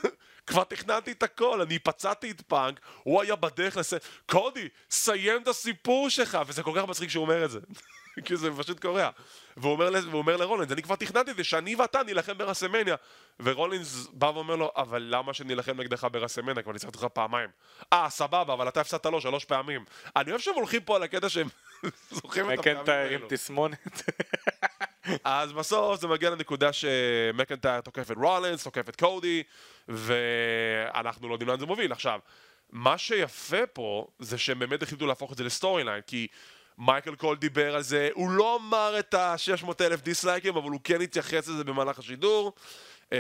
כבר 0.48 0.64
תכננתי 0.64 1.12
את 1.12 1.24
הכל, 1.24 1.62
אני 1.62 1.80
פצעתי 1.80 2.32
את 2.32 2.42
פאנק, 2.42 2.80
הוא 3.04 3.22
היה 3.22 3.36
בדרך 3.36 3.78
לסף, 3.78 4.22
קודי, 4.26 4.68
סיים 4.90 5.42
את 5.42 5.48
הסיפור 5.48 6.10
שלך, 6.10 6.38
וזה 6.48 6.64
כל 6.64 6.72
כך 6.76 6.90
מצחיק 6.90 7.10
שהוא 7.10 7.22
אומר 7.22 7.46
את 7.46 7.52
זה. 7.52 7.60
כי 8.26 8.38
זה 8.38 8.50
פשוט 8.58 8.80
קורע. 8.80 9.10
והוא 9.58 9.72
אומר, 9.72 9.90
והוא 10.10 10.22
אומר 10.22 10.38
לרולינס, 10.38 10.72
אני 10.72 10.82
כבר 10.82 10.96
תכננתי 10.96 11.32
את 11.32 11.36
זה, 11.36 11.44
שאני 11.44 11.76
ואתה 11.76 12.04
נילחם 12.04 12.38
ברסמניה. 12.38 12.96
ורולינס 13.40 14.08
בא 14.14 14.26
ואומר 14.26 14.56
לו, 14.56 14.72
אבל 14.76 15.08
למה 15.10 15.34
שנילחם 15.34 15.82
נגדך 15.82 16.08
ברסמניה? 16.12 16.64
כבר 16.64 16.72
ניצחתי 16.72 16.98
אותך 16.98 17.08
פעמיים. 17.14 17.50
אה, 17.94 18.10
סבבה, 18.10 18.54
אבל 18.54 18.68
אתה 18.68 18.82
הפסדת 18.82 19.06
לו 19.06 19.22
שלוש 19.22 19.46
פעמים. 19.46 19.86
אני 20.16 20.32
אוהב 20.32 20.42
שהם 20.42 20.56
הולכים 20.56 20.82
פה 20.82 20.96
על 20.96 21.04
הקטע 21.04 21.30
שהם 21.30 21.48
זוכרים 22.12 22.54
את 22.54 22.60
הפעמים 22.60 22.84
האלו. 22.88 23.14
עם 23.14 23.22
תסמונת. 23.30 24.02
אז 25.24 25.54
בסוף 25.54 26.02
זה 26.02 26.08
מגיע 26.08 26.30
לנקודה 26.30 26.74
שמקנטייר 26.74 27.82
תוקף 27.82 28.12
את 28.12 28.18
רולינס, 28.18 28.64
תוקף 28.64 28.90
את 28.90 28.96
קודי, 28.96 29.44
ואנחנו 29.88 31.28
לא 31.28 31.34
יודעים 31.34 31.50
לאן 31.50 31.60
זה 31.60 31.66
מוביל. 31.66 31.92
עכשיו, 31.92 32.20
מה 32.72 32.98
שיפה 32.98 33.68
פה, 33.74 34.08
זה 34.20 34.38
שהם 34.38 34.60
באמת 34.60 34.84
החליטו 34.84 35.08
להפוך 35.08 35.32
את 35.32 35.38
זה 35.38 35.44
ל 35.44 35.84
storyline, 35.84 36.02
כי... 36.08 36.28
מייקל 36.78 37.16
קול 37.16 37.38
דיבר 37.38 37.76
על 37.76 37.82
זה, 37.82 38.10
הוא 38.14 38.32
לא 38.32 38.56
אמר 38.56 39.00
את 39.00 39.14
ה-600 39.14 39.72
אלף 39.82 40.02
דיסלייקים, 40.02 40.56
אבל 40.56 40.70
הוא 40.70 40.80
כן 40.84 41.02
התייחס 41.02 41.48
לזה 41.48 41.64
במהלך 41.64 42.00
השידור. 42.00 42.54
Uh, 43.04 43.16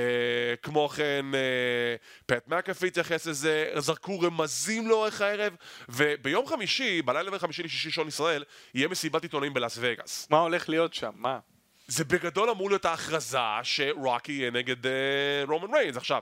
כמו 0.62 0.90
כן, 0.90 1.26
uh, 1.32 2.26
פט 2.26 2.48
מקאפי 2.48 2.88
התייחס 2.88 3.26
לזה, 3.26 3.72
זרקו 3.78 4.20
רמזים 4.20 4.88
לאורך 4.88 5.22
הערב, 5.22 5.56
וביום 5.90 6.48
חמישי, 6.48 7.02
בלילה 7.02 7.32
בין 7.32 7.40
חמישי 7.40 7.64
לשישי 7.64 7.92
שעון 7.92 8.08
ישראל, 8.08 8.44
יהיה 8.74 8.88
מסיבת 8.88 9.24
עיתונאים 9.24 9.54
בלאס 9.54 9.78
וגאס. 9.82 10.28
מה 10.30 10.40
הולך 10.40 10.70
להיות 10.70 10.94
שם? 10.94 11.12
מה? 11.16 11.40
זה 11.88 12.04
בגדול 12.04 12.50
אמור 12.50 12.70
להיות 12.70 12.86
ההכרזה 12.86 13.38
שרוקי 13.64 14.32
יהיה 14.32 14.52
נגד 14.52 14.76
רומן 15.48 15.74
uh, 15.74 15.78
ריינס. 15.78 15.98
עכשיו, 15.98 16.22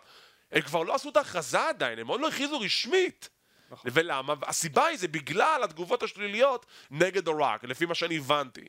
הם 0.52 0.62
כבר 0.62 0.84
לא 0.84 0.96
עשו 0.96 1.10
את 1.10 1.18
ההכרזה 1.18 1.70
עדיין, 1.70 2.00
הם 2.00 2.08
עוד 2.08 2.22
לא 2.22 2.28
הכריזו 2.28 2.60
רשמית. 2.60 3.30
נכון. 3.72 3.92
ולמה? 3.94 4.34
הסיבה 4.42 4.86
היא 4.86 4.98
זה 4.98 5.08
בגלל 5.08 5.62
התגובות 5.64 6.04
השליליות 6.04 6.66
נגד 6.92 7.28
הרוק, 7.28 7.64
לפי 7.64 7.86
מה 7.86 7.96
שאני 7.96 8.18
הבנתי. 8.18 8.66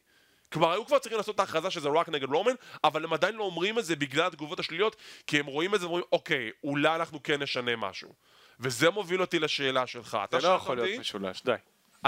כלומר, 0.52 0.72
היו 0.72 0.86
כבר 0.86 0.98
צריכים 0.98 1.18
לעשות 1.18 1.34
את 1.34 1.40
ההכרזה 1.40 1.70
שזה 1.70 1.88
רק 1.88 2.08
נגד 2.08 2.28
רומן, 2.28 2.54
אבל 2.84 3.04
הם 3.04 3.12
עדיין 3.12 3.34
לא 3.34 3.44
אומרים 3.44 3.78
את 3.78 3.84
זה 3.84 3.96
בגלל 3.96 4.26
התגובות 4.26 4.60
השליליות, 4.60 4.96
כי 5.26 5.40
הם 5.40 5.46
רואים 5.46 5.74
את 5.74 5.80
זה 5.80 5.86
ואומרים, 5.86 6.04
אוקיי, 6.12 6.50
אולי 6.64 6.94
אנחנו 6.94 7.22
כן 7.22 7.42
נשנה 7.42 7.76
משהו. 7.76 8.14
וזה 8.60 8.90
מוביל 8.90 9.20
אותי 9.20 9.38
לשאלה 9.38 9.86
שלך. 9.86 10.18
זה 10.30 10.38
לא 10.48 10.48
יכול 10.48 10.76
להיות 10.76 11.00
משולש, 11.00 11.42
די. 11.42 11.54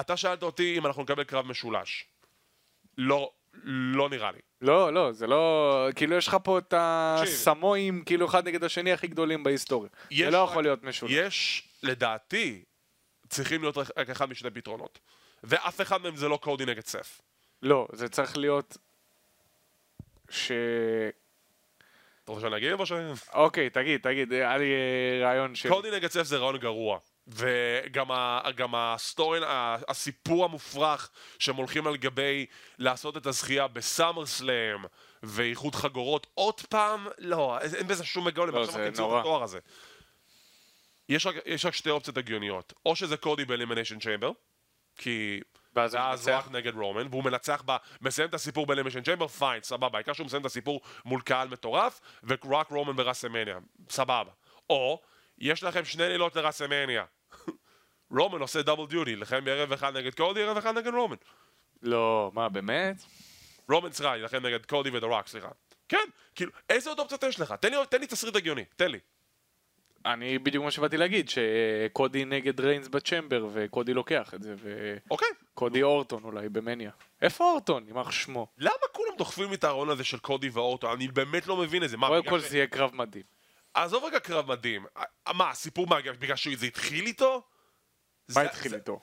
אתה 0.01 0.17
שאלת 0.17 0.43
אותי 0.43 0.79
אם 0.79 0.87
אנחנו 0.87 1.03
נקבל 1.03 1.25
קרב 1.25 1.47
משולש. 1.47 2.05
לא, 2.99 3.31
לא 3.65 4.09
נראה 4.09 4.33
לי. 4.33 4.39
לא, 4.61 4.93
לא, 4.93 5.13
זה 5.13 5.27
לא... 5.27 5.89
כאילו 5.95 6.17
יש 6.17 6.29
לך 6.29 6.37
פה 6.45 6.59
את 6.59 6.75
הסמואים, 6.77 8.03
כאילו 8.05 8.27
אחד 8.27 8.49
נגד 8.49 8.65
השני 8.65 8.93
הכי 8.93 9.07
גדולים 9.07 9.45
בהיסטוריה. 9.45 9.91
זה 10.17 10.31
לא 10.31 10.39
יכול 10.39 10.63
להיות 10.63 10.83
משולש. 10.85 11.13
יש, 11.13 11.69
לדעתי, 11.83 12.65
צריכים 13.29 13.61
להיות 13.61 13.77
רק 13.77 14.11
אחד 14.11 14.29
משני 14.29 14.51
פתרונות. 14.51 14.99
ואף 15.45 15.81
אחד 15.81 16.03
מהם 16.03 16.17
זה 16.17 16.29
לא 16.29 16.37
קודי 16.37 16.65
נגד 16.65 16.87
סת'. 16.87 17.21
לא, 17.63 17.89
זה 17.93 18.09
צריך 18.09 18.37
להיות... 18.37 18.77
ש... 20.31 20.53
אתה 22.25 22.33
רוצה 22.33 22.43
שאני 22.43 22.57
אגיד 22.57 22.73
או 22.73 22.87
ש... 22.87 22.93
אוקיי, 23.35 23.71
תגיד, 23.71 24.01
תגיד, 24.01 24.33
היה 24.33 24.59
לי 24.59 24.73
אה, 24.73 25.27
רעיון 25.27 25.55
ש... 25.55 25.67
קודי 25.67 25.91
נגד 25.91 26.11
סת' 26.11 26.23
זה 26.23 26.37
רעיון 26.37 26.57
גרוע. 26.57 26.99
וגם 27.27 28.11
ה, 28.11 28.41
גם 28.57 28.75
ה 28.75 28.81
storyline, 28.81 29.43
הסיפור 29.89 30.45
המופרך 30.45 31.11
שהם 31.39 31.57
הולכים 31.57 31.87
על 31.87 31.97
גבי 31.97 32.47
לעשות 32.79 33.17
את 33.17 33.27
הזכייה 33.27 33.69
ב 33.69 34.27
SummerSlam 34.27 34.85
ואיחוד 35.23 35.75
חגורות 35.75 36.27
עוד 36.35 36.61
פעם, 36.61 37.07
לא, 37.19 37.59
אין 37.59 37.87
בזה 37.87 38.05
שום 38.05 38.27
היגיון, 38.27 38.49
לא, 38.49 38.67
זה 38.67 38.91
נורא. 38.99 39.21
התואר 39.21 39.43
הזה. 39.43 39.59
יש 41.09 41.27
רק, 41.27 41.35
יש 41.47 41.67
רק 41.67 41.75
שתי 41.75 41.91
אופציות 41.91 42.17
הגיוניות, 42.17 42.73
או 42.87 42.97
שזה 42.97 43.17
קודי 43.17 43.45
ב 43.45 43.49
Elimination 43.49 43.99
Chamber, 43.99 44.31
כי 44.97 45.41
ואז 45.75 45.95
הוא 46.29 46.37
רק 46.37 46.51
נגד 46.51 46.75
רומן, 46.75 47.07
והוא 47.11 47.25
מנצח 47.25 47.63
ב... 47.67 47.77
מסיים 48.01 48.29
את 48.29 48.35
הסיפור 48.35 48.67
ב 48.67 48.70
Elimination 48.70 49.03
Chamber, 49.03 49.29
fine, 49.29 49.63
סבבה, 49.63 49.99
העיקר 49.99 50.13
שהוא 50.13 50.27
מסיים 50.27 50.41
את 50.41 50.47
הסיפור 50.47 50.81
מול 51.05 51.21
קהל 51.21 51.49
מטורף, 51.49 52.01
ורוק 52.25 52.71
רומן 52.71 52.97
ב 52.97 53.01
WrestleMania, 53.01 53.59
סבבה. 53.91 54.31
או, 54.71 55.01
יש 55.39 55.63
לכם 55.63 55.85
שני 55.85 56.09
לילות 56.09 56.37
ל 56.37 56.42
WrestleMania. 56.42 57.05
רומן 58.19 58.41
עושה 58.41 58.63
double 58.63 58.87
duty, 58.87 59.17
לכם 59.17 59.45
ערב 59.49 59.73
אחד 59.73 59.97
נגד 59.97 60.15
קודי, 60.15 60.43
ערב 60.43 60.57
אחד 60.57 60.79
נגד 60.79 60.95
רומן. 60.95 61.17
לא, 61.83 62.31
מה, 62.35 62.49
באמת? 62.49 62.97
רומן 63.71 63.93
sorry, 63.93 64.23
לכם 64.23 64.47
נגד 64.47 64.67
קודי 64.67 64.91
ו 64.91 64.95
The 64.95 65.07
סליחה. 65.27 65.49
כן, 65.89 66.09
כאילו, 66.35 66.53
איזה 66.71 66.91
עוד 66.91 66.99
אופציות 66.99 67.23
יש 67.23 67.41
לך? 67.41 67.55
תן 67.61 67.71
לי, 67.71 67.77
תן 67.91 68.01
לי 68.01 68.07
תסריט 68.07 68.37
הגיוני, 68.37 68.65
תן 68.77 68.91
לי. 68.91 68.99
אני 70.07 70.39
בדיוק 70.39 70.65
מה 70.65 70.71
שבאתי 70.71 70.97
להגיד, 70.97 71.29
שקודי 71.29 72.25
נגד 72.25 72.61
ריינס 72.61 72.89
בצ'מבר, 72.89 73.49
וקודי 73.53 73.95
לוקח 73.95 74.35
את 74.35 74.43
זה, 74.43 74.55
ו... 74.59 74.97
אוקיי. 75.11 75.29
קודי 75.55 75.83
אורטון 75.83 76.25
אולי 76.25 76.49
במניה. 76.49 76.91
איפה 77.23 77.45
אורטון, 77.45 77.87
יימח 77.87 78.11
שמו? 78.11 78.47
למה 78.59 78.75
כולם 78.93 79.17
דוחפים 79.19 79.53
את 79.53 79.65
הארון 79.65 79.91
הזה 79.91 80.05
של 80.05 80.19
קודי 80.19 80.49
ואורטון? 80.49 80.91
אני 80.91 81.09
באמת 81.09 81.47
לא 81.47 81.57
מבין 81.57 81.85
את 81.85 81.91
זה. 81.91 81.97
קודם 81.97 82.25
כל 82.25 82.41
זה 82.41 82.57
יהיה 82.57 82.67
קרב 82.67 82.95
מדהים. 82.95 83.23
עזוב 83.75 84.05
רגע 84.05 84.21
קרב 84.21 84.49
מדהים. 84.49 84.87
מה, 85.35 85.51
הסיפור 85.51 85.87
מה, 85.87 85.97
בגלל 86.21 86.37
שזה 86.37 86.67
התחיל 86.67 87.07
איתו? 87.07 87.43
מה 88.35 88.41
התחיל 88.41 88.71
זה... 88.71 88.77
איתו? 88.77 89.01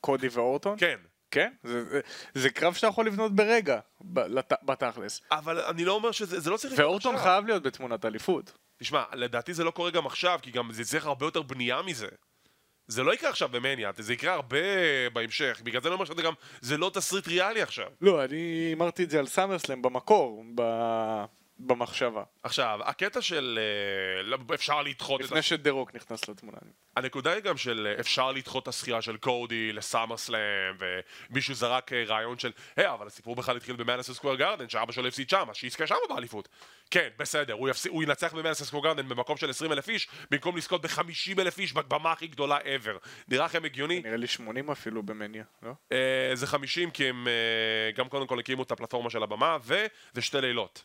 קודי 0.00 0.28
ואורטון? 0.28 0.78
כן. 0.78 0.98
כן? 1.30 1.52
זה, 1.62 1.84
זה, 1.84 2.00
זה 2.34 2.50
קרב 2.50 2.74
שאתה 2.74 2.86
יכול 2.86 3.06
לבנות 3.06 3.36
ברגע, 3.36 3.80
בת, 4.00 4.52
בתכלס. 4.62 5.20
אבל 5.30 5.60
אני 5.60 5.84
לא 5.84 5.92
אומר 5.92 6.12
שזה, 6.12 6.40
זה 6.40 6.50
לא 6.50 6.56
צריך. 6.56 6.74
ואורטון 6.78 7.18
חייב 7.18 7.46
להיות 7.46 7.62
בתמונת 7.62 8.04
אליפות. 8.04 8.52
תשמע, 8.78 9.02
לדעתי 9.12 9.54
זה 9.54 9.64
לא 9.64 9.70
קורה 9.70 9.90
גם 9.90 10.06
עכשיו, 10.06 10.38
כי 10.42 10.50
גם 10.50 10.72
זה 10.72 10.84
צריך 10.84 11.06
הרבה 11.06 11.26
יותר 11.26 11.42
בנייה 11.42 11.82
מזה. 11.82 12.08
זה 12.86 13.02
לא 13.02 13.14
יקרה 13.14 13.30
עכשיו 13.30 13.48
במניה, 13.48 13.90
זה 13.98 14.12
יקרה 14.12 14.34
הרבה 14.34 14.58
בהמשך, 15.12 15.60
בגלל 15.64 15.82
זה 15.82 15.88
אני 15.88 15.94
אומר 15.94 16.04
שזה 16.04 16.22
גם, 16.22 16.32
זה 16.60 16.76
לא 16.76 16.90
תסריט 16.94 17.28
ריאלי 17.28 17.62
עכשיו. 17.62 17.90
לא, 18.00 18.24
אני 18.24 18.70
אמרתי 18.74 19.04
את 19.04 19.10
זה 19.10 19.18
על 19.18 19.26
SummerSlam 19.26 19.82
במקור, 19.82 20.44
ב... 20.54 20.62
במחשבה. 21.58 22.22
עכשיו, 22.42 22.80
הקטע 22.84 23.22
של 23.22 23.58
אה, 24.32 24.54
אפשר 24.54 24.82
לדחות... 24.82 25.20
לפני 25.20 25.42
ש 25.42 25.54
The 25.54 25.71
Rock 25.71 25.94
נכנס 25.94 26.28
לתמונה. 26.28 26.58
הנקודה 26.96 27.32
היא 27.32 27.40
גם 27.40 27.56
של 27.56 27.86
אה, 27.86 28.00
אפשר 28.00 28.32
לדחות 28.32 28.62
את 28.62 28.68
הזכייה 28.68 29.02
של 29.02 29.16
קודי 29.16 29.72
ל 29.72 30.16
SummerSlam, 30.16 30.40
ומישהו 31.30 31.54
זרק 31.54 31.92
אה, 31.92 32.04
רעיון 32.06 32.38
של, 32.38 32.52
היי, 32.76 32.92
אבל 32.92 33.06
הסיפור 33.06 33.36
בכלל 33.36 33.56
התחיל 33.56 33.76
ב 33.76 33.80
Madison 33.80 34.12
Square 34.12 34.34
Garden, 34.34 34.68
שאבא 34.68 34.92
שלו 34.92 35.08
הפסיד 35.08 35.30
שם, 35.30 35.46
אז 35.50 35.56
שיזכה 35.56 35.86
שם 35.86 35.94
באליפות. 36.08 36.48
כן, 36.90 37.08
בסדר, 37.18 37.52
הוא, 37.52 37.68
יפס... 37.68 37.86
הוא 37.86 38.02
ינצח 38.02 38.34
ב 38.34 38.38
Madison 38.38 38.66
Square 38.66 38.84
Garden 38.84 39.08
במקום 39.08 39.36
של 39.36 39.50
20 39.50 39.72
אלף 39.72 39.88
איש, 39.88 40.08
במקום 40.30 40.56
לזכות 40.56 40.82
ב-50 40.82 41.40
אלף 41.40 41.58
איש 41.58 41.72
בבמה 41.72 42.12
הכי 42.12 42.26
גדולה 42.26 42.58
ever. 42.58 43.08
נראה 43.28 43.44
לכם 43.44 43.64
הגיוני? 43.64 44.00
נראה 44.00 44.16
לי 44.16 44.26
80 44.26 44.70
אפילו 44.70 45.02
במניה, 45.02 45.44
לא? 45.62 45.72
זה 46.34 46.46
50 46.46 46.90
כי 46.90 47.08
הם 47.08 47.26
גם 47.96 48.08
קודם 48.08 48.26
כל 48.26 48.38
הקימו 48.38 48.62
את 48.62 48.70
הפלטפורמה 48.70 49.10
של 49.10 49.22
הבמה, 49.22 49.56
וזה 49.64 50.22
שתי 50.22 50.40
לילות. 50.40 50.84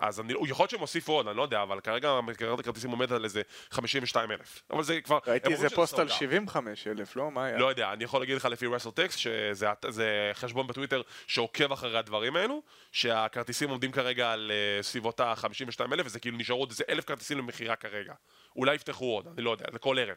אז 0.00 0.20
אני, 0.20 0.32
יכול 0.32 0.62
להיות 0.62 0.70
שהם 0.70 0.80
הוסיפו 0.80 1.12
עוד, 1.12 1.28
אני 1.28 1.36
לא 1.36 1.42
יודע, 1.42 1.62
אבל 1.62 1.80
כרגע 1.80 2.20
מכירת 2.20 2.58
הכרטיסים 2.58 2.90
עומדת 2.90 3.10
על 3.10 3.24
איזה 3.24 3.42
52 3.70 4.30
אלף. 4.30 4.62
אבל 4.70 4.82
זה 4.82 5.00
כבר... 5.00 5.18
ראיתי 5.26 5.52
איזה 5.52 5.70
פוסט 5.70 5.98
על 5.98 6.08
75 6.08 6.86
אלף, 6.86 7.16
לא? 7.16 7.30
מה 7.30 7.44
היה? 7.44 7.58
לא 7.58 7.66
יודע, 7.66 7.92
אני 7.92 8.04
יכול 8.04 8.20
להגיד 8.20 8.36
לך 8.36 8.44
לפי 8.44 8.66
רסל 8.66 8.90
טקסט, 8.90 9.18
שזה 9.18 10.30
חשבון 10.34 10.66
בטוויטר 10.66 11.02
שעוקב 11.26 11.72
אחרי 11.72 11.98
הדברים 11.98 12.36
האלו, 12.36 12.62
שהכרטיסים 12.92 13.70
עומדים 13.70 13.92
כרגע 13.92 14.32
על 14.32 14.52
uh, 14.80 14.82
סביבות 14.82 15.20
ה-52 15.20 15.92
אלף, 15.92 16.06
וזה 16.06 16.20
כאילו 16.20 16.38
נשארו 16.38 16.60
עוד 16.60 16.70
איזה 16.70 16.84
אלף 16.88 17.04
כרטיסים 17.04 17.38
למכירה 17.38 17.76
כרגע. 17.76 18.14
אולי 18.56 18.74
יפתחו 18.74 19.04
עוד, 19.04 19.26
אני 19.26 19.42
לא 19.42 19.50
יודע, 19.50 19.64
זה 19.72 19.78
כל 19.78 19.98
ערב. 19.98 20.16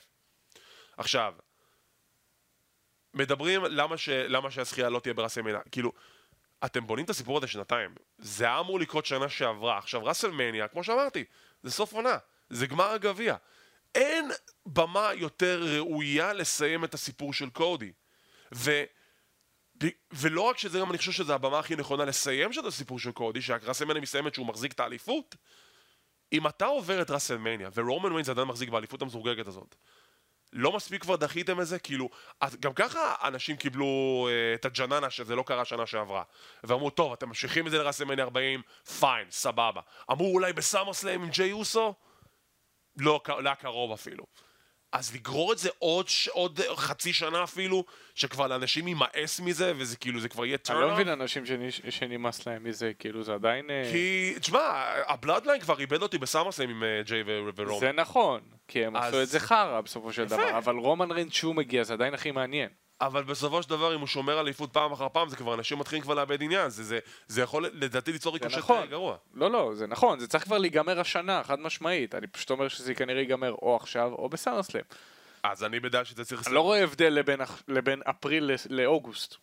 עכשיו, 0.97 1.33
מדברים 3.13 3.65
למה, 3.65 3.97
ש, 3.97 4.09
למה 4.09 4.51
שהזכייה 4.51 4.89
לא 4.89 4.99
תהיה 4.99 5.13
ברסלמניה, 5.13 5.59
כאילו... 5.71 5.91
אתם 6.65 6.87
בונים 6.87 7.05
את 7.05 7.09
הסיפור 7.09 7.37
הזה 7.37 7.47
שנתיים. 7.47 7.95
זה 8.17 8.45
היה 8.45 8.59
אמור 8.59 8.79
לקרות 8.79 9.05
שנה 9.05 9.29
שעברה. 9.29 9.77
עכשיו, 9.77 10.05
ראסלמניה, 10.05 10.67
כמו 10.67 10.83
שאמרתי, 10.83 11.23
זה 11.63 11.71
סוף 11.71 11.93
עונה. 11.93 12.17
זה 12.49 12.67
גמר 12.67 12.85
הגביע. 12.85 13.35
אין 13.95 14.31
במה 14.65 15.09
יותר 15.13 15.63
ראויה 15.75 16.33
לסיים 16.33 16.83
את 16.83 16.93
הסיפור 16.93 17.33
של 17.33 17.49
קודי. 17.49 17.91
ו... 18.55 18.83
ולא 20.11 20.41
רק 20.41 20.57
שזה 20.57 20.79
גם 20.79 20.89
אני 20.89 20.97
חושב 20.97 21.11
שזו 21.11 21.33
הבמה 21.33 21.59
הכי 21.59 21.75
נכונה 21.75 22.05
לסיים 22.05 22.51
את 22.59 22.65
הסיפור 22.65 22.99
של 22.99 23.11
קודי, 23.11 23.41
שהראסלמניה 23.41 24.01
מסיימת 24.01 24.33
שהוא 24.33 24.45
מחזיק 24.45 24.71
את 24.71 24.79
האליפות, 24.79 25.35
אם 26.33 26.47
אתה 26.47 26.65
עובר 26.65 27.01
את 27.01 27.11
ראסלמניה, 27.11 27.69
ורומן 27.73 28.11
ויינס 28.11 28.29
עדיין 28.29 28.47
מחזיק 28.47 28.69
באליפות 28.69 29.01
המזורגגת 29.01 29.47
הזאת, 29.47 29.75
לא 30.53 30.71
מספיק 30.71 31.01
כבר 31.01 31.15
דחיתם 31.15 31.61
את 31.61 31.67
זה? 31.67 31.79
כאילו, 31.79 32.09
גם 32.59 32.73
ככה 32.73 33.15
אנשים 33.23 33.55
קיבלו 33.55 34.27
אה, 34.31 34.53
את 34.53 34.65
הג'ננה 34.65 35.09
שזה 35.09 35.35
לא 35.35 35.43
קרה 35.43 35.65
שנה 35.65 35.85
שעברה. 35.85 36.23
ואמרו, 36.63 36.89
טוב, 36.89 37.13
אתם 37.13 37.27
ממשיכים 37.27 37.67
את 37.67 37.71
זה 37.71 37.77
לרסלמניה 37.77 38.25
40, 38.25 38.61
fine, 38.99 39.27
סבבה. 39.31 39.81
אמרו 40.11 40.33
אולי 40.33 40.53
ב 40.53 40.93
SummerSlam 40.93 41.23
עם 41.23 41.29
ג'יי 41.29 41.51
אוסו? 41.51 41.93
לא, 42.97 43.21
לא 43.39 43.53
קרוב 43.53 43.91
אפילו. 43.91 44.23
אז 44.91 45.15
לגרור 45.15 45.53
את 45.53 45.57
זה 45.57 45.69
עוד, 45.79 46.05
עוד 46.29 46.59
חצי 46.75 47.13
שנה 47.13 47.43
אפילו, 47.43 47.83
שכבר 48.15 48.47
לאנשים 48.47 48.87
יימאס 48.87 49.39
מזה, 49.39 49.73
וזה 49.77 49.97
כאילו, 49.97 50.19
זה 50.19 50.29
כבר 50.29 50.45
יהיה 50.45 50.57
turn 50.57 50.68
off. 50.68 50.79
אני 50.79 50.89
לא 50.89 50.93
מבין 50.93 51.07
אנשים 51.07 51.43
שנמאס 51.89 52.47
להם 52.47 52.63
מזה, 52.63 52.91
כאילו, 52.99 53.23
זה 53.23 53.33
עדיין... 53.33 53.69
אה, 53.69 53.89
כי, 53.91 54.33
תשמע, 54.39 54.59
ה 55.07 55.13
Bloodline 55.13 55.61
כבר 55.61 55.79
איבד 55.79 56.01
אותי 56.01 56.17
ב 56.17 56.22
SummerSlam 56.22 56.69
עם 56.69 56.83
אה, 56.83 57.01
ג'יי 57.05 57.23
ורומן. 57.55 57.79
זה 57.79 57.91
נכון, 57.91 58.41
כי 58.67 58.85
הם 58.85 58.95
אז... 58.95 59.13
עשו 59.13 59.21
את 59.21 59.27
זה 59.27 59.39
חרא 59.39 59.81
בסופו 59.81 60.13
של 60.13 60.25
דבר, 60.25 60.57
אבל 60.57 60.75
רומן 60.75 61.11
ריינס 61.11 61.33
שהוא 61.33 61.55
מגיע, 61.55 61.83
זה 61.83 61.93
עדיין 61.93 62.13
הכי 62.13 62.31
מעניין. 62.31 62.69
אבל 63.01 63.23
בסופו 63.23 63.63
של 63.63 63.69
דבר, 63.69 63.95
אם 63.95 63.99
הוא 63.99 64.07
שומר 64.07 64.39
אליפות 64.39 64.73
פעם 64.73 64.91
אחר 64.91 65.09
פעם, 65.09 65.29
זה 65.29 65.35
כבר 65.35 65.53
אנשים 65.53 65.79
מתחילים 65.79 66.03
כבר 66.03 66.13
לאבד 66.13 66.43
עניין. 66.43 66.69
זה, 66.69 66.83
זה, 66.83 66.99
זה 67.27 67.41
יכול 67.41 67.65
לדעתי 67.73 68.11
ליצור 68.11 68.33
ריקושט 68.33 68.57
נכון. 68.57 68.87
גרוע. 68.87 69.17
לא, 69.33 69.51
לא, 69.51 69.71
זה 69.75 69.87
נכון, 69.87 70.19
זה 70.19 70.27
צריך 70.27 70.43
כבר 70.43 70.57
להיגמר 70.57 70.99
השנה, 70.99 71.43
חד 71.43 71.59
משמעית. 71.59 72.15
אני 72.15 72.27
פשוט 72.27 72.49
אומר 72.49 72.67
שזה 72.67 72.95
כנראה 72.95 73.19
ייגמר 73.19 73.51
או 73.51 73.75
עכשיו 73.75 74.11
או 74.11 74.29
בסארסלאם. 74.29 74.83
אז 75.43 75.63
אני 75.63 75.79
בדעה 75.79 76.05
שזה 76.05 76.25
צריך... 76.25 76.47
אני 76.47 76.55
לא 76.55 76.61
רואה 76.61 76.83
הבדל 76.83 77.13
לבין, 77.13 77.39
לבין 77.67 78.01
אפריל 78.09 78.51
לאוגוסט. 78.69 79.35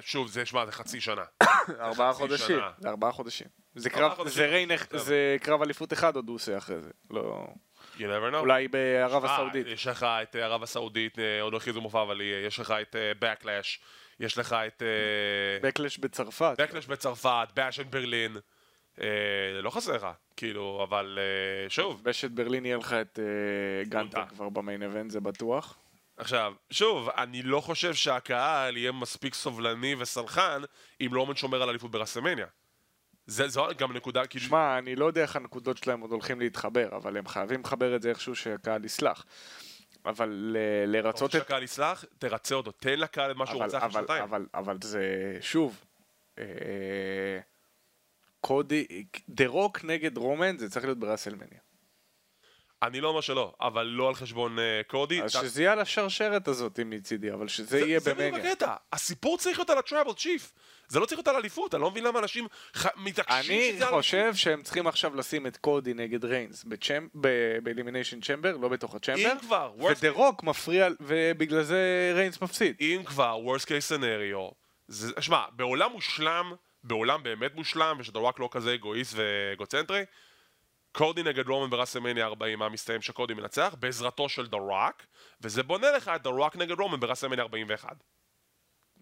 שוב, 0.00 0.28
זה, 0.28 0.46
שמע, 0.46 0.66
זה 0.66 0.72
חצי 0.72 1.00
שנה. 1.00 1.24
ארבעה 1.80 2.12
חודשים. 2.12 2.58
זה 2.78 2.88
ארבעה 2.88 3.12
חודשים. 3.12 3.46
זה 4.98 5.36
קרב 5.40 5.62
אליפות 5.62 5.92
אחד 5.92 6.16
עוד 6.16 6.28
הוא 6.28 6.34
עושה 6.34 6.58
אחרי 6.58 6.80
זה. 6.80 6.90
לא... 7.10 7.46
You 7.98 8.00
never 8.00 8.32
know. 8.32 8.36
אולי 8.36 8.68
בערב 8.68 9.24
הסעודית. 9.24 9.66
יש 9.66 9.86
לך 9.86 10.02
את 10.02 10.36
אה, 10.36 10.44
ערב 10.44 10.62
הסעודית, 10.62 11.18
אה, 11.18 11.42
עוד 11.42 11.52
לא 11.52 11.58
הכריזו 11.58 11.80
מופע, 11.80 12.02
אבל 12.02 12.20
יש 12.46 12.58
לך 12.58 12.74
את 12.82 12.96
Backlash, 13.20 13.80
יש 14.20 14.38
לך 14.38 14.56
את... 14.66 14.82
Backlash 15.62 16.00
בצרפת. 16.00 16.56
Backlash 16.60 16.88
בצרפת, 16.88 17.48
באשן 17.54 17.90
ברלין. 17.90 18.36
אה, 19.00 19.62
לא 19.62 19.70
חסר 19.70 19.96
לך, 19.96 20.06
כאילו, 20.36 20.86
אבל 20.88 21.18
אה, 21.18 21.70
שוב. 21.70 22.04
בשת 22.04 22.30
ברלין 22.30 22.66
יהיה 22.66 22.76
לך 22.76 22.92
את 22.92 23.18
אה, 23.18 23.84
גנטר 23.84 24.26
כבר 24.26 24.48
במיין 24.48 24.82
אבנט, 24.82 25.10
זה 25.10 25.20
בטוח. 25.20 25.78
עכשיו, 26.16 26.52
שוב, 26.70 27.08
אני 27.08 27.42
לא 27.42 27.60
חושב 27.60 27.94
שהקהל 27.94 28.76
יהיה 28.76 28.92
מספיק 28.92 29.34
סובלני 29.34 29.94
וסלחן 29.98 30.62
אם 31.00 31.08
לא 31.12 31.20
עומד 31.20 31.36
שומר 31.36 31.62
על 31.62 31.68
אליפות 31.68 31.90
ברסמניה. 31.90 32.46
זה, 33.28 33.48
זו 33.48 33.66
גם 33.78 33.92
נקודה, 33.92 34.26
כאילו... 34.26 34.44
שמע, 34.44 34.78
אני 34.78 34.96
לא 34.96 35.06
יודע 35.06 35.22
איך 35.22 35.36
הנקודות 35.36 35.78
שלהם 35.78 36.00
עוד 36.00 36.10
הולכים 36.10 36.40
להתחבר, 36.40 36.96
אבל 36.96 37.16
הם 37.16 37.26
חייבים 37.26 37.60
לחבר 37.60 37.96
את 37.96 38.02
זה 38.02 38.08
איכשהו 38.08 38.34
שהקהל 38.34 38.84
יסלח. 38.84 39.24
אבל 40.06 40.28
ל- 40.28 40.56
לרצות 40.86 41.14
את... 41.14 41.16
אתה 41.16 41.24
רוצה 41.24 41.38
שהקהל 41.38 41.62
יסלח? 41.62 42.04
תרצה 42.18 42.54
אותו, 42.54 42.70
תן 42.70 42.98
לקהל 42.98 43.30
את 43.30 43.36
מה 43.36 43.46
שהוא 43.46 43.64
רוצה 43.64 43.78
אחרי 43.78 43.92
שנתיים. 43.92 44.22
אבל, 44.22 44.46
אבל 44.54 44.78
זה, 44.82 45.36
שוב, 45.40 45.84
אה, 46.38 46.44
קודי, 48.40 48.86
The 49.28 49.46
Rock 49.46 49.84
נגד 49.84 50.16
רומן 50.16 50.58
זה 50.58 50.70
צריך 50.70 50.84
להיות 50.84 50.98
ב 50.98 51.02
WrestleMania. 51.02 51.60
אני 52.82 53.00
לא 53.00 53.08
אומר 53.08 53.20
שלא, 53.20 53.54
אבל 53.60 53.82
לא 53.82 54.08
על 54.08 54.14
חשבון 54.14 54.58
אה, 54.58 54.62
קודי. 54.86 55.22
אז 55.22 55.32
שזה 55.32 55.62
יהיה 55.62 55.72
על 55.72 55.80
השרשרת 55.80 56.48
הזאת 56.48 56.80
מצידי, 56.84 57.32
אבל 57.32 57.48
שזה 57.48 57.80
יהיה 57.80 58.00
במניה. 58.00 58.42
זה 58.42 58.50
בקטע, 58.50 58.74
הסיפור 58.92 59.38
צריך 59.38 59.58
להיות 59.58 59.70
על 59.70 59.78
ה 59.78 59.83
Tribal 59.83 60.12
Chief. 60.12 60.52
זה 60.88 61.00
לא 61.00 61.06
צריך 61.06 61.18
להיות 61.18 61.28
על 61.28 61.36
אליפות, 61.36 61.74
אני 61.74 61.82
לא 61.82 61.90
מבין 61.90 62.04
למה 62.04 62.18
אנשים 62.18 62.46
ח... 62.76 62.86
מתעקשים 62.96 63.74
שזה... 63.74 63.88
אני 63.88 63.96
חושב 63.96 64.34
שהם 64.34 64.62
צריכים 64.62 64.86
עכשיו 64.86 65.16
לשים 65.16 65.46
את 65.46 65.56
קודי 65.56 65.94
נגד 65.94 66.24
ריינס 66.24 66.64
ב 67.62 67.67
Elimination 67.67 68.20
Chamber, 68.20 68.56
לא 68.56 68.68
בתוך 68.68 68.94
ה 68.94 68.98
Chamber. 68.98 69.32
אם 69.32 69.38
כבר, 69.38 69.72
ודה 69.78 70.10
רוק 70.10 70.42
מפריע, 70.42 70.88
ובגלל 71.00 71.62
זה 71.62 72.12
ריינס 72.14 72.42
מפסיד. 72.42 72.76
אם 72.80 73.02
כבר, 73.04 73.38
worst 73.46 73.64
case 73.64 73.92
scenario. 73.92 74.54
שמע, 75.20 75.42
בעולם 75.52 75.92
מושלם, 75.92 76.52
בעולם 76.84 77.22
באמת 77.22 77.54
מושלם, 77.54 77.96
וש 78.00 78.09
The 78.09 78.18
Rock 78.18 78.40
לא 78.40 78.48
כזה 78.52 78.74
אגואיסט 78.74 79.14
ואגוצנטרי, 79.16 80.04
קודי 80.98 81.22
נגד 81.22 81.48
רומן 81.48 81.70
ב 81.70 81.74
WrestleMania 81.74 82.26
40, 82.26 82.58
מה 82.58 82.68
מסתיים 82.68 83.02
שקודי 83.02 83.34
מנצח? 83.34 83.74
בעזרתו 83.80 84.28
של 84.28 84.46
The 84.46 84.56
Rock, 84.56 85.02
וזה 85.40 85.62
בונה 85.62 85.90
לך 85.90 86.08
את 86.08 86.22
The 86.22 86.30
Rock 86.30 86.56
נגד 86.56 86.80
רומן 86.80 87.00
ב 87.00 87.03
WrestleMania 87.03 87.44
41. 87.44 87.96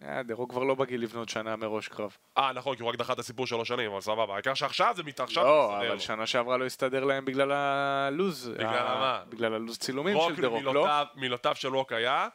אה, 0.03 0.23
דה 0.23 0.35
רוק 0.35 0.51
כבר 0.51 0.63
לא 0.63 0.75
בגיל 0.75 1.03
לבנות 1.03 1.29
שנה 1.29 1.57
מראש 1.57 1.89
קרב. 1.89 2.17
אה, 2.39 2.53
נכון, 2.53 2.77
כי 2.77 2.83
הוא 2.83 2.91
רק 2.91 2.97
דחה 2.97 3.13
את 3.13 3.19
הסיפור 3.19 3.47
שלוש 3.47 3.69
שנים, 3.69 3.91
אבל 3.91 4.01
סבבה. 4.01 4.35
העיקר 4.35 4.55
שעכשיו 4.55 4.93
זה 4.97 5.03
מתעכשיו. 5.03 5.45
לא, 5.45 5.77
אבל 5.77 5.99
שנה 5.99 6.27
שעברה 6.27 6.57
לא 6.57 6.67
הסתדר 6.67 7.05
להם 7.05 7.25
בגלל 7.25 7.53
הלוז. 7.53 8.49
בגלל 8.49 8.85
מה? 8.85 9.23
בגלל 9.29 9.55
הלוז 9.55 9.79
צילומים 9.79 10.19
של 10.29 10.43
דה 10.43 10.49
רוק, 10.49 10.63
לא? 10.63 10.89
מילותיו 11.15 11.55
של 11.55 11.75
רוק 11.75 11.93
היה... 11.93 12.29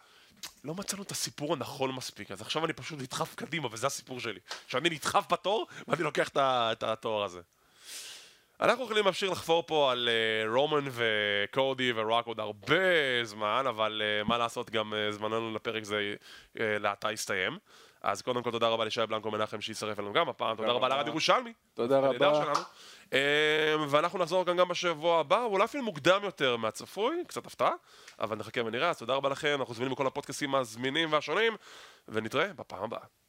לא 0.63 0.75
מצאנו 0.75 1.03
את 1.03 1.11
הסיפור 1.11 1.53
הנכון 1.53 1.91
מספיק, 1.91 2.31
אז 2.31 2.41
עכשיו 2.41 2.65
אני 2.65 2.73
פשוט 2.73 2.99
נדחף 2.99 3.35
קדימה, 3.35 3.67
וזה 3.71 3.87
הסיפור 3.87 4.19
שלי. 4.19 4.39
שאני 4.67 4.89
נדחף 4.89 5.31
בתור, 5.31 5.67
ואני 5.87 6.03
לוקח 6.03 6.29
את 6.37 6.83
התואר 6.83 7.23
הזה. 7.23 7.41
אנחנו 8.61 8.83
יכולים 8.83 9.05
להמשיך 9.05 9.31
לחפור 9.31 9.63
פה 9.67 9.91
על 9.91 10.09
uh, 10.09 10.49
רומן 10.55 10.85
וקודי 10.91 11.91
ורוק 11.95 12.27
עוד 12.27 12.39
הרבה 12.39 13.23
זמן, 13.23 13.65
אבל 13.69 14.01
uh, 14.01 14.27
מה 14.27 14.37
לעשות, 14.37 14.69
גם 14.69 14.93
uh, 14.93 15.11
זמננו 15.11 15.53
לפרק 15.55 15.83
זה 15.83 16.15
uh, 16.57 16.59
לעתה 16.59 17.09
הסתיים. 17.09 17.57
אז 18.01 18.21
קודם 18.21 18.43
כל 18.43 18.51
תודה 18.51 18.67
רבה 18.67 18.85
לשי 18.85 19.01
בלנקו 19.09 19.31
מנחם 19.31 19.61
שהצטרף 19.61 19.99
אלינו 19.99 20.13
גם 20.13 20.29
הפעם, 20.29 20.55
תודה 20.55 20.71
רבה 20.71 20.87
לרד 20.87 21.07
ירושלמי. 21.07 21.53
תודה 21.73 21.99
רבה. 21.99 22.43
Uh, 23.09 23.13
ואנחנו 23.89 24.19
נחזור 24.19 24.45
כאן 24.45 24.57
גם 24.57 24.67
בשבוע 24.67 25.19
הבא, 25.19 25.43
אולי 25.43 25.63
אפילו 25.63 25.83
מוקדם 25.83 26.21
יותר 26.23 26.57
מהצפוי, 26.57 27.23
קצת 27.27 27.45
הפתעה, 27.45 27.71
אבל 28.19 28.35
נחכה 28.37 28.61
ונראה, 28.65 28.89
אז 28.89 28.97
תודה 28.97 29.13
רבה 29.13 29.29
לכם, 29.29 29.57
אנחנו 29.59 29.73
זמינים 29.73 29.93
בכל 29.93 30.07
הפודקאסים 30.07 30.55
הזמינים 30.55 31.13
והשונים, 31.13 31.55
ונתראה 32.07 32.53
בפעם 32.53 32.83
הבאה. 32.83 33.20